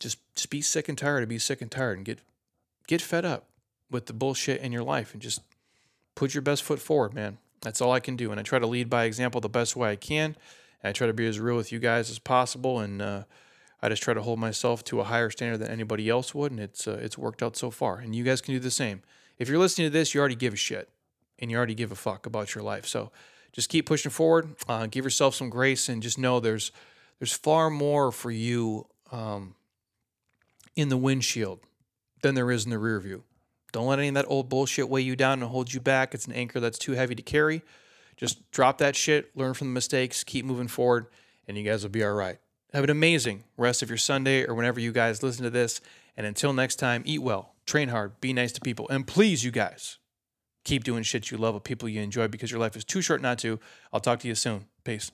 just 0.00 0.18
just 0.34 0.50
be 0.50 0.60
sick 0.60 0.88
and 0.88 0.98
tired 0.98 1.22
of 1.22 1.28
be 1.28 1.38
sick 1.38 1.62
and 1.62 1.70
tired 1.70 1.96
and 1.96 2.06
get 2.06 2.20
get 2.86 3.02
fed 3.02 3.24
up 3.24 3.48
with 3.90 4.06
the 4.06 4.12
bullshit 4.12 4.60
in 4.60 4.72
your 4.72 4.82
life 4.82 5.12
and 5.12 5.22
just 5.22 5.40
put 6.14 6.34
your 6.34 6.42
best 6.42 6.62
foot 6.62 6.80
forward, 6.80 7.14
man. 7.14 7.38
That's 7.62 7.80
all 7.80 7.92
I 7.92 8.00
can 8.00 8.16
do. 8.16 8.30
And 8.30 8.40
I 8.40 8.42
try 8.42 8.58
to 8.58 8.66
lead 8.66 8.90
by 8.90 9.04
example 9.04 9.40
the 9.40 9.48
best 9.48 9.76
way 9.76 9.90
I 9.90 9.96
can. 9.96 10.36
And 10.82 10.90
I 10.90 10.92
try 10.92 11.06
to 11.06 11.12
be 11.12 11.26
as 11.26 11.40
real 11.40 11.56
with 11.56 11.72
you 11.72 11.78
guys 11.78 12.10
as 12.10 12.18
possible. 12.18 12.80
And 12.80 13.00
uh, 13.00 13.24
I 13.82 13.88
just 13.88 14.02
try 14.02 14.14
to 14.14 14.22
hold 14.22 14.38
myself 14.38 14.84
to 14.84 15.00
a 15.00 15.04
higher 15.04 15.30
standard 15.30 15.58
than 15.58 15.70
anybody 15.70 16.08
else 16.08 16.34
would. 16.34 16.52
And 16.52 16.60
it's, 16.60 16.86
uh, 16.86 16.98
it's 17.02 17.16
worked 17.16 17.42
out 17.42 17.56
so 17.56 17.70
far. 17.70 17.98
And 17.98 18.14
you 18.14 18.24
guys 18.24 18.40
can 18.40 18.54
do 18.54 18.60
the 18.60 18.70
same. 18.70 19.02
If 19.38 19.48
you're 19.48 19.58
listening 19.58 19.86
to 19.86 19.92
this, 19.92 20.14
you 20.14 20.20
already 20.20 20.36
give 20.36 20.54
a 20.54 20.56
shit 20.56 20.88
and 21.38 21.50
you 21.50 21.56
already 21.56 21.74
give 21.74 21.92
a 21.92 21.96
fuck 21.96 22.26
about 22.26 22.54
your 22.54 22.64
life. 22.64 22.86
So 22.86 23.10
just 23.52 23.68
keep 23.68 23.86
pushing 23.86 24.10
forward. 24.10 24.54
Uh, 24.68 24.86
give 24.86 25.04
yourself 25.04 25.34
some 25.34 25.50
grace 25.50 25.88
and 25.88 26.02
just 26.02 26.18
know 26.18 26.40
there's, 26.40 26.72
there's 27.18 27.32
far 27.32 27.68
more 27.70 28.12
for 28.12 28.30
you 28.30 28.86
um, 29.12 29.54
in 30.74 30.88
the 30.88 30.96
windshield 30.96 31.60
than 32.22 32.34
there 32.34 32.50
is 32.50 32.64
in 32.64 32.70
the 32.70 32.78
rear 32.78 32.98
view. 33.00 33.24
Don't 33.72 33.86
let 33.86 33.98
any 33.98 34.08
of 34.08 34.14
that 34.14 34.26
old 34.28 34.48
bullshit 34.48 34.88
weigh 34.88 35.02
you 35.02 35.16
down 35.16 35.42
and 35.42 35.50
hold 35.50 35.72
you 35.72 35.80
back. 35.80 36.14
It's 36.14 36.26
an 36.26 36.32
anchor 36.32 36.60
that's 36.60 36.78
too 36.78 36.92
heavy 36.92 37.14
to 37.14 37.22
carry. 37.22 37.62
Just 38.16 38.50
drop 38.50 38.78
that 38.78 38.96
shit, 38.96 39.36
learn 39.36 39.54
from 39.54 39.68
the 39.68 39.74
mistakes, 39.74 40.24
keep 40.24 40.44
moving 40.44 40.68
forward, 40.68 41.06
and 41.46 41.58
you 41.58 41.62
guys 41.62 41.82
will 41.82 41.90
be 41.90 42.02
all 42.02 42.14
right. 42.14 42.38
Have 42.72 42.84
an 42.84 42.90
amazing 42.90 43.44
rest 43.56 43.82
of 43.82 43.90
your 43.90 43.98
Sunday 43.98 44.44
or 44.46 44.54
whenever 44.54 44.80
you 44.80 44.92
guys 44.92 45.22
listen 45.22 45.44
to 45.44 45.50
this. 45.50 45.80
And 46.16 46.26
until 46.26 46.52
next 46.52 46.76
time, 46.76 47.02
eat 47.04 47.20
well, 47.20 47.54
train 47.66 47.88
hard, 47.88 48.20
be 48.20 48.32
nice 48.32 48.52
to 48.52 48.60
people, 48.60 48.88
and 48.88 49.06
please, 49.06 49.44
you 49.44 49.50
guys, 49.50 49.98
keep 50.64 50.82
doing 50.82 51.02
shit 51.02 51.30
you 51.30 51.36
love 51.36 51.54
with 51.54 51.64
people 51.64 51.88
you 51.88 52.00
enjoy 52.00 52.28
because 52.28 52.50
your 52.50 52.60
life 52.60 52.76
is 52.76 52.84
too 52.84 53.02
short 53.02 53.20
not 53.20 53.38
to. 53.40 53.60
I'll 53.92 54.00
talk 54.00 54.20
to 54.20 54.28
you 54.28 54.34
soon. 54.34 54.66
Peace. 54.82 55.10